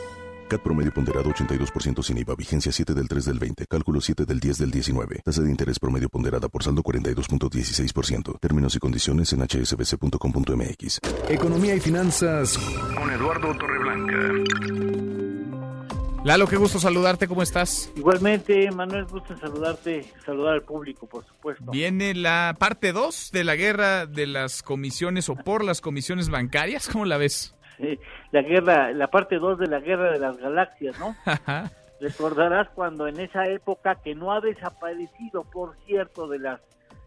[0.48, 2.34] CAT promedio ponderado 82% sin IVA.
[2.34, 3.66] Vigencia 7 del 3 del 20.
[3.66, 5.20] Cálculo 7 del 10 del 19.
[5.24, 8.40] Tasa de interés promedio ponderada por saldo 42.16%.
[8.40, 10.98] Términos y condiciones en hsbc.com.mx.
[11.28, 14.91] Economía y finanzas con Eduardo Torreblanca.
[16.24, 17.92] Lalo, qué gusto saludarte, ¿cómo estás?
[17.96, 21.72] Igualmente, Manuel, gusto saludarte, saludar al público, por supuesto.
[21.72, 26.88] Viene la parte 2 de la guerra de las comisiones o por las comisiones bancarias,
[26.88, 27.56] ¿cómo la ves?
[27.76, 27.98] Sí,
[28.30, 31.16] la guerra, la parte 2 de la guerra de las galaxias, ¿no?
[32.00, 36.60] Recordarás cuando en esa época que no ha desaparecido, por cierto, de las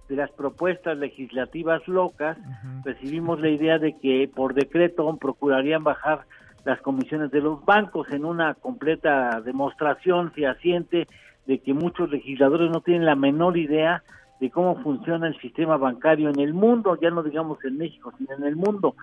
[0.09, 2.37] de las propuestas legislativas locas,
[2.83, 6.25] recibimos la idea de que por decreto procurarían bajar
[6.65, 11.07] las comisiones de los bancos en una completa demostración fehaciente
[11.45, 14.03] de que muchos legisladores no tienen la menor idea
[14.39, 18.33] de cómo funciona el sistema bancario en el mundo, ya no digamos en México, sino
[18.35, 18.95] en el mundo.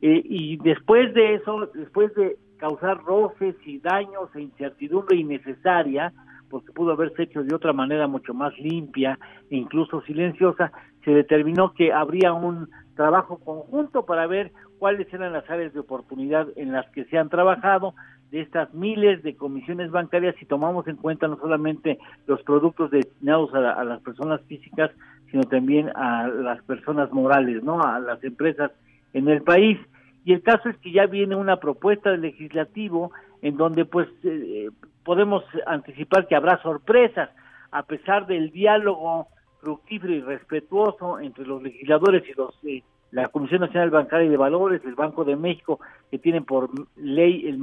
[0.00, 6.12] Eh, y después de eso, después de causar roces y daños e incertidumbre innecesaria,
[6.48, 9.18] porque pudo haberse hecho de otra manera mucho más limpia
[9.50, 10.72] e incluso silenciosa,
[11.04, 16.48] se determinó que habría un trabajo conjunto para ver cuáles eran las áreas de oportunidad
[16.56, 17.94] en las que se han trabajado
[18.30, 23.54] de estas miles de comisiones bancarias si tomamos en cuenta no solamente los productos destinados
[23.54, 24.90] a, las personas físicas,
[25.30, 27.82] sino también a las personas morales, ¿no?
[27.82, 28.70] A las empresas
[29.12, 29.78] en el país.
[30.24, 34.68] Y el caso es que ya viene una propuesta del legislativo en donde pues eh,
[35.04, 37.30] podemos anticipar que habrá sorpresas
[37.70, 39.28] a pesar del diálogo
[39.60, 44.36] fructífero y respetuoso entre los legisladores y los eh, la Comisión Nacional Bancaria y de
[44.36, 45.80] Valores, el Banco de México,
[46.10, 47.58] que tienen por ley, el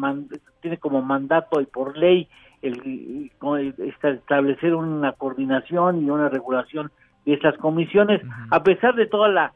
[0.62, 2.28] tiene como mandato y por ley
[2.62, 3.32] el,
[4.04, 6.92] establecer una coordinación y una regulación
[7.26, 9.54] de estas comisiones, a pesar de toda la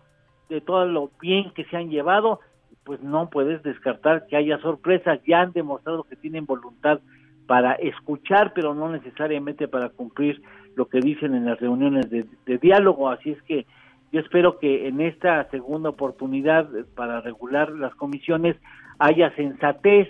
[0.49, 2.39] de todo lo bien que se han llevado,
[2.83, 7.01] pues no puedes descartar que haya sorpresas, ya han demostrado que tienen voluntad
[7.45, 10.41] para escuchar, pero no necesariamente para cumplir
[10.75, 13.67] lo que dicen en las reuniones de diálogo, así es que
[14.11, 18.55] yo espero que en esta segunda oportunidad para regular las comisiones
[18.97, 20.09] haya sensatez,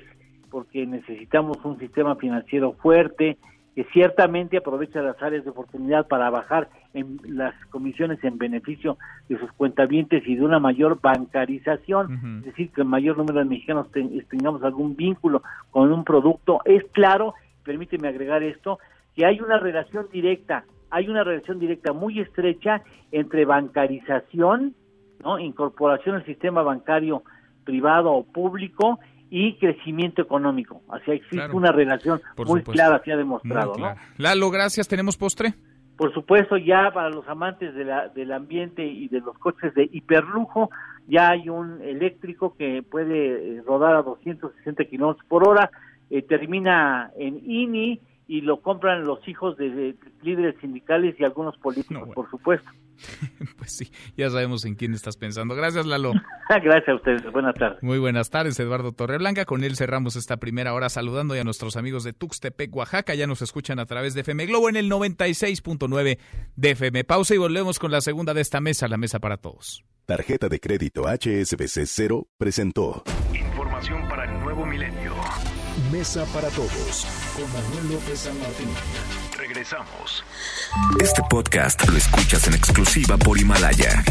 [0.49, 3.37] porque necesitamos un sistema financiero fuerte
[3.75, 8.97] que ciertamente aproveche las áreas de oportunidad para bajar en las comisiones en beneficio
[9.27, 13.45] de sus cuentavientes y de una mayor bancarización, es decir, que el mayor número de
[13.45, 16.61] mexicanos tengamos algún vínculo con un producto.
[16.65, 18.79] Es claro, permíteme agregar esto,
[19.15, 22.81] que hay una relación directa hay una relación directa muy estrecha
[23.11, 24.75] entre bancarización,
[25.23, 25.39] ¿no?
[25.39, 27.23] incorporación al sistema bancario
[27.63, 30.81] privado o público y crecimiento económico.
[30.89, 33.75] Así existe una relación muy clara, se ha demostrado.
[33.77, 33.95] ¿no?
[34.17, 34.87] Lalo, gracias.
[34.87, 35.53] ¿Tenemos postre?
[35.97, 39.89] Por supuesto, ya para los amantes de la, del ambiente y de los coches de
[39.91, 40.69] hiperlujo,
[41.07, 45.69] ya hay un eléctrico que puede eh, rodar a 260 kilómetros por hora,
[46.09, 52.09] eh, termina en INI, y lo compran los hijos de, líderes sindicales y algunos políticos,
[52.13, 52.69] por supuesto.
[53.57, 55.55] pues sí, ya sabemos en quién estás pensando.
[55.55, 56.13] Gracias, Lalo.
[56.49, 57.31] Gracias a ustedes.
[57.31, 57.81] Buenas tardes.
[57.81, 59.45] Muy buenas tardes, Eduardo Torreblanca.
[59.45, 63.15] Con él cerramos esta primera hora saludando a nuestros amigos de Tuxtepec, Oaxaca.
[63.15, 66.19] Ya nos escuchan a través de FM Globo en el 96.9
[66.55, 67.03] de FM.
[67.05, 69.83] Pausa y volvemos con la segunda de esta mesa, la mesa para todos.
[70.05, 73.03] Tarjeta de crédito HSBC Cero presentó.
[75.91, 78.67] Mesa para Todos con Manuel López San Martín.
[79.35, 80.23] Regresamos.
[81.01, 84.03] Este podcast lo escuchas en exclusiva por Himalaya.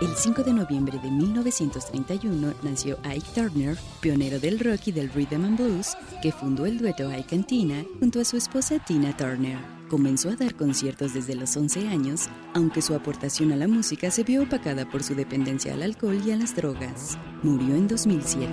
[0.00, 5.44] El 5 de noviembre de 1931 nació Ike Turner, pionero del rock y del rhythm
[5.44, 9.77] and blues, que fundó el dueto Ike and Tina junto a su esposa Tina Turner.
[9.88, 14.22] Comenzó a dar conciertos desde los 11 años, aunque su aportación a la música se
[14.22, 17.18] vio opacada por su dependencia al alcohol y a las drogas.
[17.42, 18.52] Murió en 2007.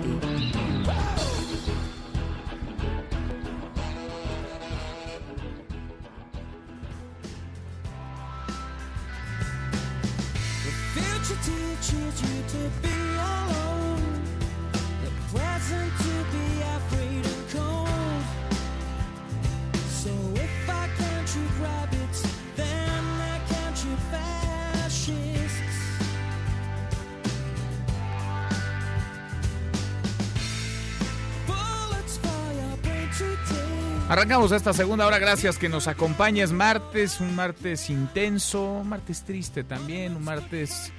[34.26, 36.50] Arrancamos esta segunda hora, gracias que nos acompañes.
[36.50, 40.92] Martes, un martes intenso, un martes triste también, un martes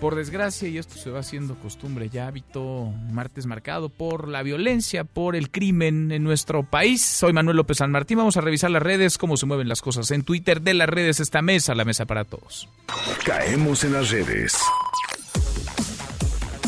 [0.00, 5.04] Por desgracia, y esto se va haciendo costumbre ya, hábito, martes marcado por la violencia,
[5.04, 7.00] por el crimen en nuestro país.
[7.06, 8.18] Soy Manuel López San Martín.
[8.18, 10.60] Vamos a revisar las redes, cómo se mueven las cosas en Twitter.
[10.60, 12.68] De las redes, esta mesa, la mesa para todos.
[13.24, 14.58] Caemos en las redes.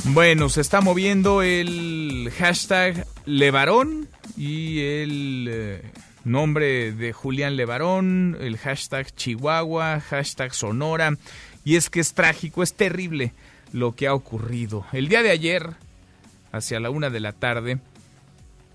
[0.05, 5.83] Bueno, se está moviendo el hashtag Levarón y el eh,
[6.25, 11.17] nombre de Julián Levarón, el hashtag Chihuahua, hashtag Sonora.
[11.65, 13.33] Y es que es trágico, es terrible
[13.73, 14.87] lo que ha ocurrido.
[14.93, 15.71] El día de ayer,
[16.53, 17.79] hacia la una de la tarde,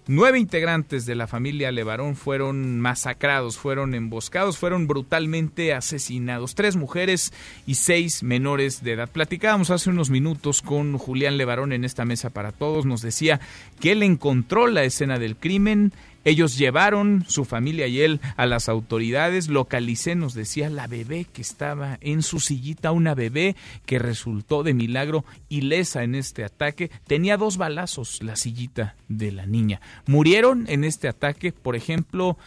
[0.08, 6.56] nueve integrantes de la familia Levarón fueron masacrados, fueron emboscados, fueron brutalmente asesinados.
[6.56, 7.34] Tres mujeres
[7.66, 9.10] y seis menores de edad.
[9.10, 12.86] Platicábamos hace unos minutos con Julián Levarón en esta mesa para todos.
[12.86, 13.40] Nos decía
[13.80, 15.92] que él encontró la escena del crimen
[16.26, 19.48] ellos llevaron, su familia y él, a las autoridades.
[19.48, 23.56] Localicé, nos decía, la bebé que estaba en su sillita, una bebé
[23.86, 26.90] que resultó de milagro ilesa en este ataque.
[27.06, 29.82] Tenía dos balazos la sillita de la niña.
[30.08, 32.40] Murieron en este ataque, por ejemplo,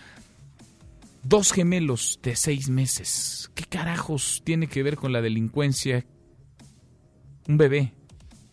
[1.22, 3.48] dos gemelos de seis meses.
[3.54, 6.04] ¿Qué carajos tiene que ver con la delincuencia?
[7.46, 7.92] Un bebé,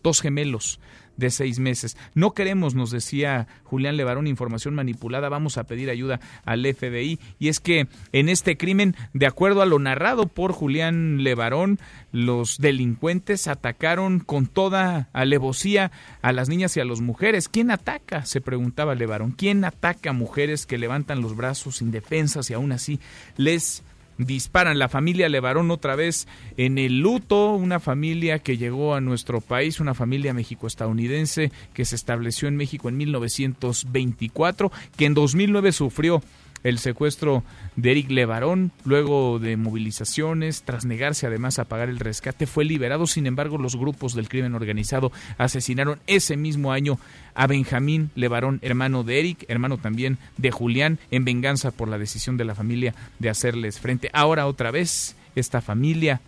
[0.04, 0.78] dos gemelos
[1.16, 1.96] de seis meses.
[2.14, 7.18] No queremos, nos decía Julián Levarón, información manipulada, vamos a pedir ayuda al FBI.
[7.38, 11.78] Y es que en este crimen, de acuerdo a lo narrado por Julián Levarón,
[12.12, 15.90] los delincuentes atacaron con toda alevosía
[16.22, 17.48] a las niñas y a las mujeres.
[17.48, 18.24] ¿Quién ataca?
[18.24, 19.32] se preguntaba Levarón.
[19.32, 23.00] ¿Quién ataca a mujeres que levantan los brazos indefensas y aún así
[23.36, 23.82] les
[24.18, 24.78] disparan.
[24.78, 29.80] La familia Levarón otra vez en el luto, una familia que llegó a nuestro país,
[29.80, 36.22] una familia mexico-estadounidense que se estableció en México en 1924, que en 2009 sufrió
[36.66, 37.44] el secuestro
[37.76, 43.06] de Eric Levarón, luego de movilizaciones, tras negarse además a pagar el rescate, fue liberado.
[43.06, 46.98] Sin embargo, los grupos del crimen organizado asesinaron ese mismo año
[47.36, 52.36] a Benjamín Levarón, hermano de Eric, hermano también de Julián, en venganza por la decisión
[52.36, 54.10] de la familia de hacerles frente.
[54.12, 56.20] Ahora otra vez, esta familia,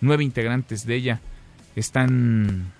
[0.00, 1.20] nueve integrantes de ella,
[1.74, 2.72] están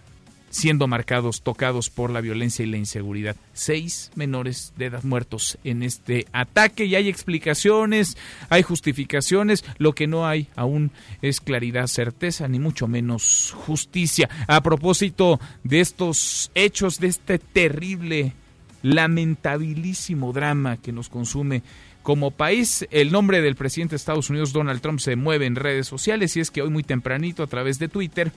[0.55, 3.35] siendo marcados, tocados por la violencia y la inseguridad.
[3.55, 8.17] Seis menores de edad muertos en este ataque y hay explicaciones,
[8.51, 10.93] hay justificaciones, lo que no hay aún
[11.23, 14.31] es claridad, certeza, ni mucho menos justicia.
[14.47, 18.33] A propósito de estos hechos, de este terrible,
[18.83, 21.65] lamentabilísimo drama que nos consume
[22.05, 22.87] como país.
[22.93, 26.41] El nombre del presidente de Estados Unidos, Donald Trump, se mueve en redes sociales y
[26.41, 28.31] es que hoy muy tempranito a través de Twitter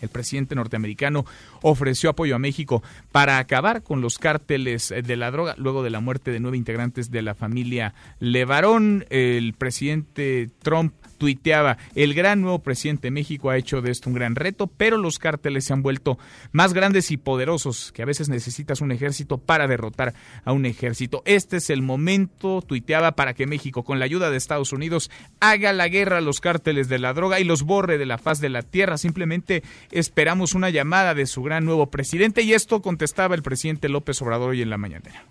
[0.00, 1.24] el presidente norteamericano
[1.62, 2.82] ofreció apoyo a México
[3.12, 7.10] para acabar con los cárteles de la droga luego de la muerte de nueve integrantes
[7.10, 9.04] de la familia Levarón.
[9.10, 14.14] El presidente Trump tuiteaba, el gran nuevo presidente de México ha hecho de esto un
[14.14, 16.18] gran reto, pero los cárteles se han vuelto
[16.52, 20.14] más grandes y poderosos, que a veces necesitas un ejército para derrotar
[20.44, 21.22] a un ejército.
[21.24, 25.10] Este es el momento, tuiteaba, para que México, con la ayuda de Estados Unidos,
[25.40, 28.40] haga la guerra a los cárteles de la droga y los borre de la faz
[28.40, 28.98] de la tierra.
[28.98, 34.20] Simplemente esperamos una llamada de su gran nuevo presidente y esto contestaba el presidente López
[34.22, 35.24] Obrador hoy en la mañanera.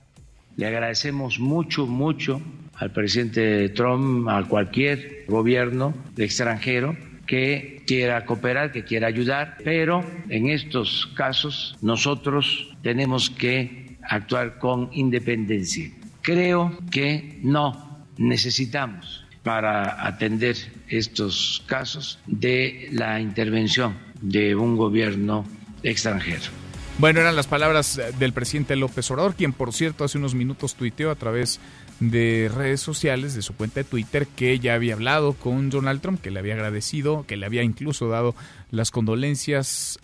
[0.58, 2.42] Le agradecemos mucho, mucho
[2.78, 6.96] al presidente Trump, a cualquier gobierno extranjero
[7.26, 14.90] que quiera cooperar, que quiera ayudar, pero en estos casos nosotros tenemos que actuar con
[14.94, 15.90] independencia.
[16.22, 20.56] Creo que no necesitamos para atender
[20.88, 25.46] estos casos de la intervención de un gobierno
[25.84, 26.44] extranjero.
[26.98, 31.12] Bueno, eran las palabras del presidente López Obrador, quien por cierto hace unos minutos tuiteó
[31.12, 31.60] a través
[32.00, 36.22] de redes sociales, de su cuenta de Twitter, que ya había hablado con Donald Trump,
[36.22, 38.36] que le había agradecido, que le había incluso dado
[38.72, 40.00] las condolencias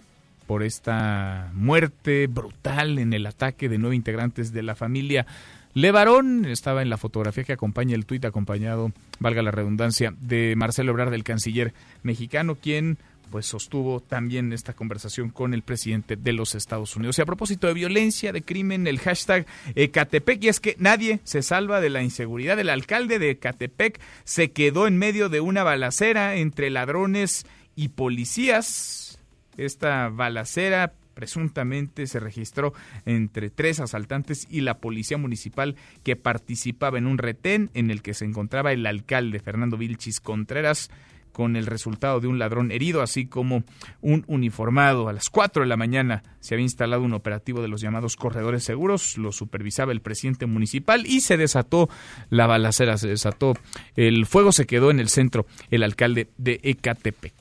[0.47, 5.25] por esta muerte brutal en el ataque de nueve integrantes de la familia
[5.73, 6.45] Levarón.
[6.45, 11.11] Estaba en la fotografía que acompaña el tuit, acompañado, valga la redundancia, de Marcelo Ebrard,
[11.11, 11.73] del canciller
[12.03, 12.97] mexicano, quien
[13.31, 17.17] pues sostuvo también esta conversación con el presidente de los Estados Unidos.
[17.17, 21.41] Y a propósito de violencia, de crimen, el hashtag Ecatepec, y es que nadie se
[21.41, 22.59] salva de la inseguridad.
[22.59, 29.19] El alcalde de Ecatepec se quedó en medio de una balacera entre ladrones y policías.
[29.57, 32.73] Esta balacera presuntamente se registró
[33.05, 38.13] entre tres asaltantes y la policía municipal que participaba en un retén en el que
[38.13, 40.89] se encontraba el alcalde Fernando Vilchis Contreras
[41.31, 43.63] con el resultado de un ladrón herido, así como
[44.01, 45.09] un uniformado.
[45.09, 48.63] A las 4 de la mañana se había instalado un operativo de los llamados corredores
[48.63, 51.89] seguros, lo supervisaba el presidente municipal y se desató
[52.29, 53.53] la balacera, se desató
[53.95, 57.33] el fuego, se quedó en el centro el alcalde de Ecatepec.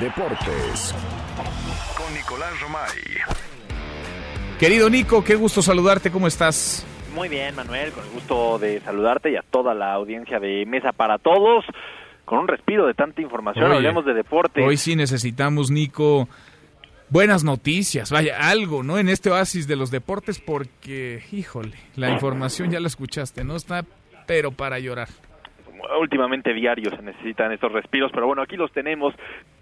[0.00, 0.94] Deportes.
[1.96, 3.38] Con Nicolás Romay.
[4.58, 6.84] Querido Nico, qué gusto saludarte, ¿cómo estás?
[7.14, 10.92] Muy bien, Manuel, con el gusto de saludarte y a toda la audiencia de Mesa
[10.92, 11.64] para Todos.
[12.28, 14.62] Con un respiro de tanta información, Oye, hablemos de deporte.
[14.62, 16.28] Hoy sí necesitamos, Nico,
[17.08, 18.98] buenas noticias, vaya, algo, ¿no?
[18.98, 23.56] En este oasis de los deportes, porque, híjole, la información ya la escuchaste, ¿no?
[23.56, 23.86] Está,
[24.26, 25.08] pero para llorar.
[26.00, 29.14] Últimamente diarios se necesitan estos respiros, pero bueno, aquí los tenemos.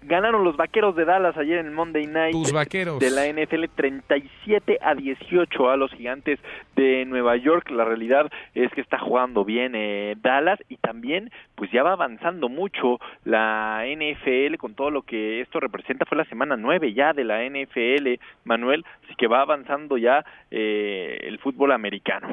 [0.03, 2.99] Ganaron los vaqueros de Dallas ayer en el Monday Night Tus vaqueros.
[2.99, 6.39] de la NFL 37 a 18 a los gigantes
[6.75, 7.69] de Nueva York.
[7.71, 12.49] La realidad es que está jugando bien eh, Dallas y también pues ya va avanzando
[12.49, 16.05] mucho la NFL con todo lo que esto representa.
[16.05, 21.19] Fue la semana 9 ya de la NFL, Manuel, así que va avanzando ya eh,
[21.23, 22.27] el fútbol americano.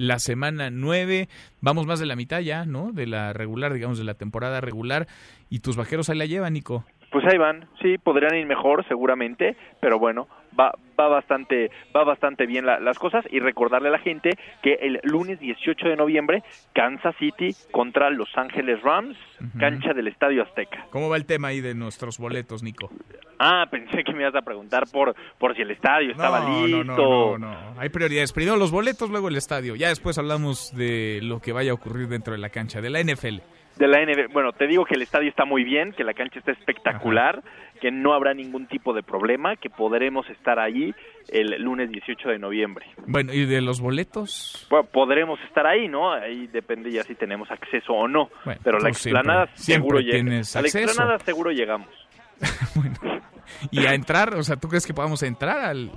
[0.00, 1.28] La semana 9,
[1.60, 2.90] vamos más de la mitad ya, ¿no?
[2.90, 5.06] De la regular, digamos, de la temporada regular.
[5.50, 6.86] Y tus vaqueros ahí la llevan, Nico.
[7.10, 12.44] Pues ahí van, sí, podrían ir mejor seguramente, pero bueno, va va bastante va bastante
[12.46, 14.30] bien la- las cosas y recordarle a la gente
[14.62, 16.42] que el lunes 18 de noviembre
[16.74, 19.16] Kansas City contra Los Ángeles Rams,
[19.58, 20.86] cancha del Estadio Azteca.
[20.90, 22.90] ¿Cómo va el tema ahí de nuestros boletos, Nico?
[23.38, 26.84] Ah, pensé que me ibas a preguntar por por si el estadio estaba no, listo.
[26.84, 27.80] No, no, no, no.
[27.80, 28.32] Hay prioridades.
[28.32, 29.74] Primero los boletos, luego el estadio.
[29.76, 33.00] Ya después hablamos de lo que vaya a ocurrir dentro de la cancha, de la
[33.00, 33.38] NFL.
[33.76, 34.32] De la NB.
[34.32, 37.42] Bueno, te digo que el estadio está muy bien, que la cancha está espectacular,
[37.80, 40.94] que no habrá ningún tipo de problema, que podremos estar ahí
[41.28, 42.84] el lunes 18 de noviembre.
[43.06, 44.66] Bueno, ¿y de los boletos?
[44.68, 46.12] Bueno, podremos estar ahí, ¿no?
[46.12, 48.28] Ahí depende ya si tenemos acceso o no.
[48.44, 50.28] Bueno, Pero la siempre- explanada seguro siempre llega.
[50.28, 50.78] A la acceso.
[50.78, 51.88] explanada seguro llegamos.
[53.70, 54.34] ¿Y a entrar?
[54.34, 55.90] O sea, ¿tú crees que podamos entrar al,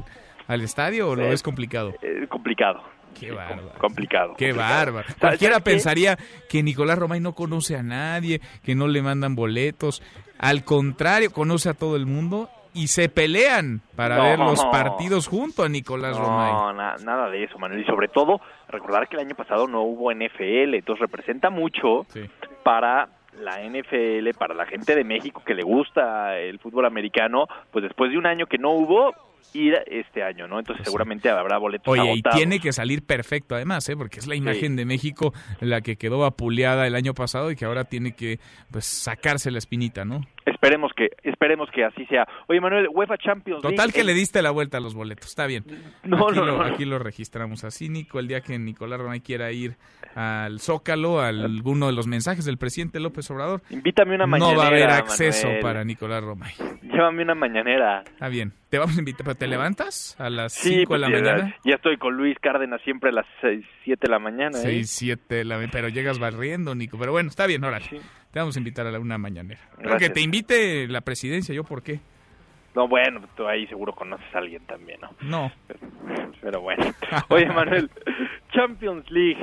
[0.48, 1.94] al estadio o lo Eh, es complicado?
[2.02, 2.84] Eh, complicado.
[3.20, 3.72] Qué bárbaro.
[3.80, 4.34] Complicado.
[4.38, 4.57] Qué complicado.
[4.86, 5.07] bárbaro.
[5.07, 6.18] ¿Sabes- Cualquiera pensaría
[6.49, 10.01] que Nicolás Romay no conoce a nadie, que no le mandan boletos.
[10.39, 14.24] Al contrario, conoce a todo el mundo y se pelean para No.
[14.24, 16.51] ver los partidos junto a Nicolás Romay.
[16.51, 17.82] No, na- nada de eso, Manuel.
[17.82, 22.05] Y sobre todo, recordar que el año pasado no hubo NFL, entonces representa mucho
[22.64, 23.09] para
[23.39, 28.11] la NFL, para la gente de México que le gusta el fútbol americano, pues después
[28.11, 29.11] de un año que no hubo,
[29.54, 30.60] ir este año, ¿no?
[30.60, 33.96] Entonces seguramente habrá boletos Oye, y tiene que salir perfecto además, ¿eh?
[33.96, 37.66] porque es la imagen de México la que quedó vapuleada el año pasado y que
[37.66, 38.39] ahora tiene que
[38.72, 40.22] pues sacarse la espinita, ¿no?
[40.46, 42.28] Esperemos que esperemos que así sea.
[42.48, 43.76] Oye, Manuel, UEFA Champions League.
[43.76, 45.64] Total que le diste la vuelta a los boletos, está bien.
[46.04, 46.64] No, aquí, no, lo, no.
[46.64, 49.76] aquí lo registramos así, Nico, el día que Nicolás Romay quiera ir
[50.16, 54.54] al Zócalo, a alguno de los mensajes del presidente López Obrador, Invítame una mañanera.
[54.56, 55.62] no va a haber acceso Manuel.
[55.64, 56.54] para Nicolás Romay.
[56.84, 58.04] Llévame una mañanera.
[58.06, 61.08] Está bien, te vamos a invitar, pero ¿te levantas a las Sí, 5 de la
[61.08, 61.56] pues, ya, mañana?
[61.66, 64.58] Ya estoy con Luis Cárdenas siempre a las 6, 7 de la mañana.
[64.60, 64.62] ¿eh?
[64.62, 66.98] 6, 7 de la mañana, pero llegas barriendo, Nico.
[67.00, 67.86] Pero bueno, está bien, órale.
[68.34, 69.62] Te vamos a invitar a la una mañanera.
[69.78, 70.14] Pero que Gracias.
[70.14, 72.00] te invite la presidencia, ¿yo por qué?
[72.74, 75.12] No, bueno, tú ahí seguro conoces a alguien también, ¿no?
[75.22, 75.52] No.
[76.42, 76.84] Pero bueno.
[77.30, 77.92] Oye, Manuel,
[78.52, 79.38] Champions League.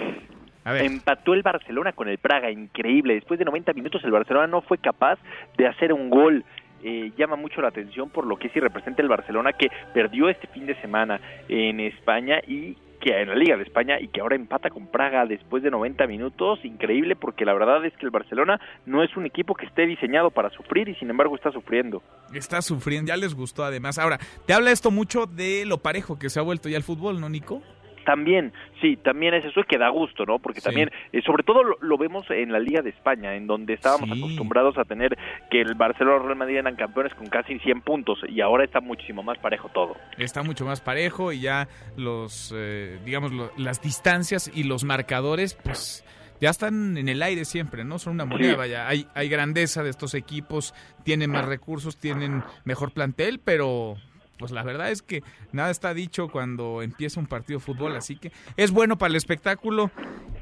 [0.64, 3.14] Empató el Barcelona con el Praga, increíble.
[3.14, 5.20] Después de 90 minutos el Barcelona no fue capaz
[5.56, 6.44] de hacer un gol.
[6.82, 10.48] Eh, llama mucho la atención por lo que sí representa el Barcelona que perdió este
[10.48, 14.36] fin de semana en España y que en la Liga de España y que ahora
[14.36, 18.60] empata con Praga después de 90 minutos, increíble porque la verdad es que el Barcelona
[18.86, 22.02] no es un equipo que esté diseñado para sufrir y sin embargo está sufriendo.
[22.32, 23.98] Está sufriendo, ya les gustó además.
[23.98, 27.20] Ahora, te habla esto mucho de lo parejo que se ha vuelto ya el fútbol,
[27.20, 27.62] ¿no, Nico?
[28.10, 30.40] También, sí, también es eso que da gusto, ¿no?
[30.40, 33.74] Porque también, eh, sobre todo lo, lo vemos en la Liga de España, en donde
[33.74, 35.16] estábamos acostumbrados a tener
[35.48, 38.80] que el Barcelona o Real Madrid eran campeones con casi 100 puntos y ahora está
[38.80, 39.96] muchísimo más parejo todo.
[40.18, 45.54] Está mucho más parejo y ya los, eh, digamos, lo- las distancias y los marcadores,
[45.54, 46.04] pues
[46.40, 47.98] ya están en el aire siempre, ¿no?
[48.00, 48.56] Son una moneda, Sí.
[48.56, 48.88] vaya.
[48.88, 53.96] Hay, hay grandeza de estos equipos, tienen más recursos, tienen mejor plantel, pero
[54.40, 55.22] pues la verdad es que
[55.52, 59.16] nada está dicho cuando empieza un partido de fútbol, así que es bueno para el
[59.16, 59.90] espectáculo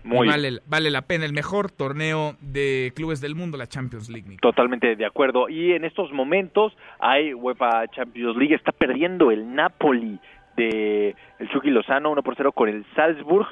[0.04, 4.28] Muy vale, vale la pena el mejor torneo de clubes del mundo, la Champions League.
[4.28, 4.40] Nico.
[4.40, 5.48] Totalmente de acuerdo.
[5.48, 10.20] Y en estos momentos hay UEFA Champions League, está perdiendo el Napoli
[10.56, 13.48] de el Chucky Lozano 1 por 0 con el Salzburg.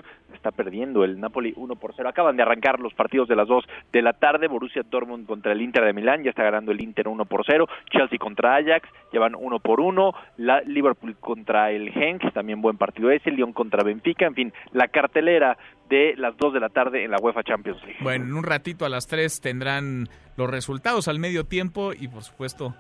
[0.46, 2.08] Está perdiendo el Napoli 1 por 0.
[2.08, 4.46] Acaban de arrancar los partidos de las 2 de la tarde.
[4.46, 6.22] Borussia Dortmund contra el Inter de Milán.
[6.22, 7.66] Ya está ganando el Inter 1 por 0.
[7.90, 8.88] Chelsea contra Ajax.
[9.10, 10.12] Llevan 1 por 1.
[10.36, 12.32] La Liverpool contra el Genk.
[12.32, 13.32] También buen partido ese.
[13.32, 14.24] Lyon contra Benfica.
[14.24, 17.98] En fin, la cartelera de las 2 de la tarde en la UEFA Champions League.
[18.02, 22.22] Bueno, en un ratito a las 3 tendrán los resultados al medio tiempo y por
[22.22, 22.72] supuesto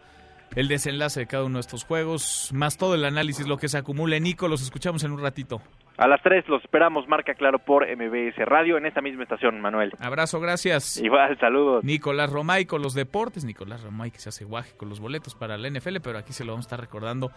[0.54, 3.78] el desenlace de cada uno de estos juegos, más todo el análisis, lo que se
[3.78, 4.20] acumule.
[4.20, 5.60] Nico, los escuchamos en un ratito.
[5.98, 9.92] A las 3 los esperamos, marca claro por MBS Radio en esta misma estación, Manuel.
[9.98, 10.98] Abrazo, gracias.
[10.98, 11.84] Igual, saludos.
[11.84, 15.56] Nicolás Romay con los deportes, Nicolás Romay que se hace guaje con los boletos para
[15.56, 17.30] la NFL, pero aquí se lo vamos a estar recordando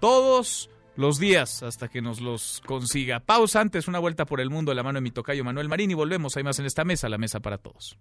[0.00, 3.20] todos los días hasta que nos los consiga.
[3.20, 5.90] Pausa antes, una vuelta por el mundo de la mano de mi tocayo Manuel Marín
[5.90, 6.36] y volvemos.
[6.36, 7.98] Hay más en esta mesa, la mesa para todos.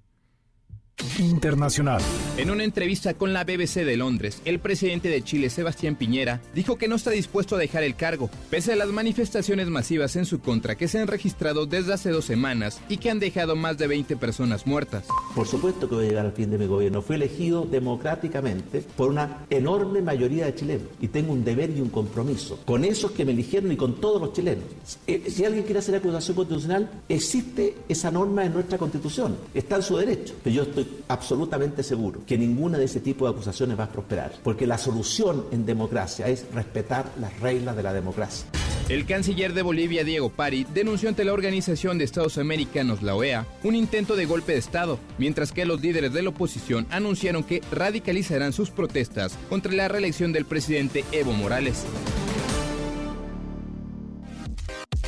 [1.19, 2.01] Internacional.
[2.37, 6.77] En una entrevista con la BBC de Londres, el presidente de Chile, Sebastián Piñera, dijo
[6.77, 10.39] que no está dispuesto a dejar el cargo, pese a las manifestaciones masivas en su
[10.39, 13.87] contra que se han registrado desde hace dos semanas y que han dejado más de
[13.87, 15.05] 20 personas muertas.
[15.35, 17.01] Por supuesto que voy a llegar al fin de mi gobierno.
[17.01, 21.89] Fui elegido democráticamente por una enorme mayoría de chilenos y tengo un deber y un
[21.89, 24.65] compromiso con esos que me eligieron y con todos los chilenos.
[25.07, 29.83] Eh, si alguien quiere hacer acusación constitucional, existe esa norma en nuestra constitución, está en
[29.83, 30.33] su derecho.
[30.43, 34.33] Pero yo estoy absolutamente seguro que ninguna de ese tipo de acusaciones va a prosperar,
[34.43, 38.47] porque la solución en democracia es respetar las reglas de la democracia.
[38.89, 43.47] El canciller de Bolivia, Diego Pari, denunció ante la Organización de Estados Americanos, la OEA,
[43.63, 47.61] un intento de golpe de Estado, mientras que los líderes de la oposición anunciaron que
[47.71, 51.85] radicalizarán sus protestas contra la reelección del presidente Evo Morales.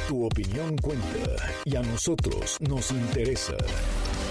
[0.08, 1.08] Tu opinión cuenta
[1.66, 3.58] y a nosotros nos interesa.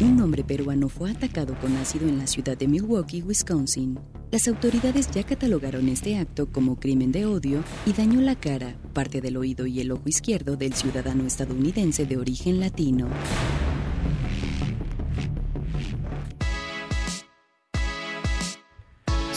[0.00, 3.96] Un hombre peruano fue atacado con ácido en la ciudad de Milwaukee, Wisconsin.
[4.32, 9.20] Las autoridades ya catalogaron este acto como crimen de odio y dañó la cara, parte
[9.20, 13.06] del oído y el ojo izquierdo del ciudadano estadounidense de origen latino.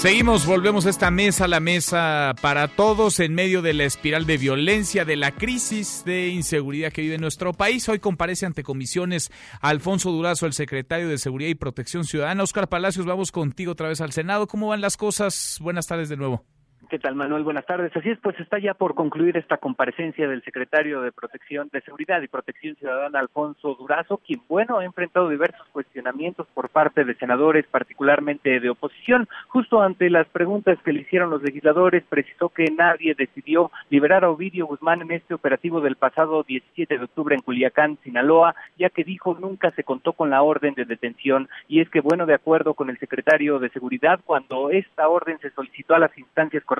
[0.08, 4.38] Seguimos, volvemos a esta mesa, la mesa para todos en medio de la espiral de
[4.38, 7.90] violencia, de la crisis de inseguridad que vive nuestro país.
[7.90, 12.42] Hoy comparece ante comisiones Alfonso Durazo, el secretario de Seguridad y Protección Ciudadana.
[12.42, 14.48] Oscar Palacios, vamos contigo otra vez al Senado.
[14.48, 15.58] ¿Cómo van las cosas?
[15.60, 16.46] Buenas tardes de nuevo.
[16.90, 17.44] ¿Qué tal, Manuel?
[17.44, 17.94] Buenas tardes.
[17.98, 22.22] Así es, pues está ya por concluir esta comparecencia del secretario de Protección de Seguridad
[22.22, 27.66] y Protección Ciudadana, Alfonso Durazo, quien, bueno, ha enfrentado diversos cuestionamientos por parte de senadores,
[27.68, 29.28] particularmente de oposición.
[29.50, 34.30] Justo ante las preguntas que le hicieron los legisladores, precisó que nadie decidió liberar a
[34.30, 39.04] Ovidio Guzmán en este operativo del pasado 17 de octubre en Culiacán, Sinaloa, ya que
[39.04, 41.50] dijo nunca se contó con la orden de detención.
[41.68, 45.50] Y es que, bueno, de acuerdo con el secretario de Seguridad, cuando esta orden se
[45.50, 46.77] solicitó a las instancias correspondientes,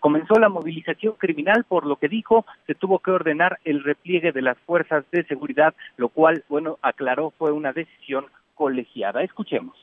[0.00, 4.42] comenzó la movilización criminal, por lo que dijo se tuvo que ordenar el repliegue de
[4.42, 9.22] las fuerzas de seguridad, lo cual, bueno, aclaró fue una decisión colegiada.
[9.22, 9.76] Escuchemos.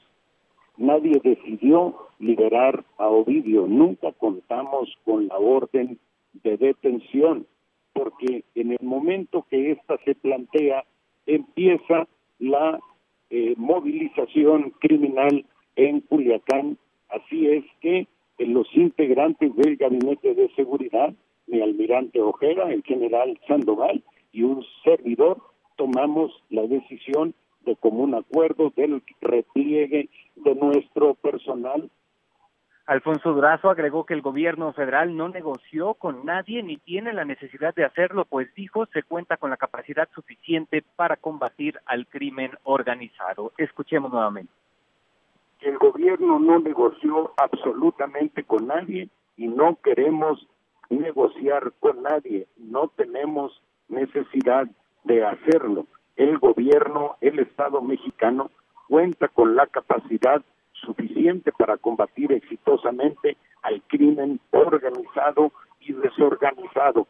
[0.78, 5.98] Nadie decidió liberar a Ovidio, nunca contamos con la orden
[6.44, 7.48] de detención,
[7.94, 10.84] porque en el momento que ésta se plantea,
[11.26, 12.08] empieza
[12.40, 12.80] la
[13.30, 16.78] eh, movilización criminal en Culiacán.
[17.10, 18.08] Así es que
[18.46, 21.14] los integrantes del Gabinete de Seguridad,
[21.48, 25.42] mi almirante Ojera, el general Sandoval y un servidor,
[25.76, 31.90] tomamos la decisión de común acuerdo del repliegue de nuestro personal.
[32.86, 37.76] Alfonso Durazo agregó que el gobierno federal no negoció con nadie ni tiene la necesidad
[37.76, 43.52] de hacerlo, pues dijo se cuenta con la capacidad suficiente para combatir al crimen organizado.
[43.58, 44.54] Escuchemos nuevamente
[45.62, 50.48] el gobierno no negoció absolutamente con nadie y no queremos
[50.90, 54.68] negociar con nadie, no tenemos necesidad
[55.04, 55.86] de hacerlo.
[56.16, 58.50] El gobierno, el Estado mexicano
[58.88, 60.42] cuenta con la capacidad
[60.74, 65.52] suficiente para combatir exitosamente al crimen organizado
[65.82, 67.08] y desorganizado.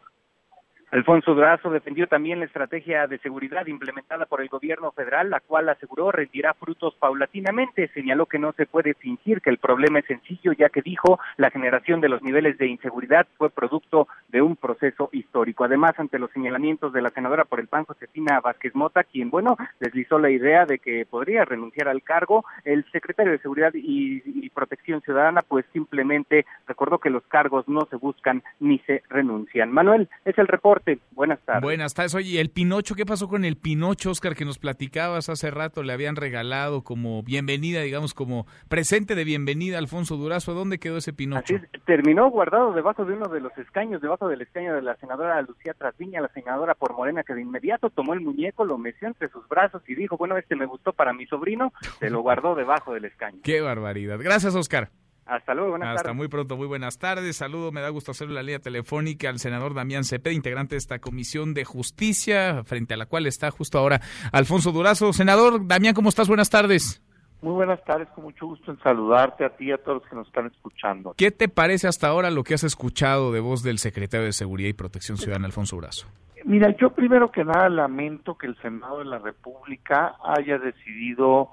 [0.89, 5.67] Alfonso Durazo defendió también la estrategia de seguridad implementada por el gobierno federal, la cual
[5.67, 7.89] aseguró rendirá frutos paulatinamente.
[7.89, 11.49] Señaló que no se puede fingir que el problema es sencillo, ya que dijo la
[11.49, 15.65] generación de los niveles de inseguridad fue producto de un proceso histórico.
[15.65, 19.57] Además, ante los señalamientos de la senadora por el PAN, Josefina Vázquez Mota, quien, bueno,
[19.81, 24.49] deslizó la idea de que podría renunciar al cargo, el secretario de Seguridad y, y
[24.51, 29.69] Protección Ciudadana, pues simplemente recordó que los cargos no se buscan ni se renuncian.
[29.69, 30.76] Manuel, es el reporte
[31.11, 31.61] Buenas tardes.
[31.61, 32.15] Buenas tardes.
[32.15, 35.83] Oye, el Pinocho, ¿qué pasó con el Pinocho, Oscar, que nos platicabas hace rato?
[35.83, 40.53] Le habían regalado como bienvenida, digamos, como presente de bienvenida a Alfonso Durazo.
[40.53, 41.55] ¿Dónde quedó ese Pinocho?
[41.55, 45.41] Así terminó guardado debajo de uno de los escaños, debajo del escaño de la senadora
[45.41, 49.29] Lucía Trasviña, la senadora por Morena, que de inmediato tomó el muñeco, lo metió entre
[49.29, 52.93] sus brazos y dijo, bueno, este me gustó para mi sobrino, se lo guardó debajo
[52.93, 53.39] del escaño.
[53.43, 54.19] Qué barbaridad.
[54.19, 54.89] Gracias, Oscar.
[55.27, 56.17] Hasta luego, buenas Hasta tardes.
[56.17, 57.35] muy pronto, muy buenas tardes.
[57.35, 60.99] Saludo, me da gusto hacer la línea telefónica al senador Damián Cepeda, integrante de esta
[60.99, 63.99] Comisión de Justicia, frente a la cual está justo ahora
[64.31, 65.11] Alfonso Durazo.
[65.11, 66.29] Senador Damián, ¿cómo estás?
[66.29, 67.03] Buenas tardes.
[67.41, 70.15] Muy buenas tardes, con mucho gusto en saludarte a ti y a todos los que
[70.15, 71.13] nos están escuchando.
[71.15, 74.69] ¿Qué te parece hasta ahora lo que has escuchado de voz del secretario de Seguridad
[74.69, 76.07] y Protección Ciudadana, Alfonso Durazo?
[76.45, 81.49] Mira, yo primero que nada lamento que el Senado de la República haya decidido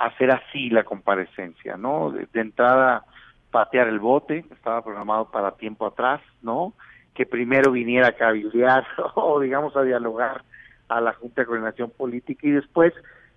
[0.00, 2.10] hacer así la comparecencia, ¿no?
[2.10, 3.04] De, entrada,
[3.50, 6.72] patear el bote, que estaba programado para tiempo atrás, ¿no?
[7.14, 10.42] Que primero viniera a cabildear o, digamos, a dialogar
[10.88, 12.92] a la Junta de Coordinación Política y después,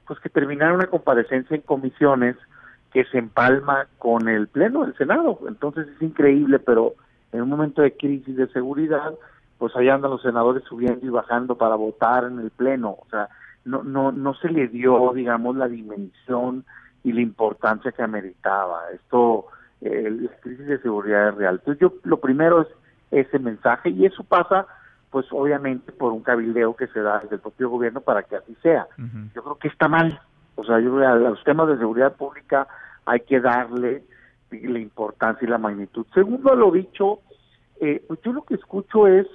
[0.05, 2.35] pues que terminara una comparecencia en comisiones
[2.91, 5.39] que se empalma con el Pleno del Senado.
[5.47, 6.93] Entonces es increíble, pero
[7.31, 9.13] en un momento de crisis de seguridad,
[9.57, 12.91] pues ahí andan los senadores subiendo y bajando para votar en el Pleno.
[12.91, 13.29] O sea,
[13.67, 16.65] no, no, no se le dio, digamos, la dimensión
[17.03, 18.83] y la importancia que ameritaba.
[18.93, 19.47] Esto,
[19.81, 21.55] eh, la crisis de seguridad es real.
[21.55, 22.67] Entonces yo, lo primero es
[23.11, 24.65] ese mensaje y eso pasa,
[25.11, 28.55] pues obviamente por un cabildeo que se da desde el propio gobierno para que así
[28.61, 28.87] sea.
[29.35, 30.19] Yo creo que está mal.
[30.55, 32.67] O sea, yo creo que a los temas de seguridad pública
[33.05, 34.03] hay que darle
[34.51, 36.05] la importancia y la magnitud.
[36.13, 37.19] Segundo, lo dicho,
[37.79, 39.27] eh, pues yo lo que escucho es,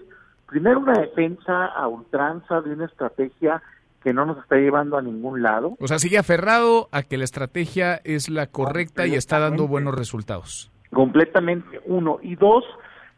[0.46, 3.62] primero, una defensa a ultranza de una estrategia
[4.02, 5.76] que no nos está llevando a ningún lado.
[5.80, 9.94] O sea, sigue aferrado a que la estrategia es la correcta y está dando buenos
[9.94, 10.70] resultados.
[10.92, 12.18] Completamente, uno.
[12.22, 12.64] Y dos,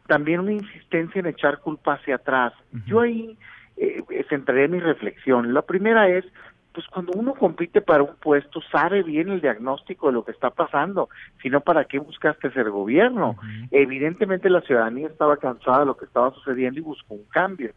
[0.07, 2.53] también una insistencia en echar culpa hacia atrás.
[2.85, 3.37] Yo ahí
[3.77, 5.53] eh, centraré mi reflexión.
[5.53, 6.25] La primera es,
[6.73, 10.49] pues cuando uno compite para un puesto, sabe bien el diagnóstico de lo que está
[10.49, 11.09] pasando,
[11.41, 13.37] si no, ¿para qué buscaste ser gobierno?
[13.71, 17.73] Evidentemente la ciudadanía estaba cansada de lo que estaba sucediendo y buscó un cambio.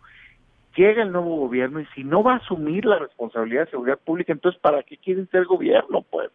[0.78, 4.32] Llega el nuevo gobierno y si no va a asumir la responsabilidad de seguridad pública,
[4.32, 6.04] entonces ¿para qué quieren ser gobierno?
[6.08, 6.30] Pues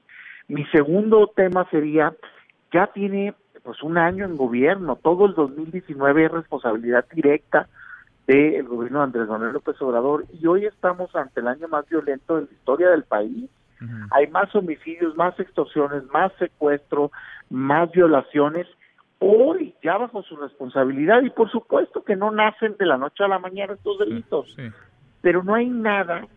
[0.50, 2.14] mi segundo tema sería,
[2.74, 7.70] ya tiene pues un año en gobierno, todo el 2019 es responsabilidad directa
[8.28, 12.36] del gobierno de Andrés Manuel López Obrador y hoy estamos ante el año más violento
[12.36, 13.50] de la historia del país.
[14.12, 17.14] Hay más homicidios, más extorsiones, más secuestro,
[17.50, 18.68] más violaciones,
[19.24, 23.28] hoy ya bajo su responsabilidad y por supuesto que no nacen de la noche a
[23.28, 24.56] la mañana estos delitos,
[25.22, 26.28] pero no hay nada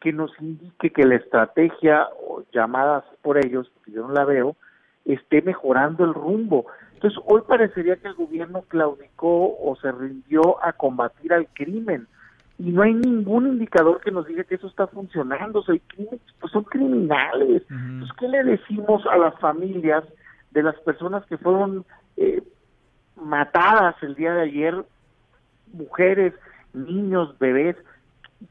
[0.00, 4.56] que nos indique que la estrategia o llamadas por ellos, que yo no la veo,
[5.04, 6.66] esté mejorando el rumbo.
[6.94, 12.06] Entonces, hoy parecería que el gobierno claudicó o se rindió a combatir al crimen
[12.58, 15.60] y no hay ningún indicador que nos diga que eso está funcionando.
[15.60, 17.62] O sea, el crimen, pues son criminales.
[17.70, 20.04] Entonces, ¿qué le decimos a las familias
[20.50, 21.86] de las personas que fueron
[22.16, 22.42] eh,
[23.16, 24.84] matadas el día de ayer,
[25.72, 26.34] mujeres,
[26.72, 27.76] niños, bebés,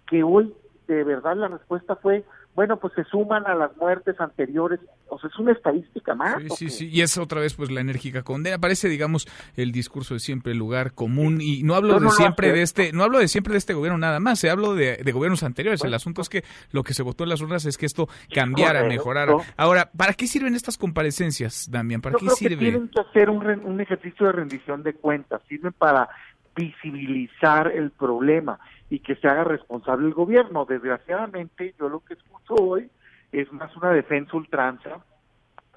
[0.08, 0.54] que hoy
[0.88, 2.24] de verdad la respuesta fue,
[2.56, 4.80] bueno, pues se suman a las muertes anteriores,
[5.20, 6.42] o sea, es una estadística más.
[6.42, 10.14] Sí, sí, sí, y es otra vez pues la enérgica condena, parece digamos el discurso
[10.14, 13.04] de siempre, el lugar común, y no hablo No, de no siempre de este, no
[13.04, 15.94] hablo de siempre de este gobierno nada más, se hablo de, de gobiernos anteriores, el
[15.94, 19.34] asunto es que lo que se votó en las urnas es que esto cambiara, mejorara.
[19.58, 22.02] Ahora, ¿para qué sirven estas comparecencias, Damián?
[22.02, 22.58] ¿Para Yo qué creo que sirve?
[22.58, 26.10] tienen que hacer un, un ejercicio de rendición de cuentas, sirven para
[26.56, 28.60] visibilizar el problema
[28.90, 30.66] y que se haga responsable el gobierno.
[30.66, 32.90] Desgraciadamente, yo lo que escucho hoy
[33.32, 35.04] es más una defensa ultranza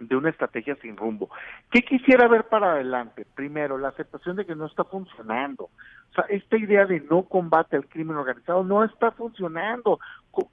[0.08, 1.30] de una estrategia sin rumbo.
[1.70, 3.26] ¿Qué quisiera ver para adelante?
[3.34, 5.64] Primero, la aceptación de que no está funcionando.
[5.64, 9.98] O sea, esta idea de no combate al crimen organizado no está funcionando.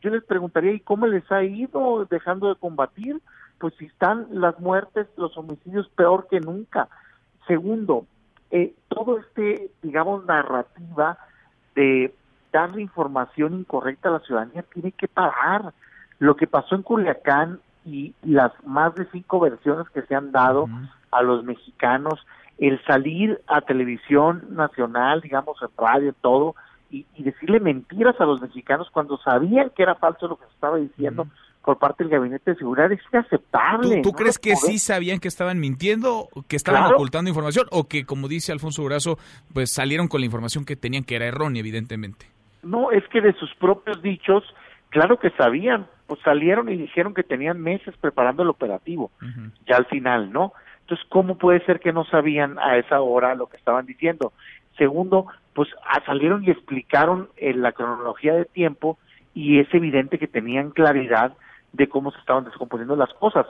[0.02, 3.22] Yo les preguntaría, ¿y cómo les ha ido dejando de combatir?
[3.60, 6.88] Pues si están las muertes, los homicidios peor que nunca.
[7.48, 8.06] Segundo,
[8.52, 11.18] eh, todo este, digamos, narrativa
[11.76, 12.14] de
[12.52, 15.74] darle información incorrecta a la ciudadanía tiene que parar.
[16.20, 20.68] Lo que pasó en Culiacán y las más de cinco versiones que se han dado
[21.12, 22.20] a los mexicanos,
[22.58, 26.56] el salir a televisión nacional, digamos, en radio, todo,
[26.92, 30.52] y, y decirle mentiras a los mexicanos cuando sabían que era falso lo que se
[30.54, 31.28] estaba diciendo
[31.64, 33.98] por parte del Gabinete de Seguridad es inaceptable.
[33.98, 36.96] ¿Tú, tú No crees que podemos- sí sabían que estaban mintiendo, que estaban Claro.
[36.96, 39.18] ocultando información, o que, como dice Alfonso Durazo,
[39.54, 42.26] pues salieron con la información que tenían que era errónea, evidentemente?
[42.64, 44.44] No, es que de sus propios dichos,
[44.90, 49.12] claro que sabían, pues salieron y dijeron que tenían meses preparando el operativo,
[49.68, 50.54] ya al final, ¿no?
[50.82, 54.34] Entonces, ¿cómo puede ser que no sabían a esa hora lo que estaban diciendo?
[54.76, 58.98] Segundo, pues ah, salieron y explicaron eh, la cronología de tiempo
[59.36, 61.34] y es evidente que tenían claridad
[61.74, 63.46] de cómo se estaban descomponiendo las cosas.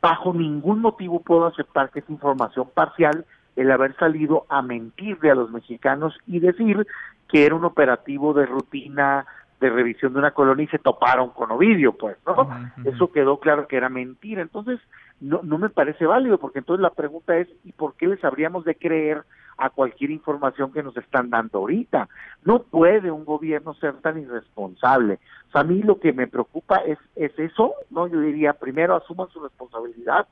[0.00, 5.34] Bajo ningún motivo puedo aceptar que es información parcial el haber salido a mentirle a
[5.34, 6.86] los mexicanos y decir
[7.28, 9.26] que era un operativo de rutina
[9.62, 12.48] de revisión de una colonia y se toparon con Ovidio, pues, ¿no?
[12.84, 14.42] Eso quedó claro que era mentira.
[14.42, 14.80] Entonces,
[15.20, 18.64] no, no me parece válido, porque entonces la pregunta es, ¿y por qué les habríamos
[18.64, 19.22] de creer
[19.56, 22.08] a cualquier información que nos están dando ahorita?
[22.44, 25.20] No puede un gobierno ser tan irresponsable.
[25.48, 28.08] O sea, a mí lo que me preocupa es, es eso, ¿no?
[28.08, 30.26] Yo diría, primero, asuman su responsabilidad,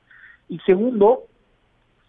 [0.49, 1.23] y segundo,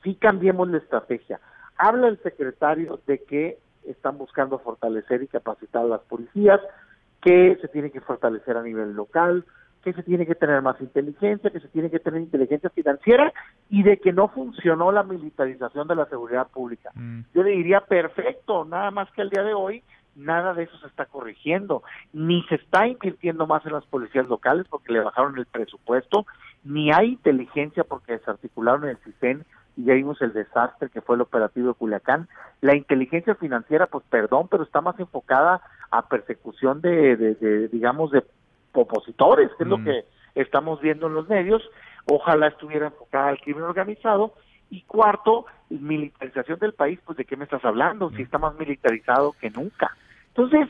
[0.02, 1.38] sí cambiemos la estrategia.
[1.76, 6.60] Habla el secretario de que están buscando fortalecer y capacitar a las policías,
[7.22, 9.44] que se tiene que fortalecer a nivel local,
[9.82, 13.32] que se tiene que tener más inteligencia, que se tiene que tener inteligencia financiera
[13.70, 16.90] y de que no funcionó la militarización de la seguridad pública.
[16.94, 17.20] Mm.
[17.34, 19.82] Yo le diría perfecto, nada más que al día de hoy
[20.14, 21.82] nada de eso se está corrigiendo,
[22.12, 26.26] ni se está invirtiendo más en las policías locales porque le bajaron el presupuesto,
[26.64, 29.44] ni hay inteligencia porque desarticularon el CISEN
[29.76, 32.28] y ya vimos el desastre que fue el operativo de Culiacán.
[32.60, 38.22] La inteligencia financiera, pues perdón, pero está más enfocada a persecución de, de, digamos, de
[38.72, 39.84] opositores, que es lo mm.
[39.84, 40.04] que
[40.34, 41.62] estamos viendo en los medios.
[42.06, 44.34] Ojalá estuviera enfocada al crimen organizado.
[44.70, 48.24] Y cuarto, militarización del país, pues de qué me estás hablando, si mm.
[48.24, 49.94] está más militarizado que nunca.
[50.28, 50.68] Entonces,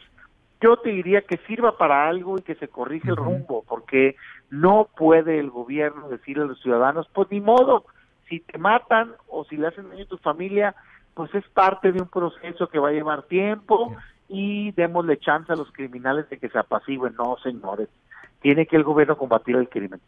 [0.61, 4.17] yo te diría que sirva para algo y que se corrige el rumbo, porque
[4.51, 7.85] no puede el gobierno decirle a los ciudadanos, pues ni modo,
[8.33, 10.75] si te matan o si le hacen daño a tu familia,
[11.13, 13.95] pues es parte de un proceso que va a llevar tiempo
[14.27, 17.15] y démosle chance a los criminales de que se apacigüen.
[17.17, 17.91] No, señores.
[18.41, 20.01] Tiene que el gobierno combatir el crimen.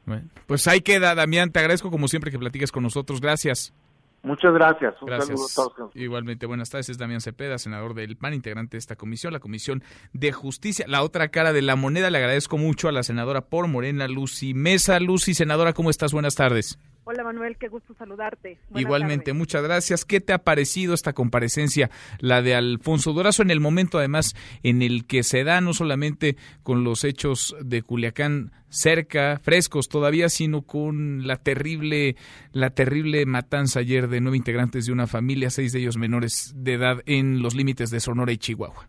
[0.47, 1.53] pues ahí queda, Damián.
[1.53, 3.21] Te agradezco como siempre que platiques con nosotros.
[3.21, 3.75] Gracias.
[4.23, 4.95] Muchas gracias.
[5.03, 5.53] Un gracias.
[5.53, 5.95] saludo a todos.
[5.95, 6.89] Igualmente, buenas tardes.
[6.89, 9.83] Es Damián Cepeda, senador del PAN, integrante de esta comisión, la Comisión
[10.15, 10.87] de Justicia.
[10.89, 14.55] La otra cara de la moneda, le agradezco mucho a la senadora por Morena, Lucy
[14.55, 14.99] Mesa.
[14.99, 16.15] Lucy, senadora, ¿cómo estás?
[16.15, 16.79] Buenas tardes.
[17.07, 18.59] Hola Manuel, qué gusto saludarte.
[18.75, 20.07] Igualmente, muchas gracias.
[20.07, 24.81] ¿Qué te ha parecido esta comparecencia, la de Alfonso Durazo, en el momento además en
[24.81, 30.63] el que se da no solamente con los hechos de Culiacán cerca, frescos todavía, sino
[30.63, 32.17] con la terrible,
[32.53, 36.73] la terrible matanza ayer de nueve integrantes de una familia, seis de ellos menores de
[36.73, 38.89] edad en los límites de Sonora y Chihuahua?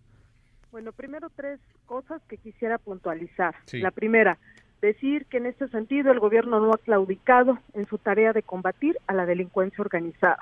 [0.72, 3.56] Bueno, primero tres cosas que quisiera puntualizar.
[3.74, 4.38] La primera,
[4.86, 8.98] decir que en este sentido el gobierno no ha claudicado en su tarea de combatir
[9.08, 10.40] a la delincuencia organizada.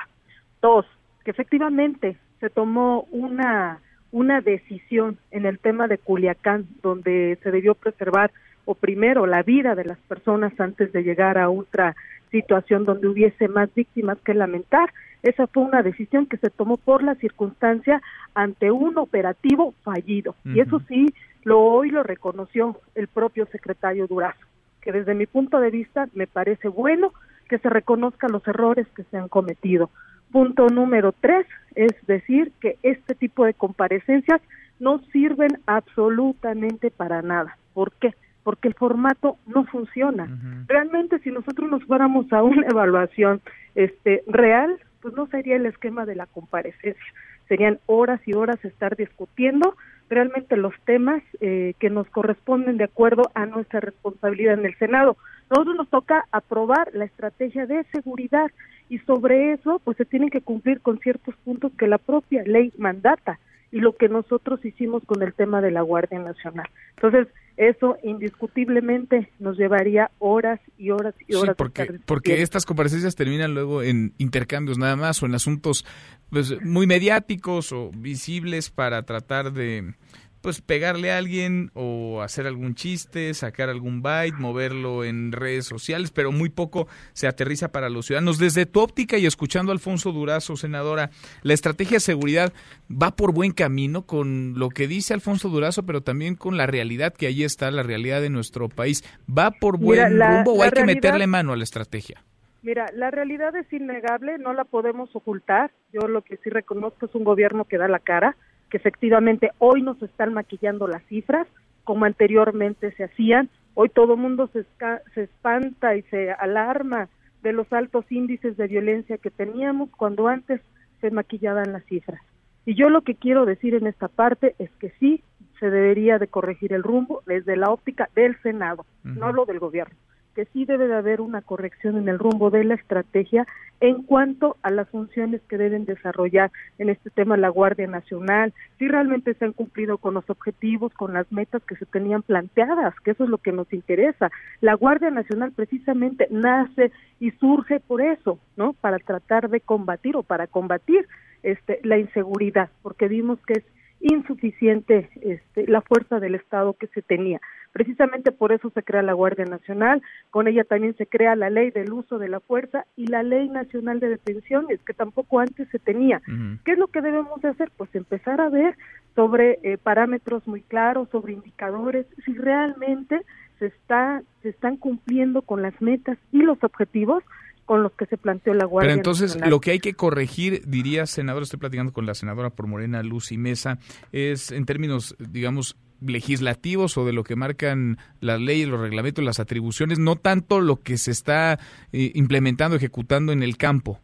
[0.61, 0.85] Dos,
[1.23, 3.79] que efectivamente se tomó una,
[4.11, 8.31] una decisión en el tema de Culiacán, donde se debió preservar
[8.65, 11.95] o primero la vida de las personas antes de llegar a otra
[12.31, 14.93] situación donde hubiese más víctimas que lamentar.
[15.23, 18.01] Esa fue una decisión que se tomó por la circunstancia
[18.35, 20.35] ante un operativo fallido.
[20.43, 21.13] Y eso sí,
[21.43, 24.45] lo hoy lo reconoció el propio secretario Durazo,
[24.81, 27.13] que desde mi punto de vista me parece bueno
[27.47, 29.89] que se reconozcan los errores que se han cometido.
[30.31, 31.45] Punto número tres
[31.75, 34.41] es decir que este tipo de comparecencias
[34.79, 37.57] no sirven absolutamente para nada.
[37.73, 38.13] ¿Por qué?
[38.43, 40.27] Porque el formato no funciona.
[40.67, 43.41] Realmente, si nosotros nos fuéramos a una evaluación
[43.75, 47.13] este, real, pues no sería el esquema de la comparecencia.
[47.49, 49.75] Serían horas y horas estar discutiendo
[50.09, 55.17] realmente los temas eh, que nos corresponden de acuerdo a nuestra responsabilidad en el Senado.
[55.49, 58.49] Nosotros nos toca aprobar la estrategia de seguridad
[58.89, 62.71] y sobre eso pues se tienen que cumplir con ciertos puntos que la propia ley
[62.77, 63.39] mandata
[63.73, 66.69] y lo que nosotros hicimos con el tema de la Guardia Nacional.
[66.95, 67.27] Entonces,
[67.57, 71.55] eso indiscutiblemente nos llevaría horas y horas y horas.
[71.57, 75.85] Sí, porque, porque estas comparecencias terminan luego en intercambios nada más o en asuntos
[76.29, 79.95] pues, muy mediáticos o visibles para tratar de
[80.43, 86.11] pues pegarle a alguien o hacer algún chiste, sacar algún byte, moverlo en redes sociales,
[86.11, 88.39] pero muy poco se aterriza para los ciudadanos.
[88.39, 91.11] Desde tu óptica y escuchando a Alfonso Durazo, senadora,
[91.43, 92.51] la estrategia de seguridad
[92.91, 97.13] va por buen camino con lo que dice Alfonso Durazo, pero también con la realidad
[97.13, 99.01] que ahí está, la realidad de nuestro país.
[99.25, 102.21] ¿Va por buen rumbo o hay que meterle mano a la estrategia?
[102.63, 105.71] Mira, la realidad es innegable, no la podemos ocultar.
[105.93, 108.35] Yo lo que sí reconozco es un gobierno que da la cara
[108.73, 111.45] que efectivamente hoy nos están maquillando las cifras,
[111.83, 113.47] como anteriormente se hacían.
[113.75, 114.65] Hoy todo el mundo se,
[115.13, 117.07] se espanta y se alarma
[117.43, 120.59] de los altos índices de violencia que teníamos cuando antes
[121.01, 122.19] se maquillaban las cifras.
[122.65, 125.21] Y yo lo que quiero decir en esta parte es que sí
[125.59, 129.95] se debería de corregir el rumbo desde la óptica del Senado, no lo del gobierno,
[130.33, 133.45] que sí debe de haber una corrección en el rumbo de la estrategia
[133.79, 138.87] en cuanto a las funciones que deben desarrollar en este tema la Guardia Nacional, si
[138.87, 143.11] realmente se han cumplido con los objetivos, con las metas que se tenían planteadas, que
[143.11, 144.31] eso es lo que nos interesa.
[144.61, 148.71] La Guardia Nacional precisamente nace y surge por eso, ¿no?
[148.73, 151.07] Para tratar de combatir o para combatir
[151.43, 153.65] este la inseguridad, porque vimos que es
[153.99, 157.39] insuficiente este, la fuerza del Estado que se tenía.
[157.73, 161.71] Precisamente por eso se crea la Guardia Nacional, con ella también se crea la ley
[161.71, 165.79] del uso de la fuerza y la ley nacional de detenciones, que tampoco antes se
[165.79, 166.21] tenía.
[166.63, 167.71] ¿Qué es lo que debemos de hacer?
[167.75, 168.77] Pues empezar a ver
[169.15, 173.21] sobre eh, parámetros muy claros, sobre indicadores, si realmente
[173.59, 177.23] se, está, se están cumpliendo con las metas y los objetivos
[177.65, 179.49] con los que se planteó la Guardia Pero entonces Nacional.
[179.49, 183.37] lo que hay que corregir, diría senador, estoy platicando con la senadora por Morena, Lucy
[183.37, 183.79] Mesa,
[184.11, 189.39] es en términos, digamos, legislativos o de lo que marcan las leyes, los reglamentos, las
[189.39, 191.59] atribuciones, no tanto lo que se está
[191.91, 193.99] eh, implementando, ejecutando en el campo.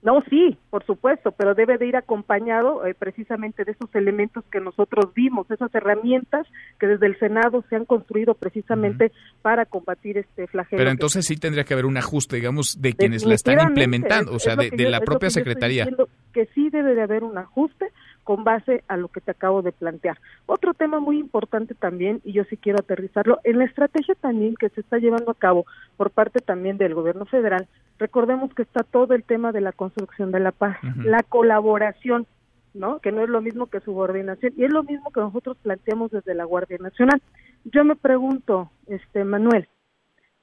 [0.00, 4.60] No, sí, por supuesto, pero debe de ir acompañado eh, precisamente de esos elementos que
[4.60, 6.46] nosotros vimos, esas herramientas
[6.78, 9.10] que desde el Senado se han construido precisamente
[9.42, 10.78] para combatir este flagelo.
[10.78, 14.38] Pero entonces sí tendría que haber un ajuste, digamos, de quienes la están implementando, o
[14.38, 15.88] sea, es de, de yo- la propia Secretaría.
[16.32, 17.86] que sí debe de haber un ajuste
[18.28, 20.18] con base a lo que te acabo de plantear.
[20.44, 24.68] Otro tema muy importante también, y yo sí quiero aterrizarlo, en la estrategia también que
[24.68, 25.64] se está llevando a cabo
[25.96, 27.66] por parte también del gobierno federal,
[27.98, 32.26] recordemos que está todo el tema de la construcción de la paz, la colaboración,
[32.74, 32.98] ¿no?
[32.98, 36.34] Que no es lo mismo que subordinación, y es lo mismo que nosotros planteamos desde
[36.34, 37.22] la Guardia Nacional.
[37.64, 39.70] Yo me pregunto, este Manuel,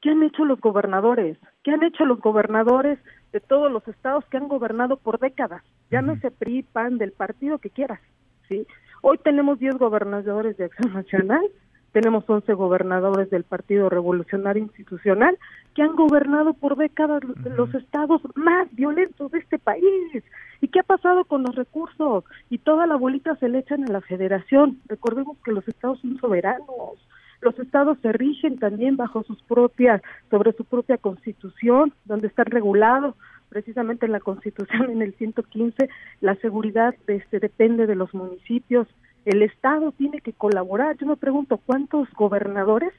[0.02, 1.38] ¿qué han hecho los gobernadores?
[1.62, 2.98] ¿Qué han hecho los gobernadores
[3.32, 5.62] de todos los estados que han gobernado por décadas?
[5.92, 8.00] Llámese PRI, PAN, del partido que quieras,
[8.48, 8.66] ¿sí?
[9.02, 11.46] Hoy tenemos 10 gobernadores de Acción Nacional,
[11.92, 15.38] tenemos 11 gobernadores del Partido Revolucionario Institucional
[15.74, 20.24] que han gobernado por décadas los estados más violentos de este país.
[20.60, 22.26] ¿Y qué ha pasado con los recursos?
[22.50, 24.82] Y toda la bolita se le echan a la federación.
[24.88, 26.98] Recordemos que los estados son soberanos
[27.46, 30.02] los estados se rigen también bajo sus propias,
[30.32, 33.16] sobre su propia constitución, donde están regulados
[33.56, 35.88] precisamente en la constitución en el 115,
[36.20, 38.86] la seguridad este, depende de los municipios,
[39.24, 40.98] el estado tiene que colaborar.
[40.98, 42.92] Yo me pregunto, ¿cuántos gobernadores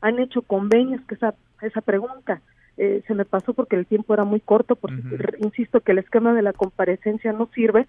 [0.00, 1.00] han hecho convenios?
[1.08, 2.42] Que esa, esa pregunta
[2.76, 5.02] eh, se me pasó porque el tiempo era muy corto, porque
[5.40, 7.84] insisto que el esquema de la comparecencia no sirve.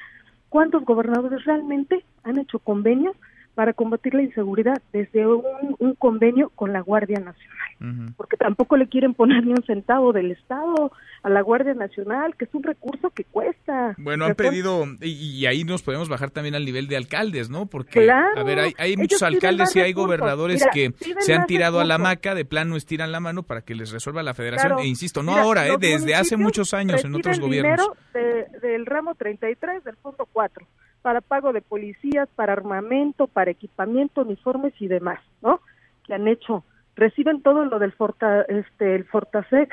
[0.49, 3.15] ¿Cuántos gobernadores realmente han hecho convenios
[3.55, 5.43] para combatir la inseguridad desde un,
[5.79, 8.13] un convenio con la Guardia Nacional?
[8.15, 10.91] Porque tampoco le quieren poner ni un centavo del Estado
[11.23, 13.95] a la Guardia Nacional, que es un recurso que cuesta.
[13.97, 15.09] Bueno, han pedido, y,
[15.39, 17.65] y ahí nos podemos bajar también al nivel de alcaldes, ¿no?
[17.65, 20.07] Porque, Claro, a ver, hay, muchos alcaldes y hay recursos.
[20.07, 23.61] gobernadores Mira, que se han tirado a la maca, de plano estiran la mano para
[23.61, 24.69] que les resuelva la federación.
[24.73, 24.83] Claro.
[24.83, 25.75] E insisto, no Mira, ahora, ¿eh?
[25.79, 27.87] desde hace muchos años en otros gobiernos.
[28.13, 30.65] dinero de- del ramo 33 del fondo 4
[31.05, 35.61] para pago de policías, para armamento, para equipamiento, uniformes y demás, ¿no?
[36.03, 36.63] Que han hecho.
[36.95, 39.71] Reciben todo lo del Forta, este, el Fortasec,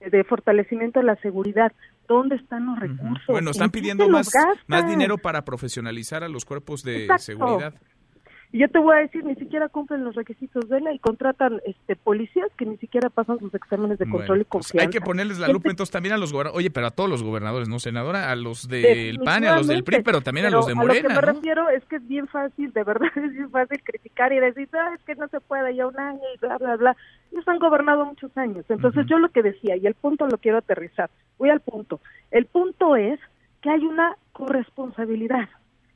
[0.00, 1.72] eh, de fortalecimiento de la seguridad.
[2.06, 3.24] ¿Dónde están los recursos?
[3.26, 4.30] Bueno, están ¿En qué pidiendo más,
[4.66, 7.22] más dinero para profesionalizar a los cuerpos de Exacto.
[7.22, 7.72] seguridad.
[8.52, 11.96] Y yo te voy a decir, ni siquiera cumplen los requisitos de ley, contratan este
[11.96, 14.86] policías que ni siquiera pasan sus exámenes de control Bueno, y pues confianza.
[14.86, 17.22] hay que ponerles la lupa entonces también a los gobernadores, oye, pero a todos los
[17.22, 18.30] gobernadores, ¿no, senadora?
[18.30, 20.92] A los del PAN a los del PRI, pero también a los de Pero lo
[20.94, 21.32] que Morena, me ¿no?
[21.34, 24.94] refiero es que es bien fácil, de verdad es bien fácil criticar y decir, ah,
[24.96, 26.96] es que no se puede ya un año y bla, bla, bla.
[27.32, 28.64] Ellos han gobernado muchos años.
[28.68, 32.00] Entonces yo lo que decía, y el punto lo quiero aterrizar, voy al punto.
[32.30, 33.18] El punto es
[33.60, 35.48] que hay una corresponsabilidad.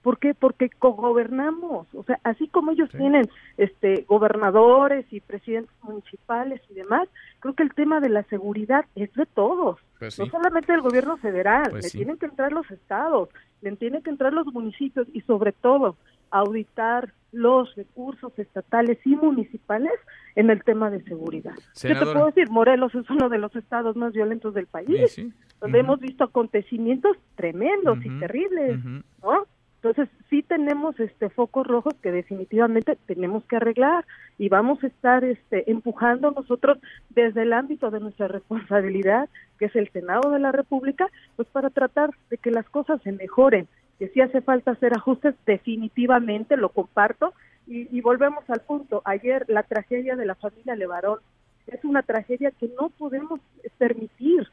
[0.03, 0.33] ¿Por qué?
[0.35, 3.29] Porque cogobernamos, o sea, así como ellos tienen
[3.59, 7.09] este gobernadores y presidentes municipales y demás,
[7.41, 11.17] creo que el tema de la seguridad es de todos, Pues no solamente del gobierno
[11.19, 11.99] federal, Pues le sí.
[11.99, 13.29] tienen que entrar los estados,
[13.61, 15.97] le tienen que entrar los municipios y sobre todo
[16.31, 19.93] auditar los recursos estatales y municipales
[20.35, 21.55] en el tema de seguridad.
[21.55, 22.13] ¿Qué te Senadora.
[22.13, 22.49] puedo decir?
[22.51, 25.33] Morelos es uno de los estados más violentos del país, Sí, sí.
[25.61, 28.79] donde hemos visto acontecimientos tremendos y terribles,
[29.23, 29.45] ¿no?
[29.83, 34.05] Entonces, sí tenemos este focos rojos que definitivamente tenemos que arreglar
[34.37, 36.77] y vamos a estar este empujando nosotros
[37.09, 41.71] desde el ámbito de nuestra responsabilidad, que es el Senado de la República, pues para
[41.71, 43.69] tratar de que las cosas se mejoren.
[43.99, 47.33] Que si hace falta hacer ajustes, definitivamente lo comparto
[47.67, 49.01] y, y volvemos al punto.
[49.07, 51.21] Ayer la tragedia de la familia Levarón
[51.67, 53.41] es una tragedia que no podemos
[53.79, 54.47] permitir.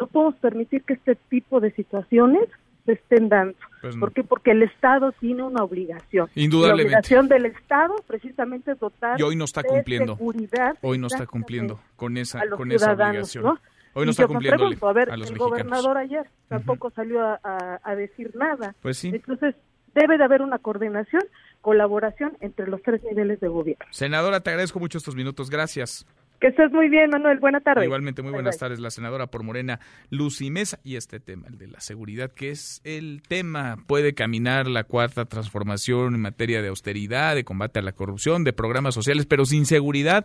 [0.00, 2.48] No podemos permitir que este tipo de situaciones
[2.90, 3.54] se estén dando.
[3.80, 4.00] Pues no.
[4.00, 4.24] ¿Por qué?
[4.24, 6.28] Porque el Estado tiene una obligación.
[6.34, 6.90] Indudablemente.
[6.92, 10.16] La obligación del Estado precisamente es dotar Y hoy no está de cumpliendo.
[10.16, 13.44] seguridad Hoy no está cumpliendo con esa, con esa obligación.
[13.44, 13.58] ¿no?
[13.94, 15.38] Hoy Y no está cumpliendo a ver, a los el mexicanos.
[15.38, 18.74] gobernador ayer tampoco salió a, a- a decir nada.
[18.82, 19.08] Pues sí.
[19.14, 19.54] Entonces,
[19.94, 21.22] debe de haber una coordinación,
[21.60, 23.84] colaboración entre los tres niveles de gobierno.
[23.90, 25.50] Senadora, te agradezco mucho estos minutos.
[25.50, 26.06] Gracias.
[26.40, 27.38] Que estés muy bien, Manuel.
[27.38, 27.84] Buena tarde.
[27.84, 28.60] Igualmente, muy Bye, buenas bye.
[28.60, 28.80] tardes.
[28.80, 30.80] La senadora por Morena, Lucy Mesa.
[30.82, 33.76] Y este tema, el de la seguridad, que es el tema.
[33.86, 38.54] Puede caminar la cuarta transformación en materia de austeridad, de combate a la corrupción, de
[38.54, 40.24] programas sociales, pero sin seguridad.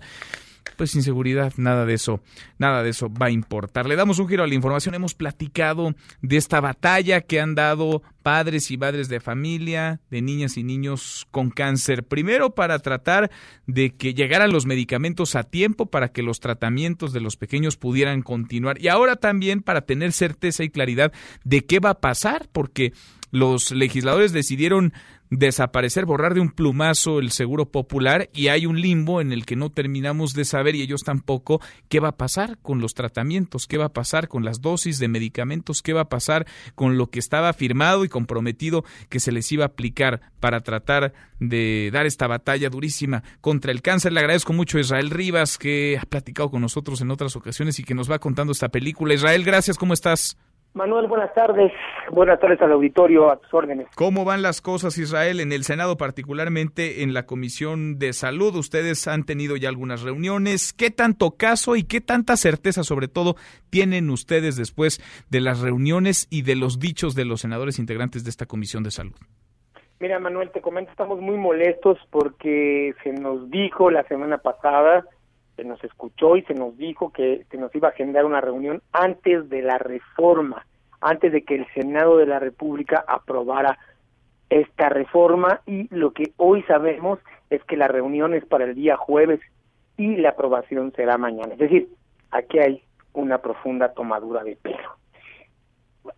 [0.78, 2.22] Pues sin seguridad, nada de eso,
[2.58, 3.86] nada de eso va a importar.
[3.86, 4.94] Le damos un giro a la información.
[4.94, 10.58] Hemos platicado de esta batalla que han dado padres y madres de familia, de niñas
[10.58, 12.04] y niños con cáncer.
[12.04, 13.32] Primero para tratar
[13.68, 18.22] de que llegaran los medicamentos a tiempo para que los tratamientos de los pequeños pudieran
[18.22, 18.82] continuar.
[18.82, 21.14] Y ahora también para tener certeza y claridad
[21.44, 22.92] de qué va a pasar, porque
[23.32, 24.94] los legisladores decidieron
[25.30, 29.56] desaparecer, borrar de un plumazo el seguro popular y hay un limbo en el que
[29.56, 33.78] no terminamos de saber y ellos tampoco qué va a pasar con los tratamientos, qué
[33.78, 36.46] va a pasar con las dosis de medicamentos, qué va a pasar
[36.76, 41.14] con lo que estaba firmado y comprometido que se les iba a aplicar para tratar
[41.40, 44.14] de dar esta batalla durísima contra el cáncer.
[44.14, 47.84] Le agradezco mucho a Israel Rivas que ha platicado con nosotros en otras ocasiones y
[47.84, 49.14] que nos va contando esta película.
[49.14, 50.38] Israel, gracias, ¿cómo estás?
[50.76, 51.72] Manuel, buenas tardes.
[52.12, 53.88] Buenas tardes al auditorio, a tus órdenes.
[53.96, 58.54] ¿Cómo van las cosas, Israel, en el Senado, particularmente en la Comisión de Salud?
[58.58, 60.74] Ustedes han tenido ya algunas reuniones.
[60.74, 63.36] ¿Qué tanto caso y qué tanta certeza, sobre todo,
[63.70, 68.30] tienen ustedes después de las reuniones y de los dichos de los senadores integrantes de
[68.32, 69.16] esta Comisión de Salud?
[70.02, 75.06] Mira, Manuel, te comento, estamos muy molestos porque se nos dijo la semana pasada,
[75.56, 78.82] se nos escuchó y se nos dijo que se nos iba a agendar una reunión
[78.92, 80.66] antes de la reforma,
[81.02, 83.78] antes de que el Senado de la República aprobara
[84.50, 87.20] esta reforma y lo que hoy sabemos
[87.50, 89.40] es que la reunión es para el día jueves
[89.98, 91.54] y la aprobación será mañana.
[91.54, 91.90] Es decir,
[92.32, 92.84] aquí hay
[93.14, 94.98] una profunda tomadura de pelo.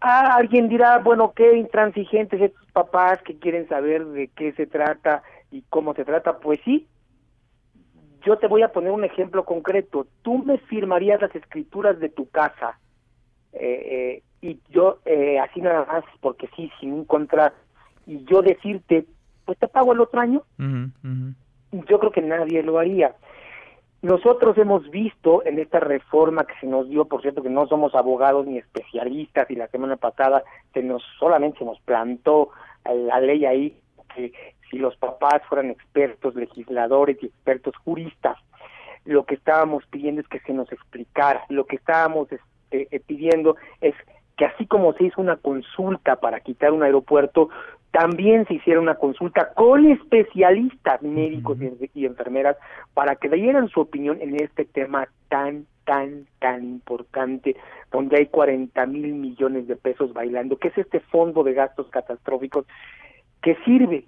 [0.01, 5.23] Ah, alguien dirá, bueno, qué intransigentes estos papás que quieren saber de qué se trata
[5.51, 6.39] y cómo se trata.
[6.39, 6.87] Pues sí,
[8.27, 10.05] yo te voy a poner un ejemplo concreto.
[10.21, 12.77] Tú me firmarías las escrituras de tu casa
[13.53, 17.55] eh, eh, y yo eh, así nada más, porque sí, sin un contrato,
[18.05, 19.05] y yo decirte,
[19.45, 20.43] pues te pago el otro año.
[21.71, 23.15] Yo creo que nadie lo haría.
[24.01, 27.95] Nosotros hemos visto en esta reforma que se nos dio, por cierto que no somos
[27.95, 30.43] abogados ni especialistas y la semana pasada
[30.73, 32.49] se nos solamente se nos plantó
[32.83, 33.79] la ley ahí
[34.13, 34.33] que
[34.69, 38.37] si los papás fueran expertos legisladores y expertos juristas,
[39.05, 43.55] lo que estábamos pidiendo es que se nos explicara, lo que estábamos este, eh, pidiendo
[43.81, 43.95] es
[44.35, 47.49] que así como se hizo una consulta para quitar un aeropuerto,
[47.91, 52.57] también se hiciera una consulta con especialistas médicos y, y enfermeras
[52.93, 57.55] para que dieran su opinión en este tema tan, tan, tan importante,
[57.91, 62.65] donde hay 40 mil millones de pesos bailando, que es este fondo de gastos catastróficos
[63.41, 64.05] que sirve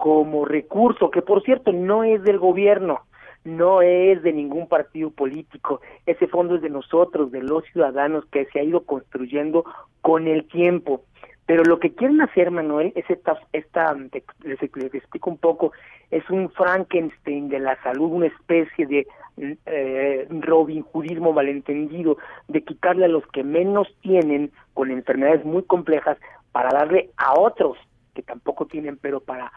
[0.00, 3.00] como recurso, que por cierto no es del gobierno,
[3.44, 8.46] no es de ningún partido político, ese fondo es de nosotros, de los ciudadanos, que
[8.46, 9.62] se ha ido construyendo
[10.00, 11.02] con el tiempo.
[11.44, 13.94] Pero lo que quieren hacer, Manuel, es esta, esta
[14.42, 15.72] les, explico un poco,
[16.10, 19.06] es un Frankenstein de la salud, una especie de
[19.66, 22.16] eh, Robin Hoodismo malentendido,
[22.48, 26.16] de quitarle a los que menos tienen con enfermedades muy complejas
[26.52, 27.76] para darle a otros
[28.14, 29.52] que tampoco tienen, pero para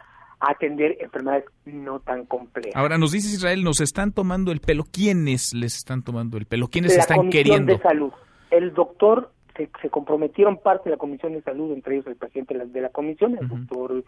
[0.50, 2.76] atender enfermedades no tan complejas.
[2.76, 4.84] Ahora nos dices Israel, nos están tomando el pelo.
[4.90, 6.68] ¿Quiénes les están tomando el pelo?
[6.68, 7.72] ¿Quiénes la están Comisión queriendo?
[7.72, 8.12] de Salud.
[8.50, 12.54] El doctor se, se, comprometieron parte de la Comisión de Salud, entre ellos el presidente
[12.54, 13.58] de la, de la comisión, el uh -huh.
[13.58, 14.04] doctor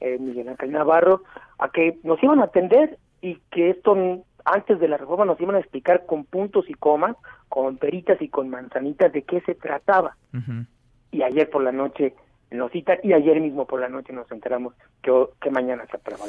[0.00, 1.22] eh, Miguel Ángel Navarro,
[1.58, 3.96] a que nos iban a atender y que esto
[4.44, 7.16] antes de la reforma nos iban a explicar con puntos y comas,
[7.48, 10.16] con peritas y con manzanitas de qué se trataba.
[10.32, 10.66] Uh -huh.
[11.10, 12.14] Y ayer por la noche
[12.50, 16.24] nos y ayer mismo por la noche nos enteramos que, que mañana se aprueba.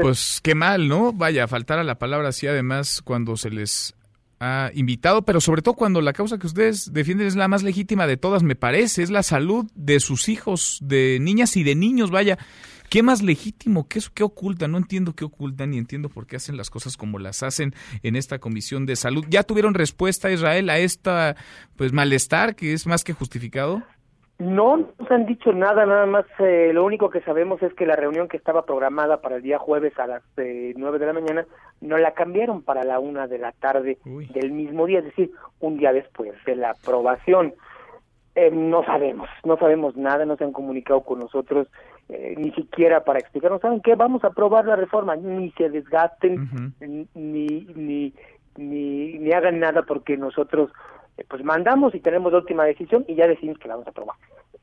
[0.00, 1.12] Pues qué mal, ¿no?
[1.12, 3.94] Vaya, faltar a la palabra así además cuando se les
[4.40, 8.06] ha invitado, pero sobre todo cuando la causa que ustedes defienden es la más legítima
[8.06, 12.10] de todas, me parece, es la salud de sus hijos, de niñas y de niños,
[12.10, 12.38] vaya.
[12.90, 13.88] ¿Qué más legítimo?
[13.88, 14.70] ¿Qué, ¿Qué ocultan?
[14.70, 18.14] No entiendo qué ocultan ni entiendo por qué hacen las cosas como las hacen en
[18.14, 19.24] esta Comisión de Salud.
[19.28, 21.34] ¿Ya tuvieron respuesta, Israel, a esta
[21.76, 23.82] pues malestar que es más que justificado?
[24.38, 27.94] No nos han dicho nada, nada más eh, lo único que sabemos es que la
[27.94, 31.46] reunión que estaba programada para el día jueves a las eh, nueve de la mañana
[31.80, 34.26] no la cambiaron para la una de la tarde Uy.
[34.26, 35.30] del mismo día, es decir,
[35.60, 37.54] un día después de la aprobación.
[38.34, 41.68] Eh, no sabemos, no sabemos nada, no se han comunicado con nosotros
[42.08, 43.94] eh, ni siquiera para explicarnos, ¿saben qué?
[43.94, 48.12] Vamos a aprobar la reforma, ni se desgasten, ni, ni,
[48.56, 50.70] ni, ni hagan nada porque nosotros
[51.28, 54.16] pues mandamos y tenemos la última decisión y ya decimos que la vamos a aprobar.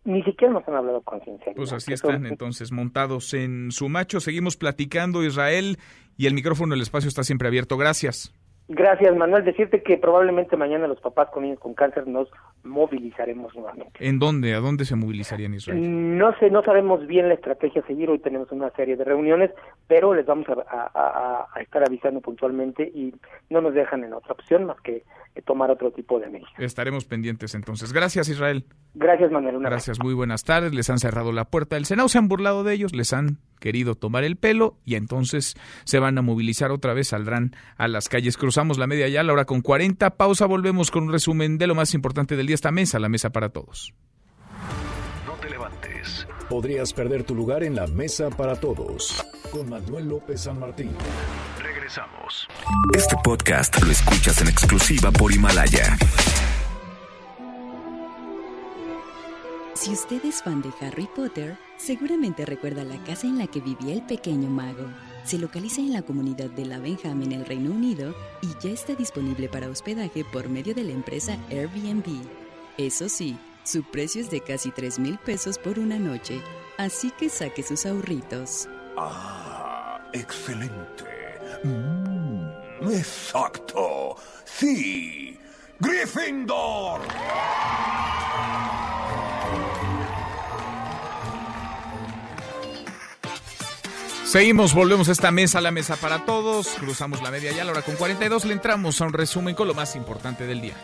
[0.04, 1.56] Ni siquiera nos han hablado con sinceridad.
[1.56, 4.20] Pues así están entonces montados en su macho.
[4.20, 5.78] Seguimos platicando Israel
[6.18, 7.78] y el micrófono, el espacio está siempre abierto.
[7.78, 8.34] Gracias.
[8.74, 9.44] Gracias, Manuel.
[9.44, 12.30] Decirte que probablemente mañana los papás con niños con cáncer nos
[12.64, 13.92] movilizaremos nuevamente.
[14.00, 14.54] ¿En dónde?
[14.54, 16.18] ¿A dónde se movilizarían Israel?
[16.18, 18.10] No sé, no sabemos bien la estrategia a seguir.
[18.10, 19.52] Hoy tenemos una serie de reuniones,
[19.88, 23.14] pero les vamos a, estar avisando puntualmente y
[23.50, 25.04] no nos dejan en otra opción más que,
[25.46, 26.52] tomar otro tipo de medidas.
[26.58, 27.94] Estaremos pendientes entonces.
[27.94, 28.66] Gracias, Israel.
[28.94, 29.60] Gracias, Manuel.
[29.60, 30.74] Gracias, muy buenas tardes.
[30.74, 33.96] Les han cerrado la puerta del Senado, se han burlado de ellos, les han querido
[33.96, 35.56] tomar el pelo y entonces
[35.86, 38.38] se van a movilizar otra vez, saldrán a las calles.
[38.38, 40.18] Cruzamos la media ya, la hora con 40.
[40.18, 42.56] Pausa, volvemos con un resumen de lo más importante del día.
[42.56, 43.94] Esta mesa, la mesa para todos.
[45.26, 46.28] No te levantes.
[46.52, 49.26] Podrías perder tu lugar en la mesa para todos.
[49.54, 50.92] Con Manuel López San Martín.
[51.58, 52.46] Regresamos.
[52.94, 55.98] Este podcast lo escuchas en exclusiva por Himalaya.
[59.76, 63.94] Si usted es fan de Harry Potter, seguramente recuerda la casa en la que vivía
[63.94, 64.88] el pequeño mago.
[65.24, 69.48] Se localiza en la comunidad de Lavenham en el Reino Unido y ya está disponible
[69.48, 72.26] para hospedaje por medio de la empresa Airbnb.
[72.78, 76.42] Eso sí, su precio es de casi 3 mil pesos por una noche,
[76.78, 78.68] así que saque sus ahorritos.
[78.98, 81.06] Ah, excelente.
[81.64, 84.16] Mm, exacto.
[84.46, 85.38] Sí.
[85.80, 87.02] Gryffindor.
[94.26, 96.70] Seguimos, volvemos a esta mesa, la mesa para todos.
[96.80, 99.74] Cruzamos la media ya, la hora con 42 le entramos a un resumen con lo
[99.74, 100.76] más importante del día.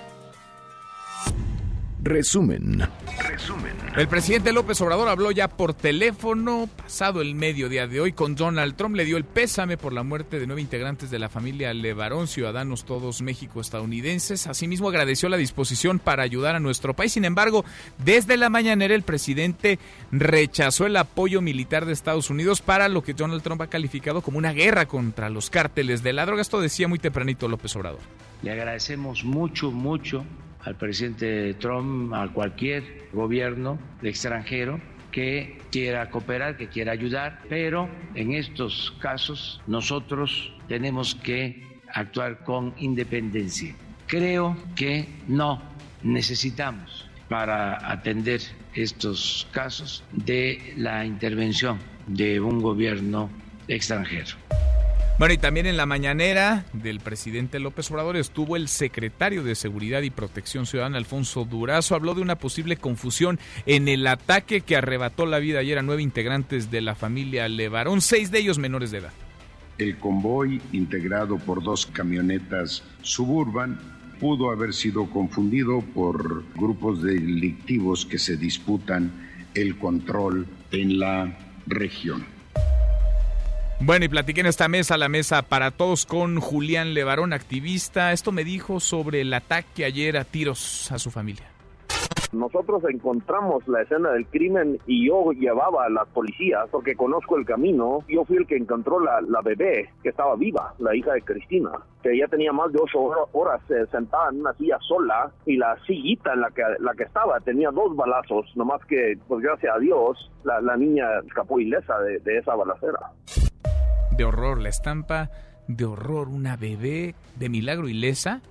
[2.08, 2.88] Resumen.
[3.20, 3.76] Resumen.
[3.98, 8.76] El presidente López Obrador habló ya por teléfono pasado el mediodía de hoy con Donald
[8.78, 8.96] Trump.
[8.96, 12.86] Le dio el pésame por la muerte de nueve integrantes de la familia Levarón, ciudadanos
[12.86, 14.48] todos México-estadounidenses.
[14.48, 17.12] Asimismo, agradeció la disposición para ayudar a nuestro país.
[17.12, 17.66] Sin embargo,
[17.98, 19.78] desde la mañanera el presidente
[20.12, 24.38] rechazó el apoyo militar de Estados Unidos para lo que Donald Trump ha calificado como
[24.38, 26.42] una guerra contra los cárteles de la droga.
[26.42, 28.00] Esto decía muy tempranito López Obrador.
[28.44, 30.24] Le agradecemos mucho, mucho
[30.68, 34.82] al presidente Trump, a cualquier gobierno extranjero
[35.12, 41.64] que quiera cooperar, que quiera ayudar, pero en estos casos nosotros tenemos que
[41.94, 43.74] actuar con independencia.
[44.08, 45.62] Creo que no
[46.04, 48.42] necesitamos para atender
[48.74, 53.30] estos casos de la intervención de un gobierno
[53.68, 54.36] extranjero.
[55.20, 60.04] Bueno, y también en la mañanera del presidente López Obrador estuvo el secretario de Seguridad
[60.04, 61.96] y Protección Ciudadana, Alfonso Durazo.
[61.96, 66.04] Habló de una posible confusión en el ataque que arrebató la vida ayer a nueve
[66.04, 69.14] integrantes de la familia Levarón, seis de ellos menores de edad.
[69.80, 73.80] El convoy, integrado por dos camionetas suburban,
[74.20, 79.12] pudo haber sido confundido por grupos delictivos que se disputan
[79.56, 81.36] el control en la
[81.66, 82.37] región.
[83.80, 88.12] Bueno, y platiqué en esta mesa, la mesa para todos, con Julián Levarón, activista.
[88.12, 91.46] Esto me dijo sobre el ataque ayer a tiros a su familia.
[92.34, 97.46] Nosotros encontramos la escena del crimen y yo llevaba a las policías porque conozco el
[97.46, 98.00] camino.
[98.10, 101.72] Yo fui el que encontró la, bebé que estaba viva, la hija de Cristina,
[102.02, 103.00] que ya tenía más de ocho
[103.32, 107.04] horas eh, sentada en una silla sola y la sillita en la que, la que
[107.04, 112.20] estaba tenía dos balazos, nomás que, pues gracias a Dios, la, niña escapó ilesa de,
[112.20, 113.00] de esa balacera
[114.18, 115.30] de horror, la estampa
[115.68, 118.42] de horror, una bebé de milagro ilesa.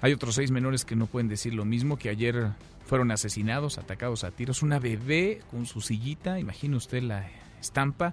[0.00, 2.50] Hay otros seis menores que no pueden decir lo mismo, que ayer
[2.84, 4.62] fueron asesinados, atacados a tiros.
[4.62, 7.28] Una bebé con su sillita, imagine usted la
[7.60, 8.12] estampa,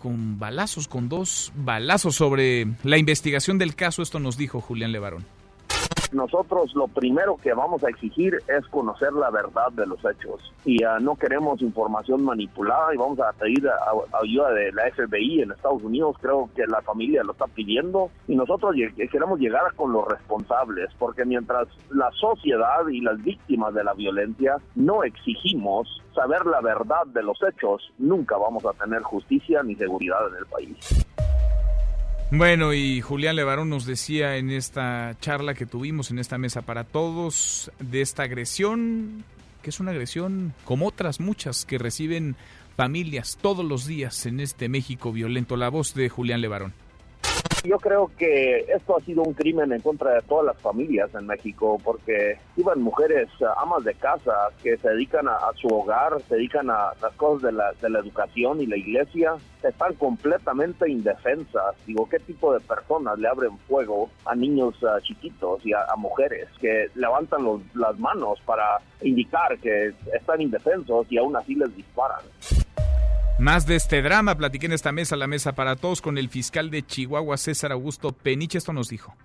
[0.00, 4.02] con balazos, con dos balazos sobre la investigación del caso.
[4.02, 5.24] Esto nos dijo Julián Levarón
[6.12, 10.84] nosotros lo primero que vamos a exigir es conocer la verdad de los hechos y
[10.84, 13.68] uh, no queremos información manipulada y vamos a pedir
[14.22, 18.36] ayuda de la FBI en Estados Unidos, creo que la familia lo está pidiendo y
[18.36, 18.74] nosotros
[19.10, 24.56] queremos llegar con los responsables porque mientras la sociedad y las víctimas de la violencia
[24.74, 30.28] no exigimos saber la verdad de los hechos, nunca vamos a tener justicia ni seguridad
[30.28, 31.06] en el país.
[32.34, 36.84] Bueno, y Julián Levarón nos decía en esta charla que tuvimos en esta mesa para
[36.84, 39.22] todos de esta agresión,
[39.62, 42.34] que es una agresión como otras muchas que reciben
[42.74, 45.58] familias todos los días en este México violento.
[45.58, 46.72] La voz de Julián Levarón.
[47.64, 51.26] Yo creo que esto ha sido un crimen en contra de todas las familias en
[51.28, 56.34] México porque iban mujeres eh, amas de casa que se dedican a, su hogar, se
[56.34, 61.76] dedican a las cosas de la, de la educación y la iglesia, están completamente indefensas.
[61.86, 66.48] Digo, ¿qué tipo de personas le abren fuego a niños uh, chiquitos y a, mujeres
[66.60, 72.22] que levantan los, las manos para indicar que están indefensos y aún así les disparan?
[73.38, 76.70] Más de este drama, platiqué en esta mesa, la mesa para todos, con el fiscal
[76.70, 78.58] de Chihuahua, César Augusto Peniche.
[78.58, 79.16] Esto nos dijo.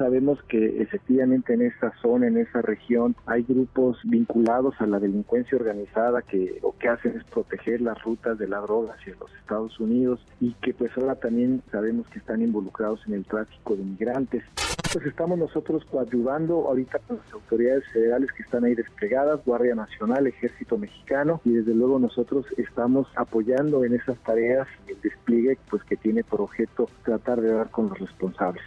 [0.00, 5.58] Sabemos que efectivamente en esa zona, en esa región, hay grupos vinculados a la delincuencia
[5.58, 9.78] organizada que lo que hacen es proteger las rutas de la droga hacia los Estados
[9.78, 14.42] Unidos y que pues ahora también sabemos que están involucrados en el tráfico de migrantes.
[14.90, 20.26] Pues estamos nosotros ayudando ahorita con las autoridades federales que están ahí desplegadas, Guardia Nacional,
[20.26, 25.98] Ejército Mexicano y desde luego nosotros estamos apoyando en esas tareas el despliegue pues que
[25.98, 28.64] tiene por objeto tratar de dar con los responsables.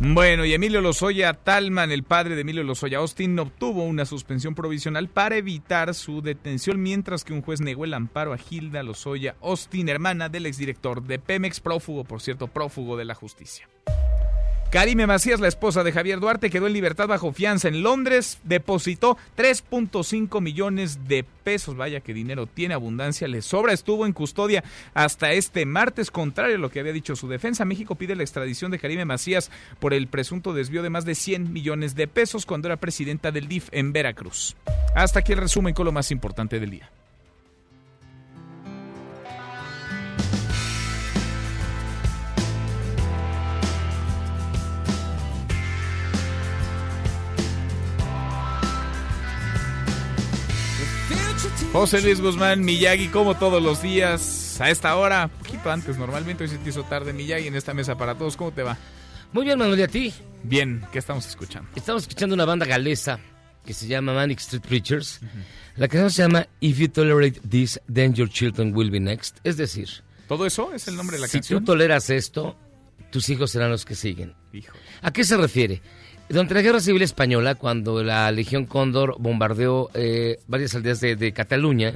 [0.00, 5.08] Bueno, y Emilio Lozoya Talman, el padre de Emilio Lozoya Austin, obtuvo una suspensión provisional
[5.08, 9.88] para evitar su detención, mientras que un juez negó el amparo a Gilda Lozoya Austin,
[9.88, 13.68] hermana del exdirector de Pemex, prófugo, por cierto, prófugo de la justicia.
[14.70, 19.16] Karime Macías, la esposa de Javier Duarte, quedó en libertad bajo fianza en Londres, depositó
[19.34, 24.62] 3.5 millones de pesos, vaya que dinero tiene abundancia, le sobra, estuvo en custodia
[24.92, 27.64] hasta este martes, contrario a lo que había dicho su defensa.
[27.64, 31.50] México pide la extradición de Karime Macías por el presunto desvío de más de 100
[31.50, 34.54] millones de pesos cuando era presidenta del DIF en Veracruz.
[34.94, 36.90] Hasta aquí el resumen con lo más importante del día.
[51.78, 56.50] José Luis Guzmán, Miyagi, como todos los días, a esta hora, poquito antes, normalmente hoy
[56.50, 58.76] se te hizo tarde, Miyagi, en esta mesa para todos, ¿cómo te va?
[59.32, 60.12] Muy bien, Manuel, ¿y a ti?
[60.42, 61.70] Bien, ¿qué estamos escuchando?
[61.76, 63.20] Estamos escuchando una banda galesa
[63.64, 65.20] que se llama Manic Street Preachers.
[65.76, 69.38] La canción se llama If You Tolerate This, Then Your Children Will Be Next.
[69.44, 69.88] Es decir...
[70.26, 71.60] ¿Todo eso es el nombre de la canción?
[71.60, 72.56] Si tú toleras esto,
[73.12, 74.34] tus hijos serán los que siguen.
[75.00, 75.80] ¿A qué se refiere?
[76.28, 81.94] Durante la Guerra Civil Española, cuando la Legión Cóndor bombardeó eh, varias aldeas de, Cataluña,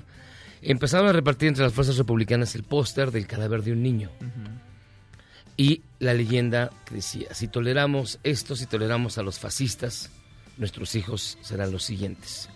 [0.62, 4.10] empezaron a repartir entre las fuerzas republicanas el póster del cadáver de un niño.
[5.58, 10.10] Y la leyenda decía, si toleramos esto, si toleramos a los fascistas,
[10.56, 12.48] nuestros hijos serán los siguientes.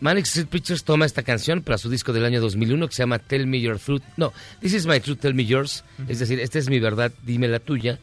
[0.00, 3.18] Manic Street Preachers toma esta canción para su disco del año 2001 que se llama
[3.18, 4.02] Tell Me Your Truth.
[4.16, 5.84] No, This is My Truth, Tell Me Yours.
[6.08, 7.98] Es decir, esta es mi verdad, dime la tuya.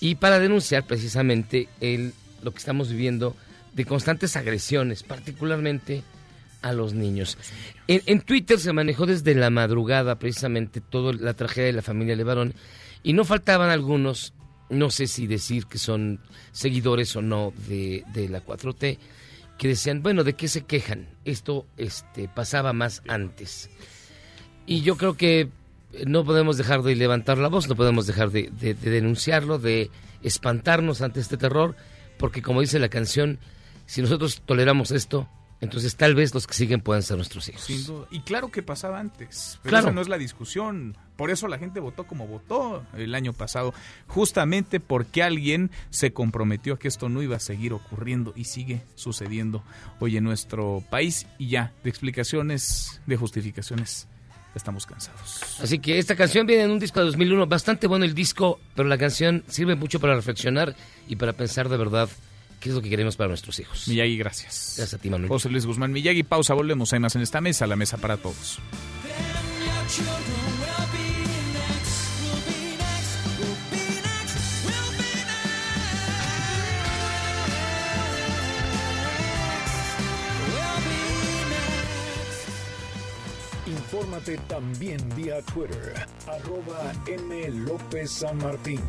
[0.00, 3.36] Y para denunciar precisamente el lo que estamos viviendo
[3.74, 6.02] de constantes agresiones, particularmente
[6.62, 7.36] a los niños.
[7.86, 12.54] En, Twitter se manejó desde la madrugada precisamente toda la tragedia de la familia Levarón
[13.02, 14.32] y no faltaban algunos,
[14.70, 16.20] no sé si decir que son
[16.52, 18.98] seguidores o no de, de la 4T,
[19.58, 21.06] que decían, bueno, ¿de qué se quejan?
[21.24, 23.70] Esto este, pasaba más antes.
[24.66, 25.50] Y yo creo que
[26.06, 29.90] no podemos dejar de levantar la voz, no podemos dejar de denunciarlo, de
[30.22, 31.76] espantarnos ante este terror
[32.18, 33.38] porque como dice la canción,
[33.86, 35.28] si nosotros toleramos esto,
[35.60, 37.66] entonces tal vez los que siguen puedan ser nuestros hijos.
[38.10, 39.92] Y claro que pasaba antes, pero claro.
[39.92, 40.96] no es la discusión.
[41.16, 43.72] Por eso la gente votó como votó el año pasado,
[44.06, 48.82] justamente porque alguien se comprometió a que esto no iba a seguir ocurriendo y sigue
[48.96, 49.62] sucediendo
[49.98, 54.08] hoy en nuestro país y ya, de explicaciones, de justificaciones
[54.56, 55.60] estamos cansados.
[55.60, 58.88] Así que esta canción viene en un disco de 2001, bastante bueno el disco, pero
[58.88, 60.74] la canción sirve mucho para reflexionar
[61.08, 62.08] y para pensar de verdad
[62.60, 63.86] qué es lo que queremos para nuestros hijos.
[63.86, 64.74] Miyagi, gracias.
[64.76, 65.28] Gracias a ti, Manuel.
[65.28, 66.92] José Luis Guzmán Miyagi, pausa, volvemos.
[66.92, 68.58] Hay más en esta mesa, la mesa para todos.
[84.16, 85.92] Infórmate también vía Twitter,
[86.26, 87.50] arroba M.
[87.66, 88.80] López San Martín.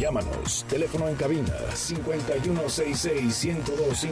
[0.00, 4.10] Llámanos, teléfono en cabina 5166-1025.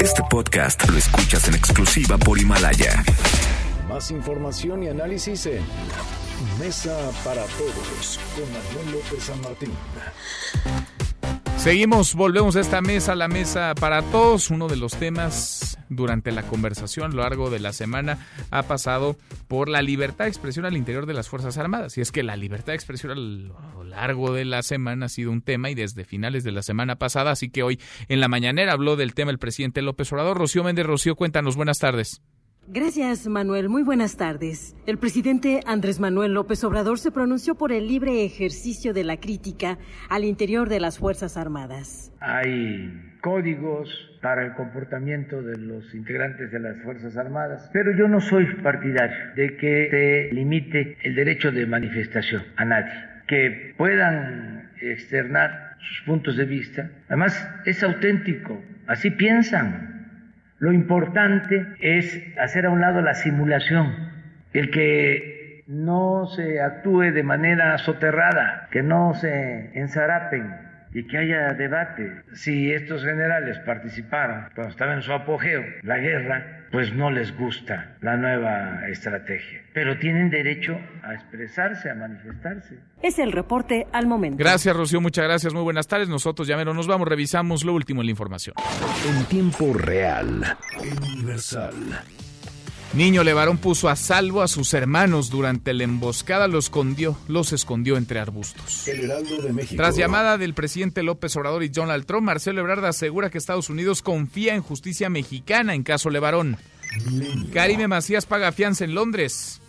[0.00, 3.04] Este podcast lo escuchas en exclusiva por Himalaya.
[3.86, 5.62] Más información y análisis en
[6.58, 9.72] Mesa para Todos con Manuel López San Martín.
[11.64, 14.50] Seguimos, volvemos a esta mesa, la mesa para todos.
[14.50, 18.18] Uno de los temas durante la conversación a lo largo de la semana
[18.50, 19.16] ha pasado
[19.48, 21.96] por la libertad de expresión al interior de las Fuerzas Armadas.
[21.96, 25.30] Y es que la libertad de expresión a lo largo de la semana ha sido
[25.30, 27.30] un tema y desde finales de la semana pasada.
[27.30, 30.36] Así que hoy en la mañanera habló del tema el presidente López Obrador.
[30.36, 32.20] Rocío Méndez, Rocío, cuéntanos, buenas tardes.
[32.66, 33.68] Gracias, Manuel.
[33.68, 34.74] Muy buenas tardes.
[34.86, 39.76] El presidente Andrés Manuel López Obrador se pronunció por el libre ejercicio de la crítica
[40.08, 42.10] al interior de las Fuerzas Armadas.
[42.20, 43.90] Hay códigos
[44.22, 49.34] para el comportamiento de los integrantes de las Fuerzas Armadas, pero yo no soy partidario
[49.36, 52.92] de que se limite el derecho de manifestación a nadie,
[53.28, 56.90] que puedan externar sus puntos de vista.
[57.08, 59.93] Además, es auténtico, así piensan,
[60.64, 63.94] lo importante es hacer a un lado la simulación,
[64.54, 70.56] el que no se actúe de manera soterrada, que no se enzarapen
[70.94, 72.22] y que haya debate.
[72.32, 77.96] Si estos generales participaron cuando estaba en su apogeo la guerra, pues no les gusta
[78.00, 79.62] la nueva estrategia.
[79.72, 82.80] Pero tienen derecho a expresarse, a manifestarse.
[83.00, 84.38] Es el reporte al momento.
[84.38, 85.00] Gracias, Rocío.
[85.00, 85.54] Muchas gracias.
[85.54, 86.08] Muy buenas tardes.
[86.08, 87.06] Nosotros ya menos nos vamos.
[87.06, 88.56] Revisamos lo último en la información.
[89.08, 90.56] En tiempo real.
[90.80, 91.74] Universal.
[92.94, 97.96] Niño Levarón puso a salvo a sus hermanos durante la emboscada, los escondió, los escondió
[97.96, 98.86] entre arbustos.
[98.86, 99.74] El Heraldo de México.
[99.76, 104.00] Tras llamada del presidente López Obrador y Donald Trump, Marcelo Ebrard asegura que Estados Unidos
[104.00, 106.56] confía en justicia mexicana en caso Levarón.
[107.52, 109.60] Karime Macías paga fianza en Londres.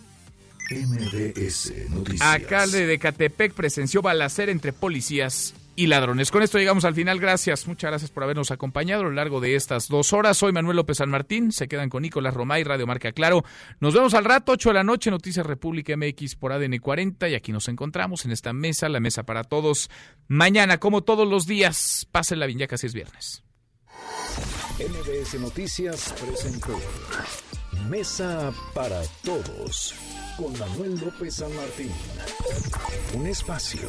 [0.70, 2.22] MBS Noticias.
[2.22, 6.30] Alcalde de Catepec presenció balacera entre policías y ladrones.
[6.30, 7.20] Con esto llegamos al final.
[7.20, 10.38] Gracias, muchas gracias por habernos acompañado a lo largo de estas dos horas.
[10.38, 11.52] Soy Manuel López San Martín.
[11.52, 13.44] Se quedan con Nicolás Romay, Radio Marca Claro.
[13.80, 17.28] Nos vemos al rato, 8 de la noche, Noticias República MX por ADN 40.
[17.28, 19.90] Y aquí nos encontramos en esta mesa, la mesa para todos.
[20.28, 23.44] Mañana, como todos los días, pásenla bien, ya casi es viernes.
[24.78, 26.78] MBS Noticias presentó
[27.88, 29.94] Mesa para Todos
[30.36, 31.90] con Manuel López San Martín.
[33.14, 33.88] Un espacio